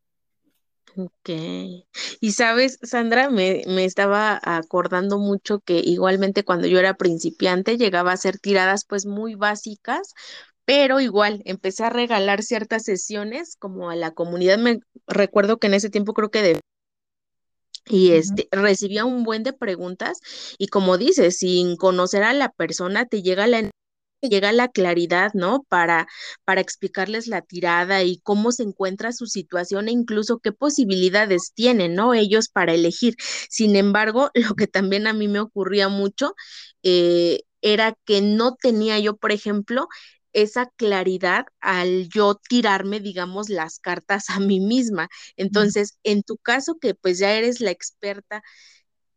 Ok. 0.95 1.29
Y 2.19 2.31
sabes, 2.31 2.77
Sandra, 2.83 3.29
me, 3.29 3.63
me, 3.67 3.85
estaba 3.85 4.39
acordando 4.43 5.17
mucho 5.17 5.59
que 5.59 5.79
igualmente 5.79 6.43
cuando 6.43 6.67
yo 6.67 6.79
era 6.79 6.93
principiante 6.95 7.77
llegaba 7.77 8.11
a 8.11 8.17
ser 8.17 8.37
tiradas 8.39 8.85
pues 8.85 9.05
muy 9.05 9.35
básicas, 9.35 10.13
pero 10.65 10.99
igual 10.99 11.41
empecé 11.45 11.83
a 11.83 11.89
regalar 11.89 12.43
ciertas 12.43 12.83
sesiones 12.83 13.55
como 13.57 13.89
a 13.89 13.95
la 13.95 14.11
comunidad. 14.11 14.59
Me 14.59 14.79
recuerdo 15.07 15.57
que 15.57 15.67
en 15.67 15.73
ese 15.75 15.89
tiempo 15.89 16.13
creo 16.13 16.29
que 16.31 16.41
de 16.41 16.59
y 17.85 18.11
este 18.11 18.47
recibía 18.51 19.03
un 19.03 19.23
buen 19.23 19.43
de 19.43 19.51
preguntas 19.51 20.19
y 20.57 20.67
como 20.67 20.97
dices, 20.97 21.37
sin 21.39 21.75
conocer 21.75 22.23
a 22.23 22.33
la 22.33 22.49
persona 22.49 23.05
te 23.05 23.21
llega 23.21 23.45
la 23.47 23.69
llega 24.29 24.51
la 24.51 24.69
claridad, 24.69 25.31
¿no? 25.33 25.63
Para, 25.69 26.07
para 26.45 26.61
explicarles 26.61 27.27
la 27.27 27.41
tirada 27.41 28.03
y 28.03 28.19
cómo 28.19 28.51
se 28.51 28.63
encuentra 28.63 29.11
su 29.11 29.27
situación 29.27 29.87
e 29.87 29.91
incluso 29.91 30.39
qué 30.39 30.51
posibilidades 30.51 31.51
tienen, 31.53 31.95
¿no? 31.95 32.13
Ellos 32.13 32.49
para 32.49 32.73
elegir. 32.73 33.15
Sin 33.49 33.75
embargo, 33.75 34.31
lo 34.53 34.55
que 34.55 34.67
también 34.67 35.07
a 35.07 35.13
mí 35.13 35.27
me 35.27 35.39
ocurría 35.39 35.89
mucho 35.89 36.35
eh, 36.83 37.41
era 37.61 37.95
que 38.05 38.21
no 38.21 38.55
tenía 38.55 38.99
yo, 38.99 39.15
por 39.17 39.31
ejemplo, 39.31 39.87
esa 40.33 40.67
claridad 40.77 41.45
al 41.59 42.09
yo 42.09 42.35
tirarme, 42.49 42.99
digamos, 42.99 43.49
las 43.49 43.79
cartas 43.79 44.29
a 44.29 44.39
mí 44.39 44.59
misma. 44.59 45.07
Entonces, 45.37 45.97
en 46.03 46.23
tu 46.23 46.37
caso, 46.37 46.77
que 46.79 46.95
pues 46.95 47.19
ya 47.19 47.33
eres 47.33 47.61
la 47.61 47.71
experta, 47.71 48.41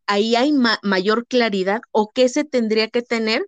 ahí 0.07 0.37
hay 0.37 0.53
mayor 0.83 1.27
claridad 1.27 1.81
o 1.93 2.11
qué 2.15 2.29
se 2.29 2.45
tendría 2.45 2.89
que 2.89 3.03
tener 3.03 3.47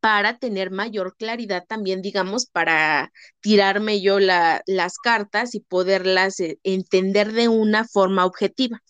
para 0.00 0.38
tener 0.38 0.70
mayor 0.70 1.16
claridad 1.16 1.64
también, 1.66 2.02
digamos, 2.02 2.46
para 2.46 3.12
tirarme 3.40 4.00
yo 4.00 4.18
las 4.18 4.98
cartas 5.02 5.54
y 5.54 5.60
poderlas 5.60 6.40
eh, 6.40 6.58
entender 6.62 7.32
de 7.32 7.48
una 7.48 7.84
forma 7.84 8.24
objetiva. 8.24 8.80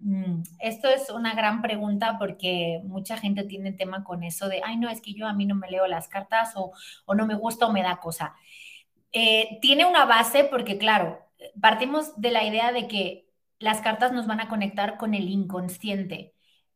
Mm, 0.00 0.42
esto 0.60 0.88
es 0.88 1.08
una 1.10 1.34
gran 1.34 1.62
pregunta 1.62 2.16
porque 2.18 2.80
mucha 2.84 3.16
gente 3.16 3.44
tiene 3.44 3.72
tema 3.72 4.04
con 4.04 4.22
eso 4.22 4.48
de, 4.48 4.60
ay, 4.62 4.76
no, 4.76 4.90
es 4.90 5.00
que 5.00 5.14
yo 5.14 5.26
a 5.26 5.32
mí 5.32 5.46
no 5.46 5.54
me 5.54 5.70
leo 5.70 5.86
las 5.86 6.08
cartas 6.08 6.52
o, 6.56 6.72
no 7.14 7.26
me 7.26 7.34
gusta 7.34 7.66
o 7.66 7.72
me 7.72 7.82
da 7.82 8.00
cosa. 8.00 8.34
Eh, 9.12 9.58
tiene 9.62 9.86
una 9.86 10.04
base 10.04 10.44
porque, 10.44 10.76
claro, 10.76 11.20
partimos 11.60 12.20
de 12.20 12.30
la 12.32 12.44
idea 12.44 12.72
de 12.72 12.88
que 12.88 13.26
las 13.58 13.80
cartas 13.80 14.12
nos 14.12 14.26
van 14.26 14.40
a 14.40 14.48
conectar 14.48 14.98
con 14.98 15.14
el 15.14 15.28
inconsciente, 15.28 16.33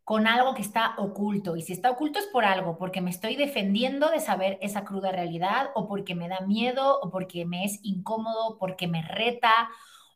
con 0.08 0.26
algo 0.26 0.54
que 0.54 0.62
está 0.62 0.94
oculto. 0.96 1.54
Y 1.54 1.60
si 1.60 1.74
está 1.74 1.90
oculto 1.90 2.18
es 2.18 2.26
por 2.28 2.46
algo, 2.46 2.78
porque 2.78 3.02
me 3.02 3.10
estoy 3.10 3.36
defendiendo 3.36 4.08
de 4.08 4.20
saber 4.20 4.58
esa 4.62 4.82
cruda 4.86 5.12
realidad 5.12 5.68
o 5.74 5.86
porque 5.86 6.14
me 6.14 6.28
da 6.28 6.40
miedo 6.40 6.98
o 7.02 7.10
porque 7.10 7.44
me 7.44 7.66
es 7.66 7.78
incómodo, 7.82 8.56
porque 8.58 8.86
me 8.88 9.02
reta 9.02 9.52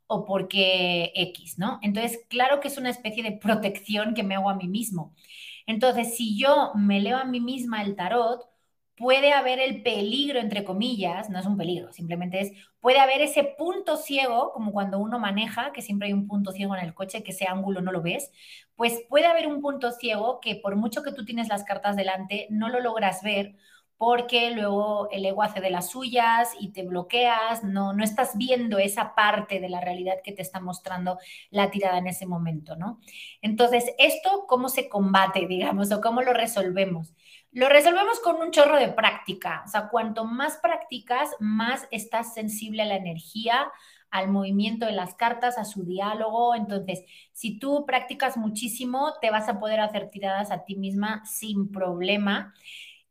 o 0.07 0.25
porque 0.25 1.13
X, 1.15 1.59
¿no? 1.59 1.79
Entonces, 1.83 2.25
claro 2.31 2.59
que 2.59 2.69
es 2.69 2.79
una 2.79 2.89
especie 2.89 3.23
de 3.23 3.33
protección 3.43 4.15
que 4.15 4.23
me 4.23 4.35
hago 4.35 4.49
a 4.49 4.55
mí 4.55 4.67
mismo. 4.67 5.15
Entonces, 5.67 6.17
si 6.17 6.39
yo 6.39 6.73
me 6.75 6.99
leo 7.01 7.19
a 7.19 7.25
mí 7.27 7.41
misma 7.41 7.83
el 7.83 7.95
tarot, 7.95 8.49
puede 8.97 9.33
haber 9.33 9.59
el 9.59 9.83
peligro, 9.83 10.39
entre 10.39 10.65
comillas, 10.65 11.29
no 11.29 11.39
es 11.39 11.47
un 11.47 11.57
peligro, 11.57 11.93
simplemente 11.93 12.41
es, 12.41 12.53
puede 12.81 12.99
haber 13.01 13.21
ese 13.21 13.43
punto 13.59 13.97
ciego, 13.97 14.53
como 14.53 14.73
cuando 14.73 14.99
uno 14.99 15.19
maneja, 15.19 15.73
que 15.73 15.83
siempre 15.83 16.09
hay 16.09 16.13
un 16.15 16.29
punto 16.29 16.53
ciego 16.53 16.77
en 16.77 16.85
el 16.85 16.95
coche, 16.95 17.23
que 17.23 17.33
ese 17.33 17.47
ángulo 17.47 17.81
no 17.81 17.91
lo 17.93 18.03
ves, 18.03 18.31
pues 18.83 19.05
puede 19.09 19.27
haber 19.27 19.47
un 19.47 19.63
punto 19.63 19.93
ciego 19.93 20.41
que 20.41 20.57
por 20.57 20.75
mucho 20.75 21.05
que 21.05 21.13
tú 21.13 21.25
tienes 21.25 21.47
las 21.47 21.63
cartas 21.63 21.95
delante, 21.95 22.49
no 22.51 22.69
lo 22.69 22.81
logras 22.81 23.23
ver 23.23 23.55
porque 23.97 24.51
luego 24.51 25.09
el 25.13 25.25
ego 25.25 25.45
hace 25.45 25.61
de 25.61 25.71
las 25.71 25.91
suyas 25.91 26.51
y 26.59 26.73
te 26.73 26.83
bloqueas, 26.83 27.63
no, 27.63 27.93
no 27.93 28.03
estás 28.03 28.37
viendo 28.37 28.79
esa 28.79 29.15
parte 29.15 29.61
de 29.61 29.69
la 29.69 29.81
realidad 29.81 30.17
que 30.25 30.33
te 30.33 30.43
está 30.43 30.59
mostrando 30.59 31.21
la 31.51 31.71
tirada 31.71 31.99
en 31.99 32.09
ese 32.09 32.27
momento, 32.27 32.75
¿no? 32.75 32.99
Entonces, 33.41 33.85
¿esto 33.99 34.47
cómo 34.49 34.69
se 34.69 34.89
combate, 34.89 35.47
digamos, 35.49 35.93
o 35.93 36.01
cómo 36.01 36.21
lo 36.23 36.33
resolvemos? 36.33 37.15
Lo 37.53 37.69
resolvemos 37.69 38.19
con 38.19 38.43
un 38.43 38.51
chorro 38.51 38.81
de 38.81 38.89
práctica, 38.89 39.63
o 39.65 39.69
sea, 39.69 39.91
cuanto 39.91 40.25
más 40.25 40.57
practicas, 40.57 41.31
más 41.39 41.87
estás 41.93 42.35
sensible 42.35 42.83
a 42.83 42.87
la 42.87 42.97
energía, 42.97 43.71
al 44.13 44.29
movimiento 44.29 44.87
de 44.87 44.93
las 44.93 45.15
cartas, 45.15 45.59
a 45.59 45.65
su 45.65 45.85
diálogo. 45.85 46.55
Entonces, 46.55 47.03
si 47.33 47.59
tú 47.59 47.85
practicas 47.87 48.37
muchísimo, 48.37 49.15
te 49.21 49.31
vas 49.31 49.49
a 49.49 49.59
poder 49.59 49.81
hacer 49.81 50.11
tiradas 50.11 50.53
a 50.53 50.65
ti 50.65 50.77
misma 50.77 51.25
sin 51.27 51.73
problema. 51.73 52.55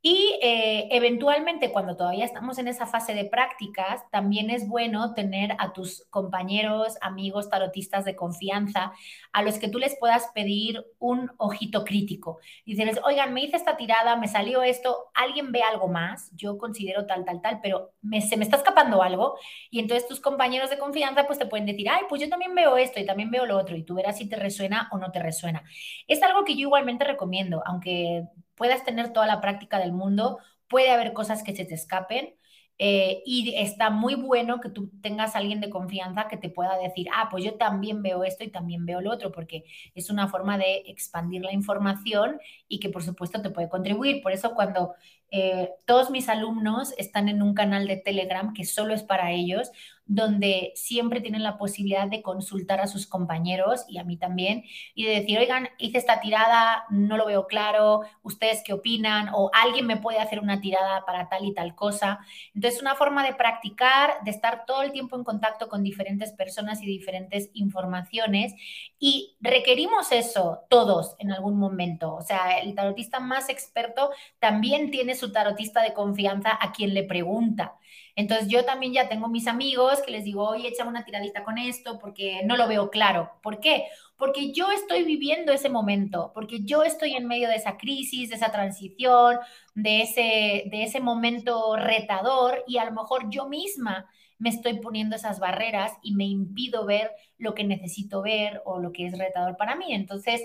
Y 0.03 0.39
eh, 0.41 0.87
eventualmente, 0.91 1.71
cuando 1.71 1.95
todavía 1.95 2.25
estamos 2.25 2.57
en 2.57 2.67
esa 2.67 2.87
fase 2.87 3.13
de 3.13 3.25
prácticas, 3.25 4.01
también 4.09 4.49
es 4.49 4.67
bueno 4.67 5.13
tener 5.13 5.55
a 5.59 5.73
tus 5.73 6.07
compañeros, 6.09 6.97
amigos, 7.01 7.49
tarotistas 7.51 8.03
de 8.03 8.15
confianza, 8.15 8.93
a 9.31 9.43
los 9.43 9.59
que 9.59 9.69
tú 9.69 9.77
les 9.77 9.95
puedas 9.99 10.27
pedir 10.33 10.83
un 10.97 11.31
ojito 11.37 11.85
crítico. 11.85 12.39
Y 12.65 12.75
oigan, 13.03 13.33
me 13.33 13.43
hice 13.43 13.57
esta 13.57 13.77
tirada, 13.77 14.15
me 14.15 14.27
salió 14.27 14.63
esto, 14.63 15.11
alguien 15.13 15.51
ve 15.51 15.61
algo 15.61 15.87
más, 15.87 16.31
yo 16.35 16.57
considero 16.57 17.05
tal, 17.05 17.23
tal, 17.23 17.41
tal, 17.41 17.59
pero 17.61 17.91
se 18.27 18.37
me 18.37 18.43
está 18.43 18.57
escapando 18.57 19.03
algo. 19.03 19.37
Y 19.69 19.79
entonces 19.79 20.07
tus 20.07 20.19
compañeros 20.19 20.71
de 20.71 20.79
confianza 20.79 21.27
pues 21.27 21.37
te 21.37 21.45
pueden 21.45 21.67
decir, 21.67 21.87
ay, 21.89 22.03
pues 22.09 22.21
yo 22.21 22.27
también 22.27 22.55
veo 22.55 22.75
esto 22.77 22.99
y 22.99 23.05
también 23.05 23.29
veo 23.29 23.45
lo 23.45 23.55
otro, 23.55 23.75
y 23.75 23.83
tú 23.83 23.93
verás 23.93 24.17
si 24.17 24.27
te 24.27 24.35
resuena 24.35 24.89
o 24.91 24.97
no 24.97 25.11
te 25.11 25.19
resuena. 25.19 25.63
Es 26.07 26.23
algo 26.23 26.43
que 26.43 26.55
yo 26.55 26.61
igualmente 26.61 27.03
recomiendo, 27.03 27.61
aunque 27.67 28.23
puedas 28.61 28.85
tener 28.85 29.11
toda 29.11 29.25
la 29.25 29.41
práctica 29.41 29.79
del 29.79 29.91
mundo, 29.91 30.37
puede 30.67 30.91
haber 30.91 31.13
cosas 31.13 31.41
que 31.41 31.55
se 31.55 31.65
te 31.65 31.73
escapen. 31.73 32.35
Eh, 32.77 33.23
y 33.25 33.55
está 33.55 33.89
muy 33.89 34.13
bueno 34.13 34.59
que 34.59 34.69
tú 34.69 34.91
tengas 35.01 35.35
a 35.35 35.39
alguien 35.39 35.61
de 35.61 35.71
confianza 35.71 36.27
que 36.27 36.37
te 36.37 36.49
pueda 36.49 36.77
decir, 36.77 37.07
ah, 37.11 37.27
pues 37.31 37.43
yo 37.43 37.55
también 37.55 38.03
veo 38.03 38.23
esto 38.23 38.43
y 38.43 38.51
también 38.51 38.85
veo 38.85 39.01
lo 39.01 39.11
otro, 39.11 39.31
porque 39.31 39.63
es 39.95 40.11
una 40.11 40.27
forma 40.27 40.59
de 40.59 40.83
expandir 40.85 41.41
la 41.41 41.53
información 41.53 42.39
y 42.67 42.79
que 42.79 42.89
por 42.89 43.01
supuesto 43.01 43.41
te 43.41 43.49
puede 43.49 43.67
contribuir. 43.67 44.21
Por 44.21 44.31
eso 44.31 44.53
cuando 44.53 44.93
eh, 45.31 45.71
todos 45.85 46.11
mis 46.11 46.29
alumnos 46.29 46.93
están 46.99 47.29
en 47.29 47.41
un 47.41 47.55
canal 47.55 47.87
de 47.87 47.97
Telegram 47.97 48.53
que 48.53 48.65
solo 48.65 48.93
es 48.93 49.01
para 49.01 49.31
ellos, 49.31 49.71
donde 50.13 50.73
siempre 50.75 51.21
tienen 51.21 51.41
la 51.41 51.57
posibilidad 51.57 52.05
de 52.05 52.21
consultar 52.21 52.81
a 52.81 52.87
sus 52.87 53.07
compañeros 53.07 53.85
y 53.87 53.97
a 53.97 54.03
mí 54.03 54.17
también 54.17 54.65
y 54.93 55.05
de 55.05 55.21
decir, 55.21 55.39
oigan, 55.39 55.69
hice 55.77 55.99
esta 55.99 56.19
tirada, 56.19 56.83
no 56.89 57.15
lo 57.15 57.25
veo 57.25 57.47
claro, 57.47 58.01
ustedes 58.21 58.61
qué 58.65 58.73
opinan 58.73 59.29
o 59.33 59.49
alguien 59.53 59.87
me 59.87 59.95
puede 59.95 60.19
hacer 60.19 60.41
una 60.41 60.59
tirada 60.59 61.05
para 61.05 61.29
tal 61.29 61.45
y 61.45 61.53
tal 61.53 61.75
cosa. 61.75 62.19
Entonces, 62.53 62.81
una 62.81 62.95
forma 62.95 63.25
de 63.25 63.35
practicar, 63.35 64.15
de 64.25 64.31
estar 64.31 64.65
todo 64.65 64.81
el 64.81 64.91
tiempo 64.91 65.15
en 65.15 65.23
contacto 65.23 65.69
con 65.69 65.81
diferentes 65.81 66.33
personas 66.33 66.83
y 66.83 66.87
diferentes 66.87 67.49
informaciones 67.53 68.53
y 68.99 69.37
requerimos 69.39 70.11
eso 70.11 70.65
todos 70.69 71.15
en 71.19 71.31
algún 71.31 71.57
momento. 71.57 72.15
O 72.15 72.21
sea, 72.21 72.59
el 72.59 72.75
tarotista 72.75 73.21
más 73.21 73.47
experto 73.47 74.11
también 74.39 74.91
tiene 74.91 75.15
su 75.15 75.31
tarotista 75.31 75.81
de 75.81 75.93
confianza 75.93 76.57
a 76.59 76.73
quien 76.73 76.93
le 76.93 77.03
pregunta. 77.03 77.77
Entonces 78.15 78.47
yo 78.47 78.65
también 78.65 78.93
ya 78.93 79.09
tengo 79.09 79.27
mis 79.27 79.47
amigos 79.47 80.01
que 80.05 80.11
les 80.11 80.23
digo, 80.23 80.47
oye, 80.47 80.67
échame 80.67 80.89
una 80.89 81.05
tiradita 81.05 81.43
con 81.43 81.57
esto 81.57 81.99
porque 81.99 82.41
no 82.45 82.57
lo 82.57 82.67
veo 82.67 82.89
claro. 82.89 83.31
¿Por 83.41 83.59
qué? 83.59 83.85
Porque 84.17 84.51
yo 84.51 84.71
estoy 84.71 85.03
viviendo 85.03 85.51
ese 85.51 85.69
momento, 85.69 86.31
porque 86.33 86.59
yo 86.63 86.83
estoy 86.83 87.13
en 87.13 87.27
medio 87.27 87.47
de 87.47 87.55
esa 87.55 87.77
crisis, 87.77 88.29
de 88.29 88.35
esa 88.35 88.51
transición, 88.51 89.37
de 89.75 90.01
ese, 90.01 90.63
de 90.69 90.83
ese 90.83 90.99
momento 90.99 91.75
retador 91.75 92.63
y 92.67 92.77
a 92.77 92.85
lo 92.85 92.91
mejor 92.91 93.29
yo 93.29 93.47
misma 93.47 94.09
me 94.37 94.49
estoy 94.49 94.79
poniendo 94.79 95.15
esas 95.15 95.39
barreras 95.39 95.93
y 96.01 96.15
me 96.15 96.25
impido 96.25 96.85
ver 96.85 97.11
lo 97.37 97.53
que 97.53 97.63
necesito 97.63 98.23
ver 98.23 98.61
o 98.65 98.79
lo 98.79 98.91
que 98.91 99.05
es 99.05 99.17
retador 99.17 99.55
para 99.55 99.75
mí. 99.75 99.93
Entonces, 99.93 100.41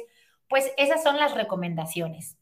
pues 0.49 0.71
esas 0.77 1.03
son 1.03 1.17
las 1.17 1.35
recomendaciones. 1.35 2.37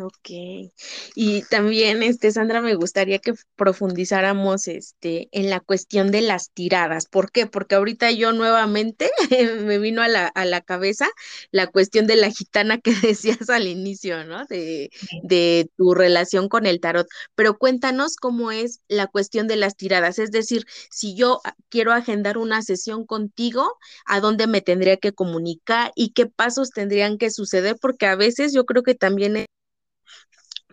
Ok. 0.00 0.72
Y 1.14 1.42
también, 1.50 2.02
este, 2.02 2.30
Sandra, 2.30 2.62
me 2.62 2.74
gustaría 2.74 3.18
que 3.18 3.34
profundizáramos 3.56 4.68
este, 4.68 5.28
en 5.32 5.50
la 5.50 5.60
cuestión 5.60 6.10
de 6.10 6.22
las 6.22 6.50
tiradas. 6.50 7.06
¿Por 7.06 7.30
qué? 7.30 7.46
Porque 7.46 7.74
ahorita 7.74 8.10
yo 8.12 8.32
nuevamente 8.32 9.10
me 9.64 9.78
vino 9.78 10.02
a 10.02 10.08
la, 10.08 10.26
a 10.28 10.44
la 10.44 10.60
cabeza 10.60 11.08
la 11.50 11.66
cuestión 11.66 12.06
de 12.06 12.16
la 12.16 12.30
gitana 12.30 12.78
que 12.78 12.94
decías 13.02 13.50
al 13.50 13.66
inicio, 13.66 14.24
¿no? 14.24 14.44
De, 14.46 14.90
de 15.22 15.68
tu 15.76 15.94
relación 15.94 16.48
con 16.48 16.66
el 16.66 16.80
tarot. 16.80 17.06
Pero 17.34 17.58
cuéntanos 17.58 18.16
cómo 18.16 18.50
es 18.52 18.80
la 18.88 19.08
cuestión 19.08 19.48
de 19.48 19.56
las 19.56 19.76
tiradas. 19.76 20.18
Es 20.18 20.30
decir, 20.30 20.64
si 20.90 21.14
yo 21.14 21.40
quiero 21.68 21.92
agendar 21.92 22.38
una 22.38 22.62
sesión 22.62 23.04
contigo, 23.04 23.78
¿a 24.06 24.20
dónde 24.20 24.46
me 24.46 24.60
tendría 24.60 24.96
que 24.96 25.12
comunicar 25.12 25.92
y 25.96 26.12
qué 26.12 26.26
pasos 26.26 26.70
tendrían 26.70 27.18
que 27.18 27.30
suceder? 27.30 27.76
Porque 27.80 28.06
a 28.06 28.16
veces 28.16 28.52
yo 28.52 28.64
creo 28.64 28.82
que 28.82 28.94
también 28.94 29.46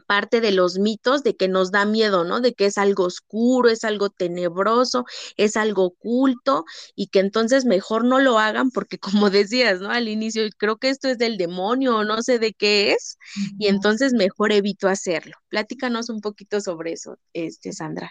parte 0.09 0.41
de 0.41 0.51
los 0.51 0.79
mitos 0.79 1.21
de 1.23 1.35
que 1.35 1.47
nos 1.47 1.71
da 1.71 1.85
miedo, 1.85 2.23
¿no? 2.23 2.41
De 2.41 2.53
que 2.55 2.65
es 2.65 2.79
algo 2.79 3.03
oscuro, 3.05 3.69
es 3.69 3.83
algo 3.83 4.09
tenebroso, 4.09 5.05
es 5.37 5.55
algo 5.55 5.85
oculto 5.85 6.65
y 6.95 7.07
que 7.07 7.19
entonces 7.19 7.65
mejor 7.65 8.05
no 8.05 8.19
lo 8.19 8.39
hagan 8.39 8.71
porque 8.71 8.97
como 9.27 9.29
decías, 9.29 9.81
¿no? 9.81 9.91
Al 9.91 10.07
inicio, 10.09 10.43
creo 10.57 10.77
que 10.77 10.89
esto 10.89 11.07
es 11.09 11.19
del 11.19 11.37
demonio 11.37 11.97
o 11.97 12.03
no 12.03 12.23
sé 12.23 12.39
de 12.39 12.53
qué 12.53 12.93
es 12.93 13.17
y 13.59 13.67
entonces 13.67 14.13
mejor 14.13 14.51
evito 14.51 14.87
hacerlo. 14.87 15.35
Platícanos 15.49 16.09
un 16.09 16.21
poquito 16.21 16.59
sobre 16.61 16.93
eso, 16.93 17.17
este, 17.33 17.71
Sandra. 17.73 18.09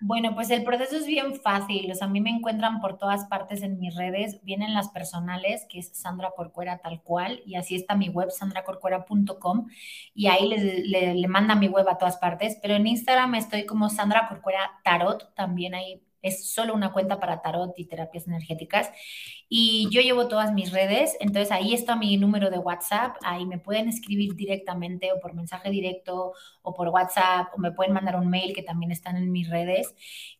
Bueno, 0.00 0.34
pues 0.36 0.50
el 0.50 0.62
proceso 0.62 0.96
es 0.96 1.06
bien 1.06 1.34
fácil. 1.34 1.90
O 1.90 1.94
sea, 1.94 2.06
a 2.06 2.10
mí 2.10 2.20
me 2.20 2.30
encuentran 2.30 2.80
por 2.80 2.98
todas 2.98 3.24
partes 3.26 3.62
en 3.62 3.80
mis 3.80 3.96
redes. 3.96 4.40
Vienen 4.44 4.72
las 4.72 4.90
personales, 4.90 5.66
que 5.68 5.80
es 5.80 5.90
Sandra 5.92 6.30
Corcuera 6.36 6.78
tal 6.78 7.02
cual, 7.02 7.42
y 7.44 7.56
así 7.56 7.74
está 7.74 7.96
mi 7.96 8.08
web, 8.08 8.30
sandracorcuera.com, 8.30 9.66
y 10.14 10.28
ahí 10.28 10.48
le, 10.48 11.14
le, 11.14 11.28
manda 11.28 11.56
mi 11.56 11.66
web 11.68 11.88
a 11.88 11.98
todas 11.98 12.16
partes. 12.18 12.58
Pero 12.62 12.74
en 12.74 12.86
Instagram 12.86 13.34
estoy 13.34 13.66
como 13.66 13.88
Sandra 13.90 14.28
Corcuera 14.28 14.80
Tarot, 14.84 15.34
también 15.34 15.74
ahí 15.74 16.00
es 16.22 16.50
solo 16.50 16.74
una 16.74 16.92
cuenta 16.92 17.20
para 17.20 17.42
tarot 17.42 17.78
y 17.78 17.86
terapias 17.86 18.26
energéticas. 18.26 18.90
Y 19.48 19.88
yo 19.90 20.00
llevo 20.00 20.28
todas 20.28 20.52
mis 20.52 20.72
redes, 20.72 21.16
entonces 21.20 21.50
ahí 21.52 21.72
está 21.72 21.96
mi 21.96 22.16
número 22.16 22.50
de 22.50 22.58
WhatsApp, 22.58 23.16
ahí 23.22 23.46
me 23.46 23.58
pueden 23.58 23.88
escribir 23.88 24.34
directamente 24.34 25.12
o 25.12 25.20
por 25.20 25.34
mensaje 25.34 25.70
directo 25.70 26.32
o 26.62 26.74
por 26.74 26.88
WhatsApp 26.88 27.48
o 27.54 27.58
me 27.58 27.72
pueden 27.72 27.94
mandar 27.94 28.16
un 28.16 28.28
mail 28.28 28.54
que 28.54 28.62
también 28.62 28.92
están 28.92 29.16
en 29.16 29.32
mis 29.32 29.48
redes 29.48 29.94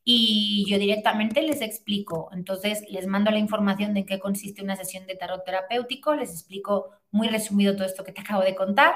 y 0.05 0.67
yo 0.69 0.79
directamente 0.79 1.43
les 1.43 1.63
explico. 1.63 2.29
Entonces 2.33 2.85
les 2.89 3.07
mando 3.07 3.31
la 3.31 3.39
información 3.39 3.95
de 3.95 4.01
en 4.01 4.07
qué 4.07 4.19
consiste 4.19 4.63
una 4.63 4.77
sesión 4.77 5.07
de 5.07 5.17
tarot 5.17 5.45
terapéutico, 5.45 6.15
les 6.15 6.31
explico 6.31 6.91
muy 7.11 7.29
resumido 7.29 7.75
todo 7.75 7.87
esto 7.87 8.05
que 8.05 8.13
te 8.13 8.21
acabo 8.21 8.43
de 8.43 8.55
contar 8.55 8.95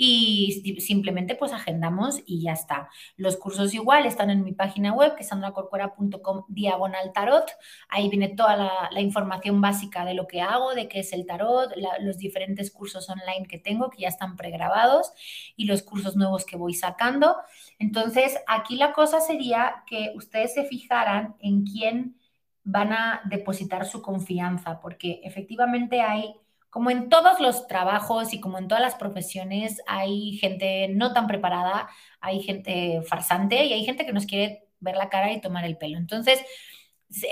y 0.00 0.76
simplemente 0.80 1.34
pues 1.34 1.52
agendamos 1.52 2.22
y 2.24 2.40
ya 2.40 2.52
está. 2.52 2.88
Los 3.16 3.36
cursos 3.36 3.74
igual 3.74 4.06
están 4.06 4.30
en 4.30 4.44
mi 4.44 4.52
página 4.52 4.92
web 4.94 5.16
que 5.16 5.22
es 5.22 5.28
sandracorcuera.com 5.28 6.44
diagonal 6.48 7.12
tarot. 7.12 7.50
Ahí 7.88 8.08
viene 8.08 8.28
toda 8.28 8.56
la, 8.56 9.00
información 9.00 9.60
básica 9.60 10.04
de 10.04 10.14
lo 10.14 10.26
que 10.28 10.40
hago, 10.40 10.74
de 10.74 10.88
qué 10.88 11.00
es 11.00 11.12
el 11.12 11.26
tarot, 11.26 11.72
los 12.00 12.18
diferentes 12.18 12.70
cursos 12.70 13.08
online 13.10 13.46
que 13.48 13.58
tengo 13.58 13.90
que 13.90 14.02
ya 14.02 14.08
están 14.08 14.36
pregrabados 14.36 15.12
y 15.56 15.66
los 15.66 15.82
cursos 15.82 16.16
nuevos 16.16 16.44
que 16.44 16.56
voy 16.56 16.74
sacando. 16.74 17.36
Entonces, 17.80 18.38
aquí 18.46 18.76
la 18.76 18.92
cosa 18.92 19.20
sería 19.20 19.82
que 19.86 20.12
ustedes 20.14 20.54
se 20.54 20.64
fijaran 20.64 21.34
en 21.40 21.64
quién 21.64 22.16
van 22.62 22.92
a 22.92 23.22
depositar 23.24 23.84
su 23.86 24.00
confianza, 24.02 24.80
porque 24.80 25.20
efectivamente 25.24 26.02
hay 26.02 26.34
como 26.78 26.92
en 26.92 27.08
todos 27.08 27.40
los 27.40 27.66
trabajos 27.66 28.32
y 28.32 28.38
como 28.38 28.56
en 28.56 28.68
todas 28.68 28.80
las 28.80 28.94
profesiones, 28.94 29.82
hay 29.88 30.36
gente 30.36 30.86
no 30.86 31.12
tan 31.12 31.26
preparada, 31.26 31.88
hay 32.20 32.40
gente 32.40 33.02
farsante 33.02 33.64
y 33.64 33.72
hay 33.72 33.84
gente 33.84 34.06
que 34.06 34.12
nos 34.12 34.26
quiere 34.26 34.68
ver 34.78 34.94
la 34.94 35.08
cara 35.08 35.32
y 35.32 35.40
tomar 35.40 35.64
el 35.64 35.76
pelo. 35.76 35.98
Entonces, 35.98 36.40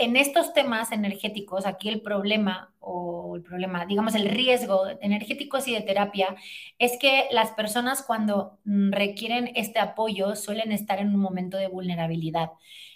en 0.00 0.16
estos 0.16 0.52
temas 0.52 0.90
energéticos, 0.90 1.64
aquí 1.64 1.88
el 1.88 2.00
problema 2.00 2.74
o 2.80 3.36
el 3.36 3.42
problema, 3.44 3.86
digamos, 3.86 4.16
el 4.16 4.28
riesgo 4.30 4.88
energéticos 5.00 5.68
y 5.68 5.74
de 5.74 5.82
terapia 5.82 6.34
es 6.80 6.98
que 6.98 7.28
las 7.30 7.52
personas 7.52 8.02
cuando 8.02 8.58
mm, 8.64 8.90
requieren 8.90 9.52
este 9.54 9.78
apoyo 9.78 10.34
suelen 10.34 10.72
estar 10.72 10.98
en 10.98 11.14
un 11.14 11.20
momento 11.20 11.56
de 11.56 11.68
vulnerabilidad. 11.68 12.50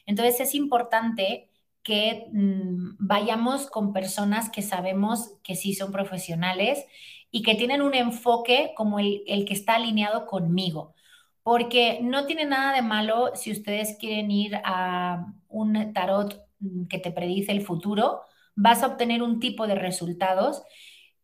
Entonces, 0.05 0.41
es 0.41 0.57
importante 0.57 1.50
que 1.83 2.29
mm, 2.33 2.97
vayamos 2.99 3.67
con 3.69 3.93
personas 3.93 4.51
que 4.51 4.63
sabemos 4.63 5.33
que 5.43 5.57
sí 5.57 5.75
son 5.75 5.93
profesionales 5.93 6.85
y 7.31 7.43
que 7.43 7.55
tienen 7.55 7.83
un 7.83 7.95
enfoque 7.95 8.73
como 8.77 8.99
el, 8.99 9.23
el 9.27 9.45
que 9.45 9.55
está 9.55 9.75
alineado 9.77 10.27
conmigo. 10.27 10.95
Porque 11.43 12.01
no 12.03 12.27
tiene 12.27 12.45
nada 12.45 12.75
de 12.75 12.83
malo 12.83 13.33
si 13.35 13.51
ustedes 13.53 13.97
quieren 13.99 14.31
ir 14.31 14.57
a 14.65 15.27
un 15.49 15.93
tarot 15.95 16.43
mm, 16.61 16.87
que 16.87 16.99
te 16.99 17.13
predice 17.13 17.53
el 17.53 17.63
futuro, 17.63 18.23
vas 18.57 18.83
a 18.83 18.89
obtener 18.89 19.23
un 19.23 19.41
tipo 19.41 19.67
de 19.67 19.75
resultados 19.75 20.63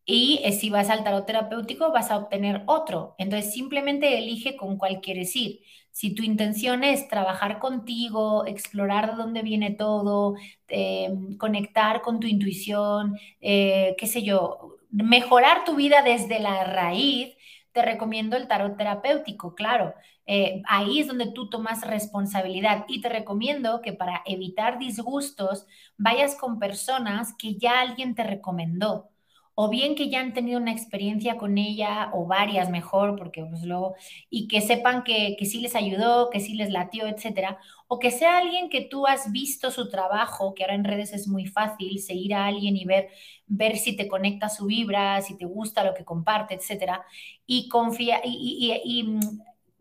y 0.05 0.41
eh, 0.45 0.53
si 0.53 0.71
vas 0.71 0.91
al 0.91 1.05
tarot 1.05 1.27
terapéutico 1.27 1.93
vas 1.93 2.11
a 2.11 2.19
obtener 2.19 2.63
otro. 2.67 3.15
Entonces 3.19 3.53
simplemente 3.53 4.19
elige 4.19 4.57
con 4.57 4.77
cuál 4.79 5.01
quieres 5.01 5.35
ir. 5.37 5.61
Si 5.97 6.15
tu 6.15 6.23
intención 6.23 6.85
es 6.85 7.09
trabajar 7.09 7.59
contigo, 7.59 8.45
explorar 8.47 9.13
de 9.13 9.17
dónde 9.17 9.41
viene 9.41 9.71
todo, 9.71 10.35
eh, 10.69 11.09
conectar 11.39 12.03
con 12.03 12.21
tu 12.21 12.27
intuición, 12.27 13.17
eh, 13.41 13.95
qué 13.97 14.07
sé 14.07 14.23
yo, 14.23 14.77
mejorar 14.91 15.65
tu 15.65 15.75
vida 15.75 16.03
desde 16.03 16.39
la 16.39 16.65
raíz, 16.65 17.35
te 17.73 17.81
recomiendo 17.81 18.37
el 18.37 18.47
tarot 18.47 18.77
terapéutico, 18.77 19.55
claro. 19.55 19.95
Eh, 20.27 20.61
ahí 20.69 21.01
es 21.01 21.07
donde 21.07 21.33
tú 21.33 21.49
tomas 21.49 21.87
responsabilidad 21.87 22.85
y 22.89 23.01
te 23.01 23.09
recomiendo 23.09 23.81
que 23.81 23.95
para 23.95 24.23
evitar 24.27 24.79
disgustos 24.79 25.67
vayas 25.97 26.35
con 26.37 26.59
personas 26.59 27.35
que 27.39 27.55
ya 27.57 27.81
alguien 27.81 28.15
te 28.15 28.23
recomendó 28.23 29.16
o 29.59 29.71
bien 29.71 29.95
que 29.97 30.11
ya 30.11 30.21
han 30.21 30.35
tenido 30.35 30.61
una 30.61 30.73
experiencia 30.73 31.39
con 31.39 31.59
ella 31.59 32.11
o 32.15 32.27
varias 32.27 32.71
mejor, 32.71 33.17
porque 33.17 33.45
pues 33.45 33.63
luego, 33.65 33.95
y 34.31 34.49
que 34.49 34.61
sepan 34.61 35.03
que, 35.05 35.35
que 35.39 35.47
sí 35.47 35.61
les 35.61 35.75
ayudó, 35.75 36.31
que 36.31 36.41
sí 36.41 36.55
les 36.55 36.71
latió, 36.71 37.07
etcétera, 37.09 37.59
o 37.89 37.99
que 37.99 38.11
sea 38.11 38.39
alguien 38.39 38.69
que 38.71 38.83
tú 38.83 39.07
has 39.07 39.33
visto 39.33 39.71
su 39.71 39.89
trabajo, 39.89 40.55
que 40.55 40.65
ahora 40.65 40.75
en 40.75 40.85
redes 40.85 41.13
es 41.15 41.29
muy 41.29 41.47
fácil 41.47 41.99
seguir 42.01 42.35
a 42.35 42.47
alguien 42.47 42.77
y 42.77 42.85
ver, 42.85 43.09
ver 43.47 43.79
si 43.79 43.97
te 43.97 44.09
conecta 44.09 44.49
su 44.51 44.67
vibra, 44.67 45.23
si 45.23 45.37
te 45.39 45.47
gusta 45.47 45.85
lo 45.85 45.95
que 45.95 46.05
comparte, 46.05 46.55
etcétera, 46.55 47.05
y 47.47 47.69
confía, 47.69 48.21
y, 48.25 48.81
y, 48.85 49.01
y 49.01 49.03
mm, 49.05 49.21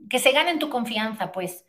que 0.09 0.19
se 0.19 0.32
ganen 0.32 0.59
tu 0.59 0.69
confianza, 0.69 1.32
pues 1.32 1.64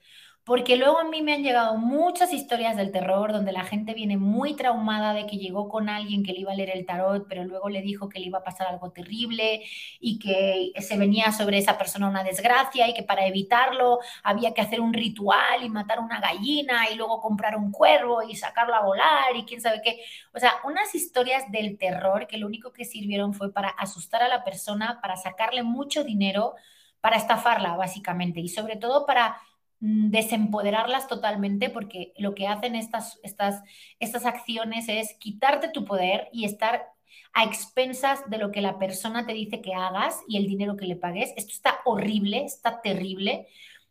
porque 0.47 0.76
luego 0.76 1.01
a 1.01 1.05
mí 1.05 1.22
me 1.22 1.32
han 1.32 1.42
llegado 1.42 1.76
muchas 1.76 2.32
historias 2.32 2.76
del 2.76 2.92
terror 2.92 3.32
donde 3.32 3.51
la 3.51 3.64
gente 3.64 3.94
viene 3.94 4.16
muy 4.16 4.55
traumada 4.55 5.12
de 5.12 5.26
que 5.26 5.38
llegó 5.38 5.68
con 5.68 5.88
alguien 5.88 6.22
que 6.22 6.32
le 6.32 6.38
iba 6.38 6.53
a 6.53 6.55
leer 6.55 6.70
el 6.70 6.86
tarot, 6.86 7.26
pero 7.28 7.42
luego 7.42 7.68
le 7.68 7.82
dijo 7.82 8.09
que 8.09 8.20
le 8.20 8.26
iba 8.26 8.38
a 8.38 8.44
pasar 8.44 8.68
algo 8.68 8.92
terrible 8.92 9.64
y 9.99 10.20
que 10.20 10.70
se 10.80 10.97
venía 10.97 11.32
sobre 11.32 11.59
esa 11.59 11.76
persona 11.76 12.09
una 12.09 12.22
desgracia 12.22 12.86
y 12.86 12.94
que 12.94 13.03
para 13.03 13.26
evitarlo 13.26 13.99
había 14.22 14.55
que 14.55 14.61
hacer 14.61 14.80
un 14.80 14.92
ritual 14.92 15.64
y 15.64 15.68
matar 15.68 15.99
una 15.99 16.20
gallina 16.20 16.90
y 16.92 16.94
luego 16.94 17.20
comprar 17.20 17.57
un 17.57 17.72
cuervo 17.72 18.22
y 18.22 18.36
sacarlo 18.36 18.76
a 18.76 18.84
volar 18.84 19.34
y 19.34 19.44
quién 19.47 19.61
sabe 19.61 19.80
qué. 19.82 19.99
O 20.32 20.38
sea, 20.38 20.53
unas 20.64 20.94
historias 20.94 21.51
del 21.51 21.76
terror 21.76 22.28
que 22.28 22.38
lo 22.38 22.47
único 22.47 22.72
que 22.72 22.84
sirvieron 22.84 23.34
fue 23.34 23.53
para 23.53 23.70
asustar 23.70 24.22
a 24.22 24.28
la 24.28 24.44
persona, 24.44 25.01
para 25.03 25.16
sacarle 25.16 25.64
mucho 25.64 26.05
dinero, 26.05 26.55
para 27.01 27.16
estafarla 27.16 27.74
básicamente 27.74 28.38
y 28.38 28.49
sobre 28.49 28.76
todo 28.76 29.07
para 29.07 29.40
desempoderarlas 29.81 31.09
totalmente 31.09 31.70
porque 31.70 32.12
lo 32.18 32.35
que 32.35 32.47
hacen 32.47 32.74
estas, 32.74 33.20
estas, 33.22 33.62
estas 34.01 34.24
acciones 34.24 34.89
es 34.89 35.14
quitarte 35.18 35.68
tu 35.68 35.85
poder 35.85 36.29
y 36.33 36.45
estar 36.45 36.87
a 37.33 37.45
expensas 37.45 38.29
de 38.31 38.39
lo 38.39 38.51
que 38.51 38.62
la 38.62 38.79
persona 38.79 39.27
te 39.27 39.35
dice 39.35 39.61
que 39.61 39.74
hagas 39.74 40.20
y 40.29 40.39
el 40.39 40.47
dinero 40.47 40.77
que 40.77 40.87
le 40.87 40.97
pagues. 40.97 41.33
Esto 41.37 41.53
está 41.53 41.79
horrible, 41.85 42.45
está 42.45 42.81
terrible. 42.81 43.49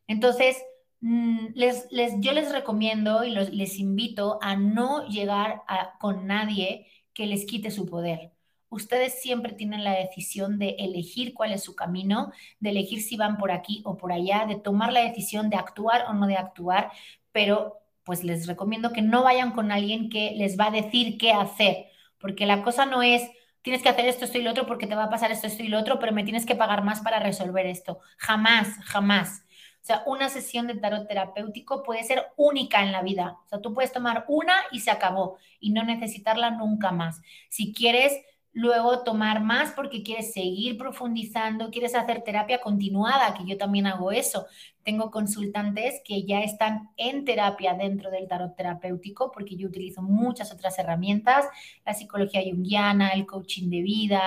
Entonces, 0.08 0.64
mm, 1.02 1.48
les, 1.54 1.88
les, 1.92 2.14
yo 2.20 2.34
les 2.34 2.52
recomiendo 2.52 3.24
y 3.24 3.32
les 3.32 3.80
invito 3.80 4.40
a 4.42 4.56
no 4.56 5.08
llegar 5.08 5.62
con 6.00 6.28
nadie 6.28 6.88
que 7.14 7.28
les 7.28 7.46
quite 7.46 7.72
su 7.72 7.86
poder 7.86 8.32
ustedes 8.70 9.22
siempre 9.22 9.54
tienen 9.54 9.84
la 9.84 9.94
decisión 9.94 10.60
de 10.60 10.76
elegir 10.80 11.34
cuál 11.34 11.54
es 11.54 11.64
su 11.64 11.76
camino, 11.76 12.32
de 12.60 12.70
elegir 12.72 13.02
si 13.02 13.18
van 13.18 13.38
por 13.38 13.52
aquí 13.52 13.82
o 13.86 13.98
por 13.98 14.12
allá, 14.12 14.46
de 14.48 14.56
tomar 14.56 14.92
la 14.92 15.02
decisión 15.02 15.50
de 15.50 15.58
actuar 15.58 16.06
o 16.08 16.14
no 16.14 16.28
de 16.28 16.38
actuar, 16.38 16.92
pero 17.32 17.82
pues 18.04 18.24
les 18.24 18.48
recomiendo 18.48 18.94
que 18.94 19.02
no 19.02 19.24
vayan 19.24 19.52
con 19.52 19.72
alguien 19.72 20.10
que 20.10 20.32
les 20.36 20.60
va 20.60 20.68
a 20.68 20.72
decir 20.72 21.18
qué 21.18 21.32
hacer, 21.32 21.88
porque 22.20 22.46
la 22.46 22.64
cosa 22.64 22.86
no 22.86 23.02
es 23.02 23.30
tienes 23.66 23.82
que 23.82 23.90
hacer 23.90 24.06
esto, 24.06 24.26
esto 24.26 24.38
y 24.38 24.44
lo 24.44 24.52
otro 24.52 24.68
porque 24.68 24.86
te 24.86 24.94
va 24.94 25.06
a 25.06 25.10
pasar 25.10 25.32
esto, 25.32 25.48
esto 25.48 25.64
y 25.64 25.70
lo 25.70 25.80
otro, 25.80 25.98
pero 25.98 26.12
me 26.14 26.24
tienes 26.24 26.46
que 26.46 26.54
pagar 26.54 26.84
más 26.84 27.02
para 27.02 27.20
resolver 27.20 27.66
esto. 27.66 28.00
Jamás, 28.20 28.68
jamás. 28.84 29.42
O 29.82 29.88
sea, 29.88 30.04
una 30.06 30.30
sesión 30.30 30.68
de 30.68 30.76
tarot 30.76 31.08
terapéutico 31.08 31.82
puede 31.82 32.04
ser 32.04 32.28
única 32.36 32.84
en 32.84 32.92
la 32.92 33.02
vida. 33.02 33.40
O 33.46 33.48
sea, 33.48 33.62
tú 33.62 33.74
puedes 33.74 33.92
tomar 33.92 34.26
una 34.28 34.54
y 34.72 34.82
se 34.82 34.92
acabó 34.92 35.40
y 35.60 35.72
no 35.72 35.84
necesitarla 35.84 36.52
nunca 36.52 36.92
más. 36.92 37.22
Si 37.50 37.74
quieres 37.74 38.14
luego 38.56 39.04
tomar 39.04 39.44
más 39.44 39.74
porque 39.74 40.02
quieres 40.02 40.32
seguir 40.32 40.78
profundizando, 40.78 41.70
quieres 41.70 41.94
hacer 41.94 42.24
terapia 42.24 42.62
continuada, 42.62 43.34
que 43.34 43.46
yo 43.46 43.58
también 43.58 43.86
hago 43.86 44.14
eso. 44.14 44.46
Tengo 44.82 45.12
consultantes 45.12 46.02
que 46.06 46.24
ya 46.24 46.40
están 46.40 46.90
en 46.96 47.26
terapia 47.26 47.74
dentro 47.74 48.10
del 48.12 48.30
tarot 48.30 48.56
terapéutico 48.56 49.30
porque 49.34 49.58
yo 49.58 49.68
utilizo 49.68 50.02
muchas 50.02 50.54
otras 50.54 50.80
herramientas, 50.80 51.46
la 51.86 51.94
psicología 51.94 52.44
junguiana, 52.44 53.10
el 53.10 53.26
coaching 53.26 53.70
de 53.70 53.82
vida, 53.82 54.22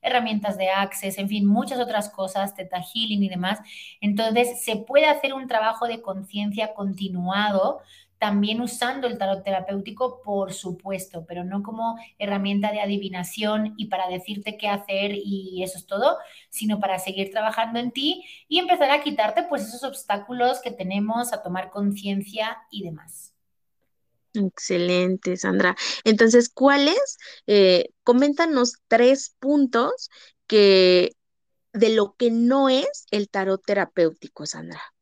herramientas 0.00 0.56
de 0.56 0.70
access, 0.70 1.18
en 1.18 1.28
fin, 1.28 1.44
muchas 1.44 1.78
otras 1.78 2.08
cosas, 2.08 2.54
teta 2.54 2.80
healing 2.80 3.22
y 3.22 3.28
demás. 3.28 3.58
Entonces, 4.00 4.64
se 4.64 4.76
puede 4.76 5.06
hacer 5.06 5.34
un 5.34 5.46
trabajo 5.46 5.86
de 5.86 6.00
conciencia 6.00 6.72
continuado 6.72 7.82
también 8.24 8.62
usando 8.62 9.06
el 9.06 9.18
tarot 9.18 9.44
terapéutico, 9.44 10.22
por 10.22 10.54
supuesto, 10.54 11.26
pero 11.28 11.44
no 11.44 11.62
como 11.62 11.98
herramienta 12.18 12.72
de 12.72 12.80
adivinación 12.80 13.74
y 13.76 13.88
para 13.88 14.08
decirte 14.08 14.56
qué 14.56 14.66
hacer 14.66 15.10
y 15.12 15.62
eso 15.62 15.76
es 15.76 15.84
todo, 15.84 16.16
sino 16.48 16.80
para 16.80 16.98
seguir 16.98 17.30
trabajando 17.30 17.80
en 17.80 17.90
ti 17.90 18.24
y 18.48 18.60
empezar 18.60 18.90
a 18.90 19.02
quitarte 19.02 19.42
pues 19.42 19.68
esos 19.68 19.84
obstáculos 19.84 20.62
que 20.62 20.70
tenemos, 20.70 21.34
a 21.34 21.42
tomar 21.42 21.68
conciencia 21.68 22.56
y 22.70 22.84
demás. 22.84 23.34
Excelente, 24.32 25.36
Sandra. 25.36 25.76
Entonces, 26.04 26.48
¿cuáles? 26.48 27.18
Eh, 27.46 27.90
coméntanos 28.04 28.76
tres 28.88 29.36
puntos 29.38 30.08
que 30.46 31.12
de 31.74 31.90
lo 31.90 32.14
que 32.16 32.30
no 32.30 32.70
es 32.70 33.04
el 33.10 33.28
tarot 33.28 33.62
terapéutico, 33.62 34.46
Sandra. 34.46 34.93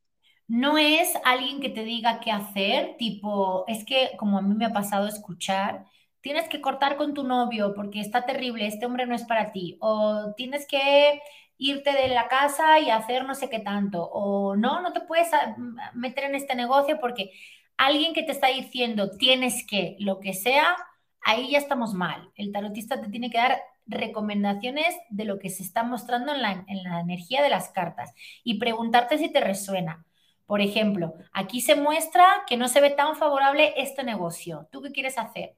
No 0.52 0.76
es 0.76 1.10
alguien 1.24 1.60
que 1.60 1.70
te 1.70 1.82
diga 1.82 2.20
qué 2.20 2.30
hacer, 2.30 2.96
tipo, 2.98 3.64
es 3.68 3.84
que 3.86 4.10
como 4.18 4.36
a 4.36 4.42
mí 4.42 4.54
me 4.54 4.66
ha 4.66 4.72
pasado 4.72 5.06
escuchar, 5.08 5.86
tienes 6.20 6.46
que 6.48 6.60
cortar 6.60 6.96
con 6.98 7.14
tu 7.14 7.24
novio 7.24 7.72
porque 7.74 8.00
está 8.00 8.26
terrible, 8.26 8.66
este 8.66 8.84
hombre 8.84 9.06
no 9.06 9.14
es 9.14 9.24
para 9.24 9.50
ti, 9.52 9.78
o 9.80 10.34
tienes 10.36 10.66
que 10.66 11.22
irte 11.56 11.92
de 11.92 12.08
la 12.08 12.28
casa 12.28 12.78
y 12.80 12.90
hacer 12.90 13.24
no 13.24 13.34
sé 13.34 13.48
qué 13.48 13.60
tanto, 13.60 14.04
o 14.04 14.54
no, 14.54 14.82
no 14.82 14.92
te 14.92 15.00
puedes 15.00 15.32
ah, 15.32 15.56
meter 15.94 16.24
en 16.24 16.34
este 16.34 16.54
negocio 16.54 16.98
porque 17.00 17.30
alguien 17.78 18.12
que 18.12 18.22
te 18.22 18.32
está 18.32 18.48
diciendo 18.48 19.10
tienes 19.16 19.66
que, 19.66 19.96
lo 20.00 20.20
que 20.20 20.34
sea, 20.34 20.76
ahí 21.22 21.50
ya 21.52 21.58
estamos 21.58 21.94
mal. 21.94 22.30
El 22.36 22.52
tarotista 22.52 23.00
te 23.00 23.08
tiene 23.08 23.30
que 23.30 23.38
dar 23.38 23.62
recomendaciones 23.86 24.94
de 25.10 25.24
lo 25.24 25.38
que 25.38 25.48
se 25.50 25.62
está 25.62 25.82
mostrando 25.82 26.34
en 26.34 26.42
la, 26.42 26.64
en 26.68 26.82
la 26.84 27.00
energía 27.00 27.42
de 27.42 27.50
las 27.50 27.70
cartas 27.70 28.12
y 28.44 28.58
preguntarte 28.58 29.18
si 29.18 29.32
te 29.32 29.40
resuena. 29.40 30.04
Por 30.46 30.60
ejemplo, 30.60 31.14
aquí 31.32 31.60
se 31.60 31.74
muestra 31.74 32.44
que 32.46 32.56
no 32.56 32.68
se 32.68 32.80
ve 32.80 32.90
tan 32.90 33.16
favorable 33.16 33.74
este 33.76 34.04
negocio. 34.04 34.68
¿Tú 34.70 34.82
qué 34.82 34.92
quieres 34.92 35.18
hacer? 35.18 35.56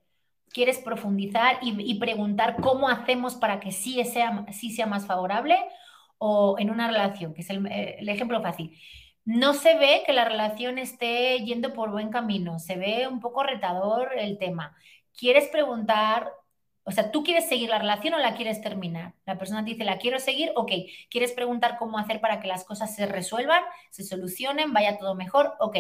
quieres 0.54 0.78
profundizar 0.78 1.58
y, 1.60 1.98
preguntar 1.98 2.56
cómo 2.62 2.88
hacemos 2.88 3.34
para 3.34 3.58
que 3.60 3.72
sí 3.72 4.02
sea, 4.04 4.46
sí 4.52 4.70
sea 4.70 4.86
más 4.86 5.04
favorable 5.04 5.56
o 6.16 6.56
en 6.58 6.70
una 6.70 6.86
relación, 6.86 7.34
que 7.34 7.42
es 7.42 7.50
el, 7.50 7.66
el 7.66 8.08
ejemplo 8.08 8.40
fácil. 8.40 8.78
No 9.24 9.52
se 9.52 9.76
ve 9.76 10.02
que 10.06 10.12
la 10.12 10.24
relación 10.24 10.78
esté 10.78 11.38
yendo 11.40 11.72
por 11.72 11.90
buen 11.90 12.10
camino, 12.10 12.60
se 12.60 12.76
ve 12.76 13.08
un 13.08 13.20
poco 13.20 13.42
retador 13.42 14.12
el 14.16 14.38
tema. 14.38 14.76
Quieres 15.18 15.48
preguntar 15.48 16.30
o 16.84 16.92
sea, 16.92 17.10
¿tú 17.10 17.24
quieres 17.24 17.48
seguir 17.48 17.70
la 17.70 17.78
relación 17.78 18.14
o 18.14 18.18
la 18.18 18.34
quieres 18.36 18.60
terminar? 18.60 19.14
La 19.24 19.38
persona 19.38 19.64
te 19.64 19.70
dice, 19.70 19.84
la 19.84 19.98
quiero 19.98 20.18
seguir, 20.18 20.52
ok. 20.54 20.70
¿Quieres 21.10 21.32
preguntar 21.32 21.76
cómo 21.78 21.98
hacer 21.98 22.20
para 22.20 22.40
que 22.40 22.48
las 22.48 22.64
cosas 22.64 22.94
se 22.94 23.06
resuelvan, 23.06 23.62
se 23.90 24.04
solucionen, 24.04 24.72
vaya 24.72 24.98
todo 24.98 25.14
mejor? 25.14 25.54
Ok. 25.60 25.76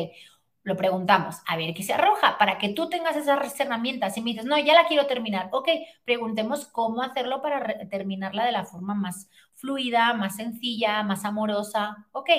Lo 0.62 0.76
preguntamos, 0.78 1.36
a 1.46 1.58
ver 1.58 1.74
qué 1.74 1.82
se 1.82 1.92
arroja, 1.92 2.38
para 2.38 2.56
que 2.56 2.70
tú 2.70 2.88
tengas 2.88 3.16
esas 3.16 3.60
herramientas 3.60 4.16
y 4.16 4.22
me 4.22 4.30
dices, 4.30 4.46
no, 4.46 4.58
ya 4.58 4.72
la 4.72 4.86
quiero 4.86 5.06
terminar. 5.06 5.50
Ok, 5.52 5.68
preguntemos 6.06 6.64
cómo 6.66 7.02
hacerlo 7.02 7.42
para 7.42 7.86
terminarla 7.90 8.46
de 8.46 8.52
la 8.52 8.64
forma 8.64 8.94
más 8.94 9.28
fluida, 9.56 10.14
más 10.14 10.36
sencilla, 10.36 11.02
más 11.02 11.26
amorosa. 11.26 12.06
Ok, 12.12 12.30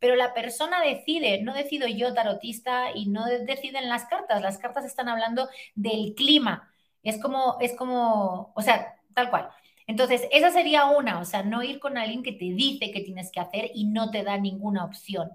pero 0.00 0.16
la 0.16 0.34
persona 0.34 0.80
decide, 0.80 1.40
no 1.42 1.54
decido 1.54 1.86
yo 1.86 2.12
tarotista 2.14 2.90
y 2.92 3.06
no 3.06 3.26
deciden 3.26 3.88
las 3.88 4.06
cartas. 4.06 4.42
Las 4.42 4.58
cartas 4.58 4.84
están 4.84 5.08
hablando 5.08 5.48
del 5.76 6.14
clima 6.16 6.68
es 7.08 7.20
como, 7.20 7.56
es 7.60 7.74
como, 7.76 8.52
o 8.54 8.62
sea, 8.62 8.96
tal 9.14 9.30
cual. 9.30 9.48
Entonces, 9.86 10.28
esa 10.32 10.50
sería 10.50 10.86
una, 10.86 11.20
o 11.20 11.24
sea, 11.24 11.42
no 11.42 11.62
ir 11.62 11.80
con 11.80 11.96
alguien 11.98 12.22
que 12.22 12.32
te 12.32 12.46
dice 12.46 12.90
qué 12.92 13.00
tienes 13.00 13.32
que 13.32 13.40
hacer 13.40 13.70
y 13.74 13.86
no 13.86 14.10
te 14.10 14.22
da 14.22 14.38
ninguna 14.38 14.84
opción. 14.84 15.30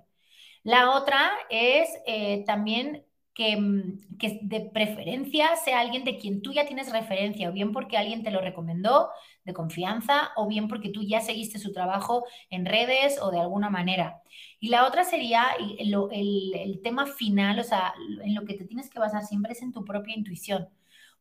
La 0.63 0.91
otra 0.91 1.31
es 1.49 1.89
eh, 2.07 2.43
también 2.45 3.05
que, 3.33 3.57
mm, 3.57 4.17
que, 4.19 4.39
de 4.43 4.61
preferencia 4.61 5.55
sea 5.57 5.79
alguien 5.79 6.03
de 6.05 6.17
quien 6.17 6.41
tú 6.41 6.53
ya 6.53 6.65
tienes 6.67 6.91
referencia, 6.91 7.49
o 7.49 7.53
bien 7.53 7.71
porque 7.73 7.97
alguien 7.97 8.23
te 8.23 8.31
lo 8.31 8.41
recomendó 8.41 9.09
de 9.43 9.53
confianza, 9.53 10.31
o 10.35 10.47
bien 10.47 10.67
porque 10.67 10.89
tú 10.89 11.03
ya 11.03 11.21
seguiste 11.21 11.59
su 11.59 11.73
trabajo 11.73 12.25
en 12.49 12.65
redes 12.65 13.19
o 13.21 13.31
de 13.31 13.39
alguna 13.39 13.69
manera. 13.69 14.21
Y 14.59 14.69
la 14.69 14.87
otra 14.87 15.03
sería 15.03 15.47
el, 15.79 15.93
el, 16.11 16.53
el 16.55 16.81
tema 16.81 17.05
final, 17.07 17.59
o 17.59 17.63
sea, 17.63 17.93
en 18.23 18.35
lo 18.35 18.45
que 18.45 18.53
te 18.55 18.65
tienes 18.65 18.89
que 18.89 18.99
basar 18.99 19.23
siempre 19.25 19.53
es 19.53 19.61
en 19.61 19.73
tu 19.73 19.83
propia 19.83 20.15
intuición 20.15 20.69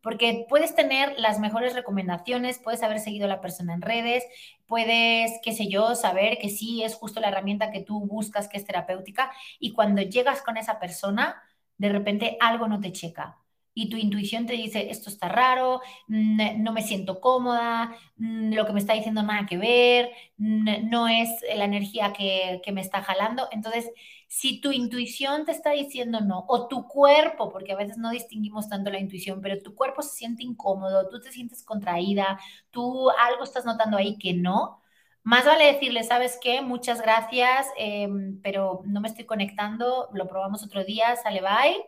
porque 0.03 0.47
puedes 0.49 0.75
tener 0.75 1.19
las 1.19 1.39
mejores 1.41 1.75
recomendaciones, 1.75 2.59
puedes 2.59 2.83
haber 2.83 2.99
seguido 3.01 3.27
a 3.27 3.29
la 3.29 3.41
persona 3.41 3.75
en 3.75 3.83
redes, 3.83 4.25
puedes, 4.67 5.33
qué 5.43 5.53
sé 5.53 5.69
yo, 5.69 5.95
saber 5.95 6.39
que 6.39 6.51
sí 6.51 6.83
es 6.83 6.95
justo 6.95 7.21
la 7.21 7.29
herramienta 7.29 7.71
que 7.71 7.81
tú 7.81 8.07
buscas 8.07 8.49
que 8.49 8.59
es 8.59 8.65
terapéutica 8.65 9.31
y 9.59 9.73
cuando 9.73 10.03
llegas 10.03 10.43
con 10.43 10.57
esa 10.57 10.79
persona, 10.79 11.43
de 11.79 11.89
repente 11.89 12.37
algo 12.41 12.69
no 12.69 12.81
te 12.81 12.93
checa. 12.93 13.39
Y 13.75 13.89
tu 13.89 13.97
intuición 13.97 14.45
te 14.47 14.53
dice, 14.53 14.91
esto 14.91 15.09
está 15.09 15.29
raro, 15.29 15.81
no 16.07 16.73
me 16.73 16.83
siento 16.83 17.21
cómoda, 17.21 17.97
lo 18.17 18.67
que 18.67 18.73
me 18.75 18.81
está 18.81 18.93
diciendo 18.93 19.23
nada 19.23 19.47
que 19.47 19.57
ver, 19.57 20.11
no 20.37 21.09
es 21.09 21.31
la 21.57 21.65
energía 21.65 22.13
que, 22.13 22.61
que 22.63 22.73
me 22.73 22.83
está 22.83 23.03
jalando. 23.03 23.49
Entonces, 23.51 23.91
si 24.33 24.63
tu 24.63 24.73
intuición 24.73 25.45
te 25.45 25.53
está 25.53 25.73
diciendo 25.73 26.21
no, 26.23 26.47
o 26.49 26.67
tu 26.67 26.89
cuerpo, 26.89 27.51
porque 27.51 27.73
a 27.73 27.77
veces 27.77 27.99
no 27.99 28.11
distinguimos 28.11 28.67
tanto 28.67 28.91
la 28.91 28.99
intuición, 28.99 29.43
pero 29.43 29.63
tu 29.63 29.75
cuerpo 29.75 30.01
se 30.01 30.17
siente 30.17 30.43
incómodo, 30.43 31.07
tú 31.11 31.21
te 31.21 31.31
sientes 31.31 31.63
contraída, 31.63 32.41
tú 32.71 33.11
algo 33.11 33.45
estás 33.45 33.67
notando 33.67 33.99
ahí 33.99 34.17
que 34.19 34.33
no, 34.33 34.81
más 35.23 35.45
vale 35.45 35.67
decirle, 35.67 36.03
¿sabes 36.03 36.39
qué? 36.41 36.63
Muchas 36.63 37.03
gracias, 37.03 37.67
em, 37.77 38.41
pero 38.43 38.81
no 38.87 39.03
me 39.03 39.09
estoy 39.09 39.27
conectando, 39.27 40.09
lo 40.15 40.27
probamos 40.29 40.65
otro 40.65 40.83
día, 40.83 41.15
sale 41.17 41.43
bye, 41.43 41.85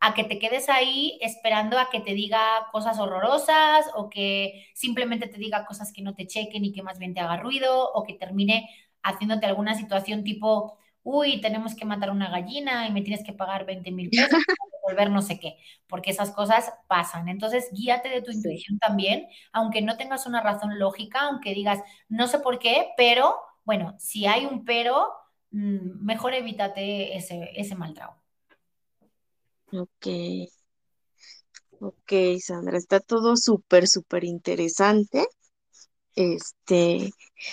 a 0.00 0.14
que 0.14 0.24
te 0.24 0.40
quedes 0.40 0.68
ahí 0.68 1.16
esperando 1.22 1.78
a 1.78 1.90
que 1.90 2.00
te 2.00 2.12
diga 2.14 2.40
cosas 2.72 2.98
horrorosas 2.98 3.86
o 3.94 4.10
que 4.10 4.66
simplemente 4.74 5.28
te 5.28 5.38
diga 5.38 5.64
cosas 5.64 5.92
que 5.92 6.02
no 6.02 6.14
te 6.14 6.26
chequen 6.26 6.64
y 6.64 6.72
que 6.72 6.82
más 6.82 6.98
bien 6.98 7.14
te 7.14 7.20
haga 7.20 7.36
ruido 7.36 7.92
o 7.92 8.02
que 8.02 8.14
termine 8.14 8.68
haciéndote 9.02 9.46
alguna 9.46 9.74
situación 9.76 10.24
tipo 10.24 10.76
uy, 11.04 11.40
tenemos 11.40 11.76
que 11.76 11.84
matar 11.84 12.10
una 12.10 12.30
gallina 12.30 12.88
y 12.88 12.92
me 12.92 13.02
tienes 13.02 13.24
que 13.24 13.32
pagar 13.32 13.66
20 13.66 13.92
mil 13.92 14.10
pesos 14.10 14.30
para 14.30 14.70
devolver 14.82 15.10
no 15.10 15.22
sé 15.22 15.38
qué, 15.38 15.58
porque 15.86 16.10
esas 16.10 16.30
cosas 16.32 16.72
pasan. 16.88 17.28
Entonces, 17.28 17.68
guíate 17.72 18.08
de 18.08 18.22
tu 18.22 18.32
intuición 18.32 18.78
también, 18.78 19.28
aunque 19.52 19.82
no 19.82 19.96
tengas 19.96 20.26
una 20.26 20.40
razón 20.42 20.78
lógica, 20.78 21.20
aunque 21.22 21.54
digas, 21.54 21.80
no 22.08 22.26
sé 22.26 22.40
por 22.40 22.58
qué, 22.58 22.88
pero 22.96 23.36
bueno, 23.64 23.94
si 23.98 24.26
hay 24.26 24.46
un 24.46 24.64
pero, 24.64 25.08
mm, 25.50 26.04
mejor 26.04 26.34
evítate 26.34 27.16
ese, 27.16 27.50
ese 27.54 27.74
mal 27.74 27.94
trago. 27.94 28.16
Ok. 29.72 30.06
Ok, 31.80 32.12
Sandra, 32.40 32.78
está 32.78 33.00
todo 33.00 33.36
súper, 33.36 33.86
súper 33.88 34.24
interesante. 34.24 35.26
Este, 36.14 37.10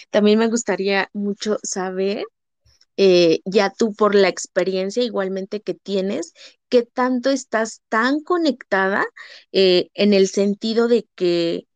también 0.10 0.40
me 0.40 0.48
gustaría 0.48 1.10
mucho 1.14 1.58
saber 1.64 2.26
eh, 2.98 3.40
ya 3.46 3.72
tú 3.78 3.94
por 3.94 4.16
la 4.16 4.28
experiencia 4.30 5.04
igualmente 5.04 5.62
que 5.62 5.74
tienes, 5.74 6.34
qué 6.70 6.84
tanto 6.84 7.30
estás 7.30 7.82
tan 7.90 8.22
conectada 8.22 9.06
eh, 9.52 9.90
en 9.94 10.14
el 10.14 10.28
sentido 10.28 10.88
de 10.88 11.08
que 11.16 11.68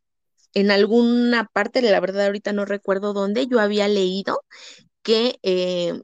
en 0.54 0.70
alguna 0.70 1.46
parte, 1.52 1.82
la 1.82 2.00
verdad 2.00 2.26
ahorita 2.26 2.52
no 2.52 2.64
recuerdo 2.64 3.12
dónde, 3.12 3.46
yo 3.46 3.60
había 3.60 3.88
leído 3.88 4.42
que 5.02 5.38
eh, 5.42 6.00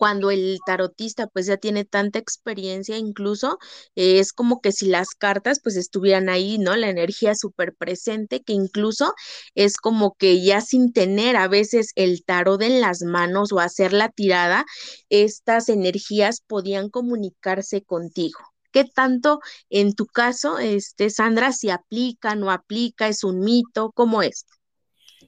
cuando 0.00 0.30
el 0.30 0.60
tarotista 0.64 1.26
pues 1.26 1.44
ya 1.44 1.58
tiene 1.58 1.84
tanta 1.84 2.18
experiencia, 2.18 2.96
incluso 2.96 3.58
eh, 3.96 4.18
es 4.18 4.32
como 4.32 4.62
que 4.62 4.72
si 4.72 4.86
las 4.86 5.10
cartas 5.10 5.60
pues 5.62 5.76
estuvieran 5.76 6.30
ahí, 6.30 6.56
¿no? 6.56 6.74
La 6.74 6.88
energía 6.88 7.34
súper 7.34 7.74
presente, 7.74 8.40
que 8.40 8.54
incluso 8.54 9.12
es 9.54 9.76
como 9.76 10.14
que 10.14 10.42
ya 10.42 10.62
sin 10.62 10.94
tener 10.94 11.36
a 11.36 11.48
veces 11.48 11.92
el 11.96 12.24
tarot 12.24 12.62
en 12.62 12.80
las 12.80 13.02
manos 13.02 13.52
o 13.52 13.60
hacer 13.60 13.92
la 13.92 14.08
tirada, 14.08 14.64
estas 15.10 15.68
energías 15.68 16.40
podían 16.46 16.88
comunicarse 16.88 17.82
contigo. 17.82 18.40
¿Qué 18.72 18.84
tanto 18.84 19.40
en 19.68 19.92
tu 19.92 20.06
caso, 20.06 20.58
este, 20.58 21.10
Sandra, 21.10 21.52
si 21.52 21.68
aplica, 21.68 22.34
no 22.36 22.50
aplica, 22.50 23.06
es 23.06 23.22
un 23.22 23.40
mito, 23.40 23.92
cómo 23.92 24.22
es? 24.22 24.46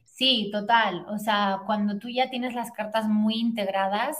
Sí, 0.07 0.49
total. 0.51 1.05
O 1.11 1.18
sea, 1.18 1.61
cuando 1.66 1.99
tú 1.99 2.09
ya 2.09 2.31
tienes 2.31 2.55
las 2.55 2.70
cartas 2.70 3.07
muy 3.07 3.35
integradas, 3.35 4.16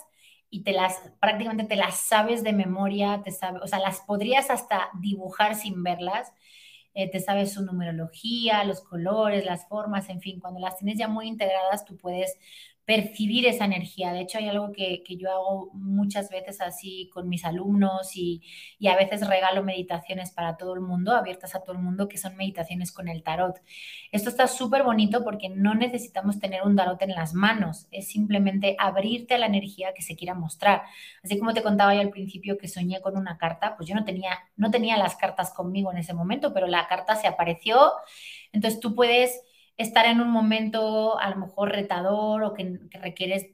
y 0.53 0.65
te 0.65 0.73
las, 0.73 1.01
prácticamente 1.19 1.65
te 1.65 1.77
las 1.77 1.97
sabes 1.97 2.45
de 2.45 2.53
memoria, 2.53 3.23
te 3.25 3.33
sabes, 3.33 3.63
o 3.63 3.67
sea, 3.67 3.79
las 3.79 4.01
podrías 4.03 4.51
hasta 4.51 4.91
dibujar 5.01 5.55
sin 5.55 5.83
verlas, 5.83 6.31
eh, 6.95 7.11
te 7.11 7.21
sabes 7.21 7.55
su 7.55 7.65
numerología, 7.65 8.63
los 8.65 8.83
colores, 8.83 9.47
las 9.47 9.67
formas, 9.67 10.11
en 10.11 10.21
fin, 10.21 10.41
cuando 10.41 10.61
las 10.61 10.77
tienes 10.77 10.99
ya 10.99 11.09
muy 11.09 11.27
integradas, 11.27 11.87
tú 11.87 11.97
puedes 11.97 12.37
percibir 12.85 13.47
esa 13.47 13.65
energía. 13.65 14.13
De 14.13 14.21
hecho, 14.21 14.39
hay 14.39 14.49
algo 14.49 14.73
que, 14.73 15.03
yo 15.09 15.31
hago 15.31 15.71
muchas 15.75 16.31
veces 16.31 16.61
así 16.61 17.09
con 17.13 17.29
mis 17.29 17.45
alumnos 17.45 18.17
y, 18.17 18.43
y, 18.79 18.89
a 18.89 18.97
veces 18.97 19.27
regalo 19.29 19.63
meditaciones 19.63 20.33
para 20.33 20.57
todo 20.57 20.75
el 20.75 20.81
mundo, 20.81 21.13
abiertas 21.13 21.55
a 21.55 21.63
todo 21.63 21.77
el 21.77 21.83
mundo, 21.83 22.09
que 22.09 22.19
son 22.19 22.37
meditaciones 22.37 22.93
con 22.93 23.09
el 23.09 23.23
tarot. 23.23 23.61
Esto 24.11 24.31
está 24.31 24.49
súper 24.49 24.83
bonito 24.83 25.23
porque 25.23 25.49
no 25.49 25.75
necesitamos 25.75 26.41
tener 26.41 26.63
un 26.63 26.75
tarot 26.77 27.01
en 27.03 27.13
las 27.13 27.35
manos, 27.35 27.87
es 27.93 28.09
simplemente 28.09 28.77
abrirte 28.79 29.35
a 29.35 29.39
la 29.39 29.47
energía 29.47 29.93
que 29.95 30.03
se 30.03 30.17
quiera 30.17 30.35
mostrar. 30.35 30.83
Así 31.23 31.39
como 31.39 31.55
te 31.55 31.63
contaba 31.63 31.95
yo 31.95 32.01
al 32.01 32.11
principio 32.11 32.59
que 32.59 32.69
soñé 32.69 33.01
con 33.01 33.17
una 33.17 33.39
carta, 33.39 33.77
pues 33.77 33.89
yo 33.89 33.95
no 33.95 34.05
tenía, 34.05 34.39
no 34.57 34.71
tenía 34.71 34.97
las 34.97 35.17
cartas 35.17 35.53
conmigo 35.53 35.93
en 35.93 35.99
ese 35.99 36.15
momento, 36.15 36.53
pero 36.53 36.67
la 36.67 36.89
carta 36.89 37.15
se 37.17 37.29
apareció. 37.29 37.93
Entonces 38.53 38.81
tú 38.81 38.95
puedes 38.95 39.43
estar 39.77 40.07
en 40.07 40.21
un 40.21 40.31
momento 40.31 41.19
a 41.19 41.31
lo 41.31 41.37
mejor 41.37 41.71
retador 41.71 42.43
o 42.45 42.55
que, 42.55 42.79
requieres 43.01 43.47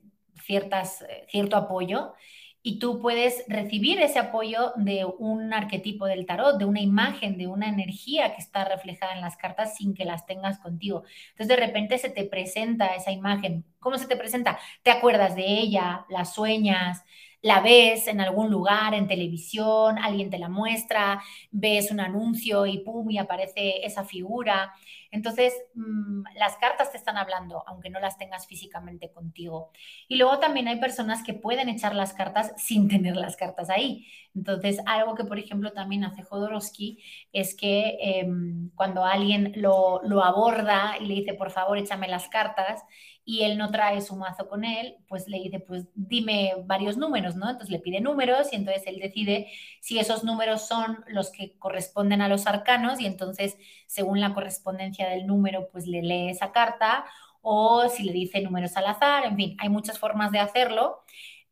ciertas, 0.43 1.03
eh, 1.03 1.27
cierto 1.29 1.57
apoyo 1.57 2.15
y 2.63 2.79
tú 2.79 3.01
puedes 3.01 3.45
recibir 3.49 4.01
ese 4.01 4.19
apoyo 4.19 4.73
de 4.77 5.07
un 5.07 5.55
arquetipo 5.55 6.07
del 6.07 6.27
tarot, 6.27 6.59
de 6.59 6.65
una 6.65 6.81
imagen, 6.81 7.39
de 7.39 7.47
una 7.47 7.69
energía 7.69 8.35
que 8.35 8.43
está 8.43 8.65
reflejada 8.65 9.15
en 9.15 9.21
las 9.21 9.37
cartas 9.37 9.77
sin 9.77 9.95
que 9.95 10.05
las 10.05 10.27
tengas 10.27 10.59
contigo. 10.59 11.05
Entonces 11.31 11.49
de 11.49 11.65
repente 11.65 11.99
se 11.99 12.11
te 12.11 12.25
presenta 12.25 12.95
esa 12.95 13.13
imagen. 13.13 13.65
¿Cómo 13.79 13.97
se 13.97 14.07
te 14.07 14.17
presenta? 14.17 14.59
Te 14.83 14.91
acuerdas 14.91 15.37
de 15.37 15.47
ella, 15.47 16.05
la 16.11 16.25
sueñas, 16.25 17.05
la 17.43 17.61
ves 17.61 18.09
en 18.09 18.21
algún 18.21 18.51
lugar, 18.51 18.95
en 18.95 19.07
televisión, 19.07 19.99
alguien 19.99 20.31
te 20.31 20.39
la 20.39 20.49
muestra, 20.49 21.23
ves 21.51 21.91
un 21.91 22.01
anuncio 22.01 22.67
y 22.67 22.79
pum, 22.79 23.11
y 23.11 23.19
aparece 23.19 23.85
esa 23.87 24.05
figura. 24.05 24.75
Entonces, 25.11 25.55
mm, 25.75 26.23
las 26.37 26.57
cartas 26.57 26.91
te 26.93 26.99
están 26.99 27.17
hablando, 27.17 27.63
aunque 27.67 27.91
no 27.91 28.01
las 28.01 28.19
tengas 28.19 28.47
físicamente 28.47 29.11
contigo. 29.11 29.71
Y 30.09 30.17
luego 30.17 30.39
también 30.39 30.69
hay 30.69 30.81
personas 30.81 31.23
que 31.23 31.35
pueden 31.35 31.69
echar 31.69 31.95
las 31.95 32.13
cartas 32.13 32.53
sin 32.59 32.89
tener 32.89 33.17
las 33.17 33.37
cartas 33.37 33.71
ahí. 33.71 34.07
Entonces, 34.35 34.79
algo 34.87 35.15
que, 35.15 35.25
por 35.25 35.39
ejemplo, 35.39 35.73
también 35.73 36.05
hace 36.05 36.23
Jodorowsky 36.23 37.03
es 37.33 37.55
que 37.55 37.99
em, 38.01 38.71
cuando 38.75 39.05
alguien 39.05 39.53
lo, 39.57 40.01
lo 40.05 40.23
aborda 40.25 40.97
y 41.01 41.07
le 41.07 41.15
dice, 41.15 41.35
por 41.35 41.51
favor, 41.51 41.79
échame 41.79 42.09
las 42.09 42.29
cartas, 42.29 42.83
y 43.29 43.43
él 43.43 43.59
no 43.59 43.71
trae 43.71 44.01
su 44.01 44.17
mazo 44.17 44.49
con 44.49 44.65
él, 44.65 44.97
pues 45.07 45.29
le 45.29 45.39
dice, 45.39 45.61
pues 45.61 45.87
dime 45.95 46.55
varios 46.65 46.97
números, 46.97 47.37
¿no? 47.37 47.45
Entonces 47.51 47.69
le 47.69 47.79
pide 47.79 48.01
números 48.01 48.51
y 48.55 48.57
entonces 48.57 48.85
él 48.87 48.99
decide 49.01 49.49
si 49.83 49.99
esos 49.99 50.25
números 50.25 50.67
son 50.67 51.05
los 51.09 51.31
que 51.31 51.59
corresponden 51.59 52.23
a 52.23 52.29
los 52.29 52.47
arcanos 52.47 53.03
y 53.03 53.05
entonces 53.05 53.59
según 53.87 54.23
la 54.23 54.33
correspondencia 54.33 55.11
del 55.11 55.27
número, 55.27 55.69
pues 55.71 55.87
le 55.87 56.01
lee 56.01 56.31
esa 56.31 56.53
carta 56.53 57.05
o 57.43 57.91
si 57.91 58.05
le 58.05 58.13
dice 58.13 58.41
números 58.41 58.79
al 58.79 58.87
azar, 58.87 59.27
en 59.27 59.37
fin, 59.37 59.57
hay 59.61 59.69
muchas 59.69 59.99
formas 59.99 60.33
de 60.33 60.39
hacerlo. 60.39 61.01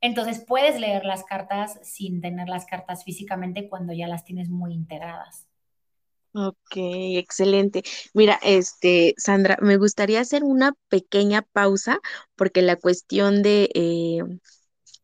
Entonces 0.01 0.43
puedes 0.49 0.81
leer 0.81 1.05
las 1.05 1.24
cartas 1.24 1.79
sin 1.83 2.22
tener 2.22 2.49
las 2.49 2.64
cartas 2.64 3.05
físicamente 3.05 3.68
cuando 3.68 3.93
ya 3.93 4.09
las 4.09 4.24
tienes 4.24 4.49
muy 4.49 4.72
integradas. 4.72 5.47
Ok, 6.39 6.57
excelente. 6.76 7.82
Mira, 8.12 8.39
este, 8.43 9.14
Sandra, 9.16 9.57
me 9.62 9.78
gustaría 9.78 10.20
hacer 10.20 10.45
una 10.45 10.74
pequeña 10.89 11.41
pausa 11.41 11.99
porque 12.34 12.61
la 12.61 12.76
cuestión 12.76 13.43
de, 13.43 13.70
eh, 13.74 14.18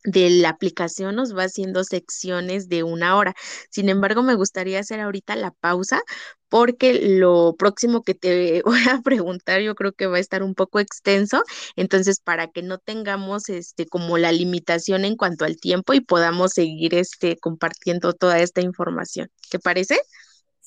de 0.05 0.30
la 0.30 0.51
aplicación 0.51 1.16
nos 1.16 1.37
va 1.37 1.45
haciendo 1.45 1.85
secciones 1.85 2.68
de 2.68 2.83
una 2.85 3.16
hora. 3.16 3.35
Sin 3.70 3.89
embargo, 3.91 4.22
me 4.22 4.35
gustaría 4.37 4.80
hacer 4.80 5.01
ahorita 5.01 5.37
la 5.37 5.53
pausa 5.53 6.03
porque 6.49 6.95
lo 7.18 7.57
próximo 7.59 8.03
que 8.03 8.14
te 8.14 8.62
voy 8.66 8.80
a 8.91 9.01
preguntar 9.03 9.61
yo 9.62 9.74
creo 9.76 9.93
que 9.93 10.07
va 10.09 10.18
a 10.18 10.20
estar 10.20 10.43
un 10.43 10.55
poco 10.55 10.80
extenso, 10.80 11.43
entonces 11.76 12.20
para 12.20 12.49
que 12.49 12.62
no 12.62 12.78
tengamos 12.78 13.49
este 13.51 13.87
como 13.87 14.18
la 14.18 14.33
limitación 14.33 15.05
en 15.07 15.16
cuanto 15.16 15.45
al 15.47 15.59
tiempo 15.59 15.95
y 15.95 16.01
podamos 16.01 16.53
seguir 16.53 16.95
este 16.95 17.39
compartiendo 17.39 18.12
toda 18.14 18.41
esta 18.41 18.61
información. 18.62 19.30
¿Te 19.51 19.59
parece? 19.61 19.99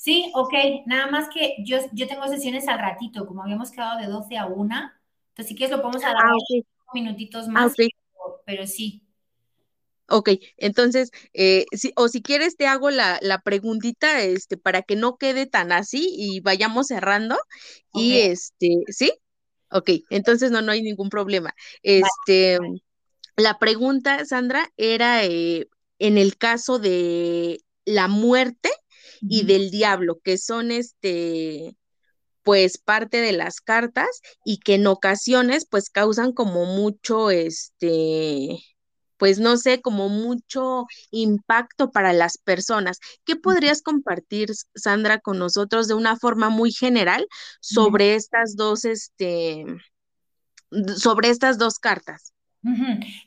Sí, 0.05 0.31
ok, 0.35 0.53
nada 0.85 1.07
más 1.07 1.29
que 1.33 1.55
yo, 1.65 1.79
yo 1.91 2.07
tengo 2.07 2.27
sesiones 2.27 2.67
al 2.67 2.77
ratito, 2.77 3.25
como 3.25 3.41
habíamos 3.41 3.71
quedado 3.71 3.99
de 3.99 4.05
12 4.05 4.37
a 4.37 4.45
1, 4.45 4.91
entonces 5.29 5.47
si 5.47 5.55
quieres 5.55 5.75
lo 5.75 5.81
podemos 5.81 6.03
alargar 6.03 6.29
ah, 6.31 6.93
minutitos 6.93 7.47
ah, 7.47 7.51
más, 7.51 7.73
pero, 8.45 8.67
sí. 8.67 9.01
Ok, 10.07 10.29
entonces, 10.57 11.09
eh, 11.33 11.65
o 11.95 12.07
si 12.07 12.21
quieres 12.21 12.55
te 12.55 12.67
hago 12.67 12.91
la, 12.91 13.17
la, 13.23 13.39
preguntita 13.39 14.21
este, 14.21 14.57
para 14.57 14.83
que 14.83 14.95
no 14.95 15.17
quede 15.17 15.47
tan 15.47 15.71
así 15.71 16.13
y 16.15 16.39
vayamos 16.39 16.85
cerrando. 16.85 17.39
Y 17.91 18.17
este, 18.17 18.83
¿sí? 18.89 19.11
Ok, 19.71 19.89
entonces 20.11 20.51
no, 20.51 20.61
no 20.61 20.71
hay 20.71 20.83
ningún 20.83 21.09
problema. 21.09 21.55
Este, 21.81 22.59
la 23.37 23.57
pregunta, 23.57 24.23
Sandra, 24.25 24.71
era 24.77 25.25
eh, 25.25 25.67
en 25.97 26.19
el 26.19 26.37
caso 26.37 26.77
de 26.77 27.61
la 27.85 28.07
muerte, 28.07 28.69
y 29.21 29.45
del 29.45 29.71
diablo, 29.71 30.19
que 30.23 30.37
son 30.37 30.71
este 30.71 31.75
pues 32.43 32.77
parte 32.77 33.21
de 33.21 33.31
las 33.33 33.59
cartas 33.59 34.21
y 34.45 34.59
que 34.59 34.75
en 34.75 34.85
ocasiones 34.87 35.65
pues 35.69 35.89
causan 35.89 36.31
como 36.31 36.65
mucho 36.65 37.31
este 37.31 38.59
pues 39.17 39.39
no 39.39 39.57
sé, 39.57 39.81
como 39.81 40.09
mucho 40.09 40.85
impacto 41.11 41.91
para 41.91 42.13
las 42.13 42.37
personas. 42.37 42.99
¿Qué 43.23 43.35
podrías 43.35 43.81
compartir, 43.81 44.51
Sandra, 44.75 45.19
con 45.19 45.39
nosotros 45.39 45.87
de 45.87 45.93
una 45.93 46.17
forma 46.17 46.49
muy 46.49 46.71
general 46.71 47.25
sobre 47.61 48.15
estas 48.15 48.55
dos, 48.55 48.85
este, 48.85 49.65
sobre 50.97 51.29
estas 51.29 51.57
dos 51.57 51.79
cartas? 51.79 52.34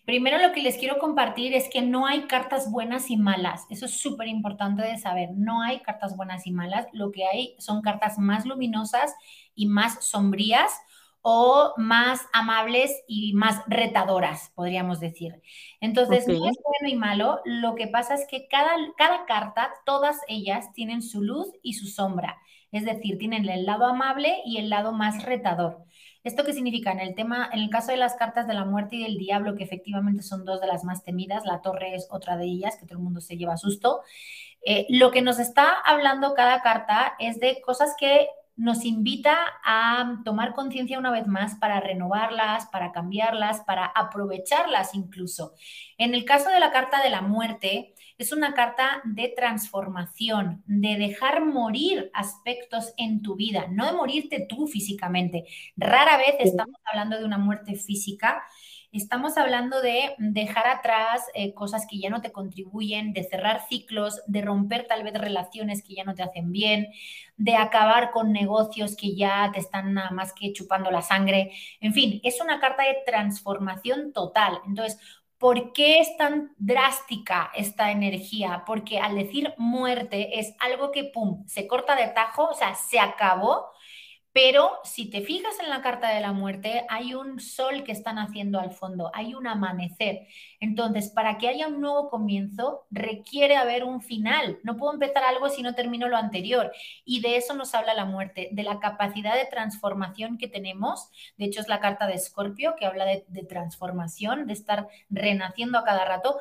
Primero 0.04 0.38
lo 0.38 0.52
que 0.52 0.62
les 0.62 0.76
quiero 0.78 0.98
compartir 0.98 1.54
es 1.54 1.68
que 1.70 1.80
no 1.80 2.06
hay 2.06 2.22
cartas 2.22 2.70
buenas 2.70 3.10
y 3.10 3.16
malas. 3.16 3.66
Eso 3.70 3.86
es 3.86 4.00
súper 4.00 4.26
importante 4.28 4.82
de 4.82 4.98
saber. 4.98 5.30
No 5.34 5.62
hay 5.62 5.80
cartas 5.80 6.16
buenas 6.16 6.46
y 6.46 6.50
malas. 6.50 6.86
Lo 6.92 7.12
que 7.12 7.24
hay 7.24 7.54
son 7.58 7.82
cartas 7.82 8.18
más 8.18 8.46
luminosas 8.46 9.14
y 9.54 9.66
más 9.66 10.04
sombrías 10.04 10.72
o 11.22 11.74
más 11.76 12.22
amables 12.32 12.92
y 13.06 13.34
más 13.34 13.62
retadoras, 13.66 14.52
podríamos 14.54 15.00
decir. 15.00 15.42
Entonces, 15.80 16.26
no 16.26 16.48
es 16.48 16.56
bueno 16.64 16.88
y 16.88 16.96
malo. 16.96 17.40
Lo 17.44 17.74
que 17.74 17.86
pasa 17.86 18.14
es 18.14 18.26
que 18.26 18.48
cada, 18.48 18.70
cada 18.96 19.26
carta, 19.26 19.70
todas 19.84 20.18
ellas 20.28 20.72
tienen 20.72 21.02
su 21.02 21.22
luz 21.22 21.48
y 21.62 21.74
su 21.74 21.86
sombra. 21.86 22.38
Es 22.72 22.84
decir, 22.84 23.18
tienen 23.18 23.48
el 23.48 23.66
lado 23.66 23.86
amable 23.86 24.40
y 24.44 24.58
el 24.58 24.70
lado 24.70 24.92
más 24.92 25.22
retador. 25.24 25.84
¿Esto 26.24 26.44
qué 26.44 26.52
significa? 26.52 26.92
En 26.92 27.00
el 27.00 27.14
tema, 27.14 27.48
en 27.52 27.60
el 27.60 27.70
caso 27.70 27.92
de 27.92 27.96
las 27.96 28.14
cartas 28.14 28.46
de 28.46 28.54
la 28.54 28.64
muerte 28.64 28.96
y 28.96 29.02
del 29.04 29.18
diablo, 29.18 29.54
que 29.54 29.64
efectivamente 29.64 30.22
son 30.22 30.44
dos 30.44 30.60
de 30.60 30.66
las 30.66 30.84
más 30.84 31.02
temidas, 31.02 31.44
la 31.44 31.62
torre 31.62 31.94
es 31.94 32.08
otra 32.10 32.36
de 32.36 32.44
ellas, 32.44 32.76
que 32.76 32.86
todo 32.86 32.98
el 32.98 33.04
mundo 33.04 33.20
se 33.20 33.36
lleva 33.36 33.56
susto. 33.56 34.02
Eh, 34.64 34.86
lo 34.88 35.10
que 35.10 35.22
nos 35.22 35.38
está 35.38 35.72
hablando 35.84 36.34
cada 36.34 36.60
carta 36.62 37.14
es 37.18 37.38
de 37.38 37.60
cosas 37.60 37.94
que 37.98 38.28
nos 38.58 38.84
invita 38.84 39.36
a 39.64 40.20
tomar 40.24 40.52
conciencia 40.52 40.98
una 40.98 41.12
vez 41.12 41.28
más 41.28 41.54
para 41.54 41.80
renovarlas, 41.80 42.66
para 42.66 42.90
cambiarlas, 42.90 43.60
para 43.60 43.86
aprovecharlas 43.86 44.94
incluso. 44.94 45.54
En 45.96 46.12
el 46.12 46.24
caso 46.24 46.50
de 46.50 46.58
la 46.58 46.72
carta 46.72 47.00
de 47.00 47.08
la 47.08 47.22
muerte, 47.22 47.94
es 48.18 48.32
una 48.32 48.54
carta 48.54 49.00
de 49.04 49.28
transformación, 49.28 50.64
de 50.66 50.96
dejar 50.96 51.44
morir 51.44 52.10
aspectos 52.12 52.92
en 52.96 53.22
tu 53.22 53.36
vida, 53.36 53.66
no 53.70 53.86
de 53.86 53.92
morirte 53.92 54.44
tú 54.48 54.66
físicamente. 54.66 55.44
Rara 55.76 56.16
vez 56.16 56.34
estamos 56.40 56.80
hablando 56.84 57.16
de 57.16 57.24
una 57.24 57.38
muerte 57.38 57.76
física, 57.76 58.42
estamos 58.92 59.36
hablando 59.36 59.80
de 59.80 60.14
dejar 60.18 60.66
atrás 60.66 61.22
eh, 61.34 61.54
cosas 61.54 61.86
que 61.88 61.98
ya 61.98 62.10
no 62.10 62.20
te 62.20 62.32
contribuyen, 62.32 63.12
de 63.12 63.24
cerrar 63.24 63.66
ciclos, 63.68 64.22
de 64.26 64.42
romper 64.42 64.86
tal 64.86 65.02
vez 65.04 65.14
relaciones 65.14 65.82
que 65.82 65.94
ya 65.94 66.04
no 66.04 66.14
te 66.14 66.22
hacen 66.22 66.52
bien, 66.52 66.88
de 67.36 67.56
acabar 67.56 68.10
con 68.10 68.32
negocios 68.32 68.96
que 68.96 69.14
ya 69.14 69.50
te 69.52 69.60
están 69.60 69.94
nada 69.94 70.10
más 70.10 70.32
que 70.32 70.52
chupando 70.52 70.90
la 70.90 71.02
sangre. 71.02 71.52
En 71.80 71.92
fin, 71.92 72.20
es 72.24 72.40
una 72.40 72.60
carta 72.60 72.82
de 72.84 72.98
transformación 73.06 74.12
total. 74.12 74.60
Entonces, 74.66 74.98
¿Por 75.38 75.72
qué 75.72 76.00
es 76.00 76.16
tan 76.16 76.52
drástica 76.58 77.52
esta 77.54 77.92
energía? 77.92 78.64
Porque 78.66 78.98
al 78.98 79.14
decir 79.14 79.54
muerte 79.56 80.40
es 80.40 80.52
algo 80.58 80.90
que, 80.90 81.04
¡pum!, 81.04 81.46
se 81.46 81.68
corta 81.68 81.94
de 81.94 82.08
tajo, 82.08 82.46
o 82.48 82.54
sea, 82.54 82.74
se 82.74 82.98
acabó 82.98 83.66
pero 84.40 84.78
si 84.84 85.10
te 85.10 85.20
fijas 85.22 85.58
en 85.58 85.68
la 85.68 85.82
carta 85.82 86.10
de 86.10 86.20
la 86.20 86.32
muerte, 86.32 86.86
hay 86.88 87.12
un 87.12 87.40
sol 87.40 87.82
que 87.82 87.90
están 87.90 88.20
haciendo 88.20 88.60
al 88.60 88.70
fondo, 88.70 89.10
hay 89.12 89.34
un 89.34 89.48
amanecer. 89.48 90.28
Entonces, 90.60 91.08
para 91.10 91.38
que 91.38 91.48
haya 91.48 91.66
un 91.66 91.80
nuevo 91.80 92.08
comienzo, 92.08 92.86
requiere 92.92 93.56
haber 93.56 93.82
un 93.82 94.00
final. 94.00 94.60
No 94.62 94.76
puedo 94.76 94.92
empezar 94.92 95.24
algo 95.24 95.48
si 95.48 95.62
no 95.62 95.74
termino 95.74 96.08
lo 96.08 96.16
anterior. 96.16 96.70
Y 97.04 97.20
de 97.20 97.34
eso 97.34 97.52
nos 97.54 97.74
habla 97.74 97.94
la 97.94 98.04
muerte, 98.04 98.48
de 98.52 98.62
la 98.62 98.78
capacidad 98.78 99.34
de 99.34 99.46
transformación 99.46 100.38
que 100.38 100.46
tenemos. 100.46 101.10
De 101.36 101.46
hecho, 101.46 101.60
es 101.60 101.66
la 101.66 101.80
carta 101.80 102.06
de 102.06 102.14
Escorpio 102.14 102.76
que 102.78 102.86
habla 102.86 103.06
de, 103.06 103.24
de 103.26 103.42
transformación, 103.42 104.46
de 104.46 104.52
estar 104.52 104.86
renaciendo 105.10 105.78
a 105.80 105.84
cada 105.84 106.04
rato 106.04 106.38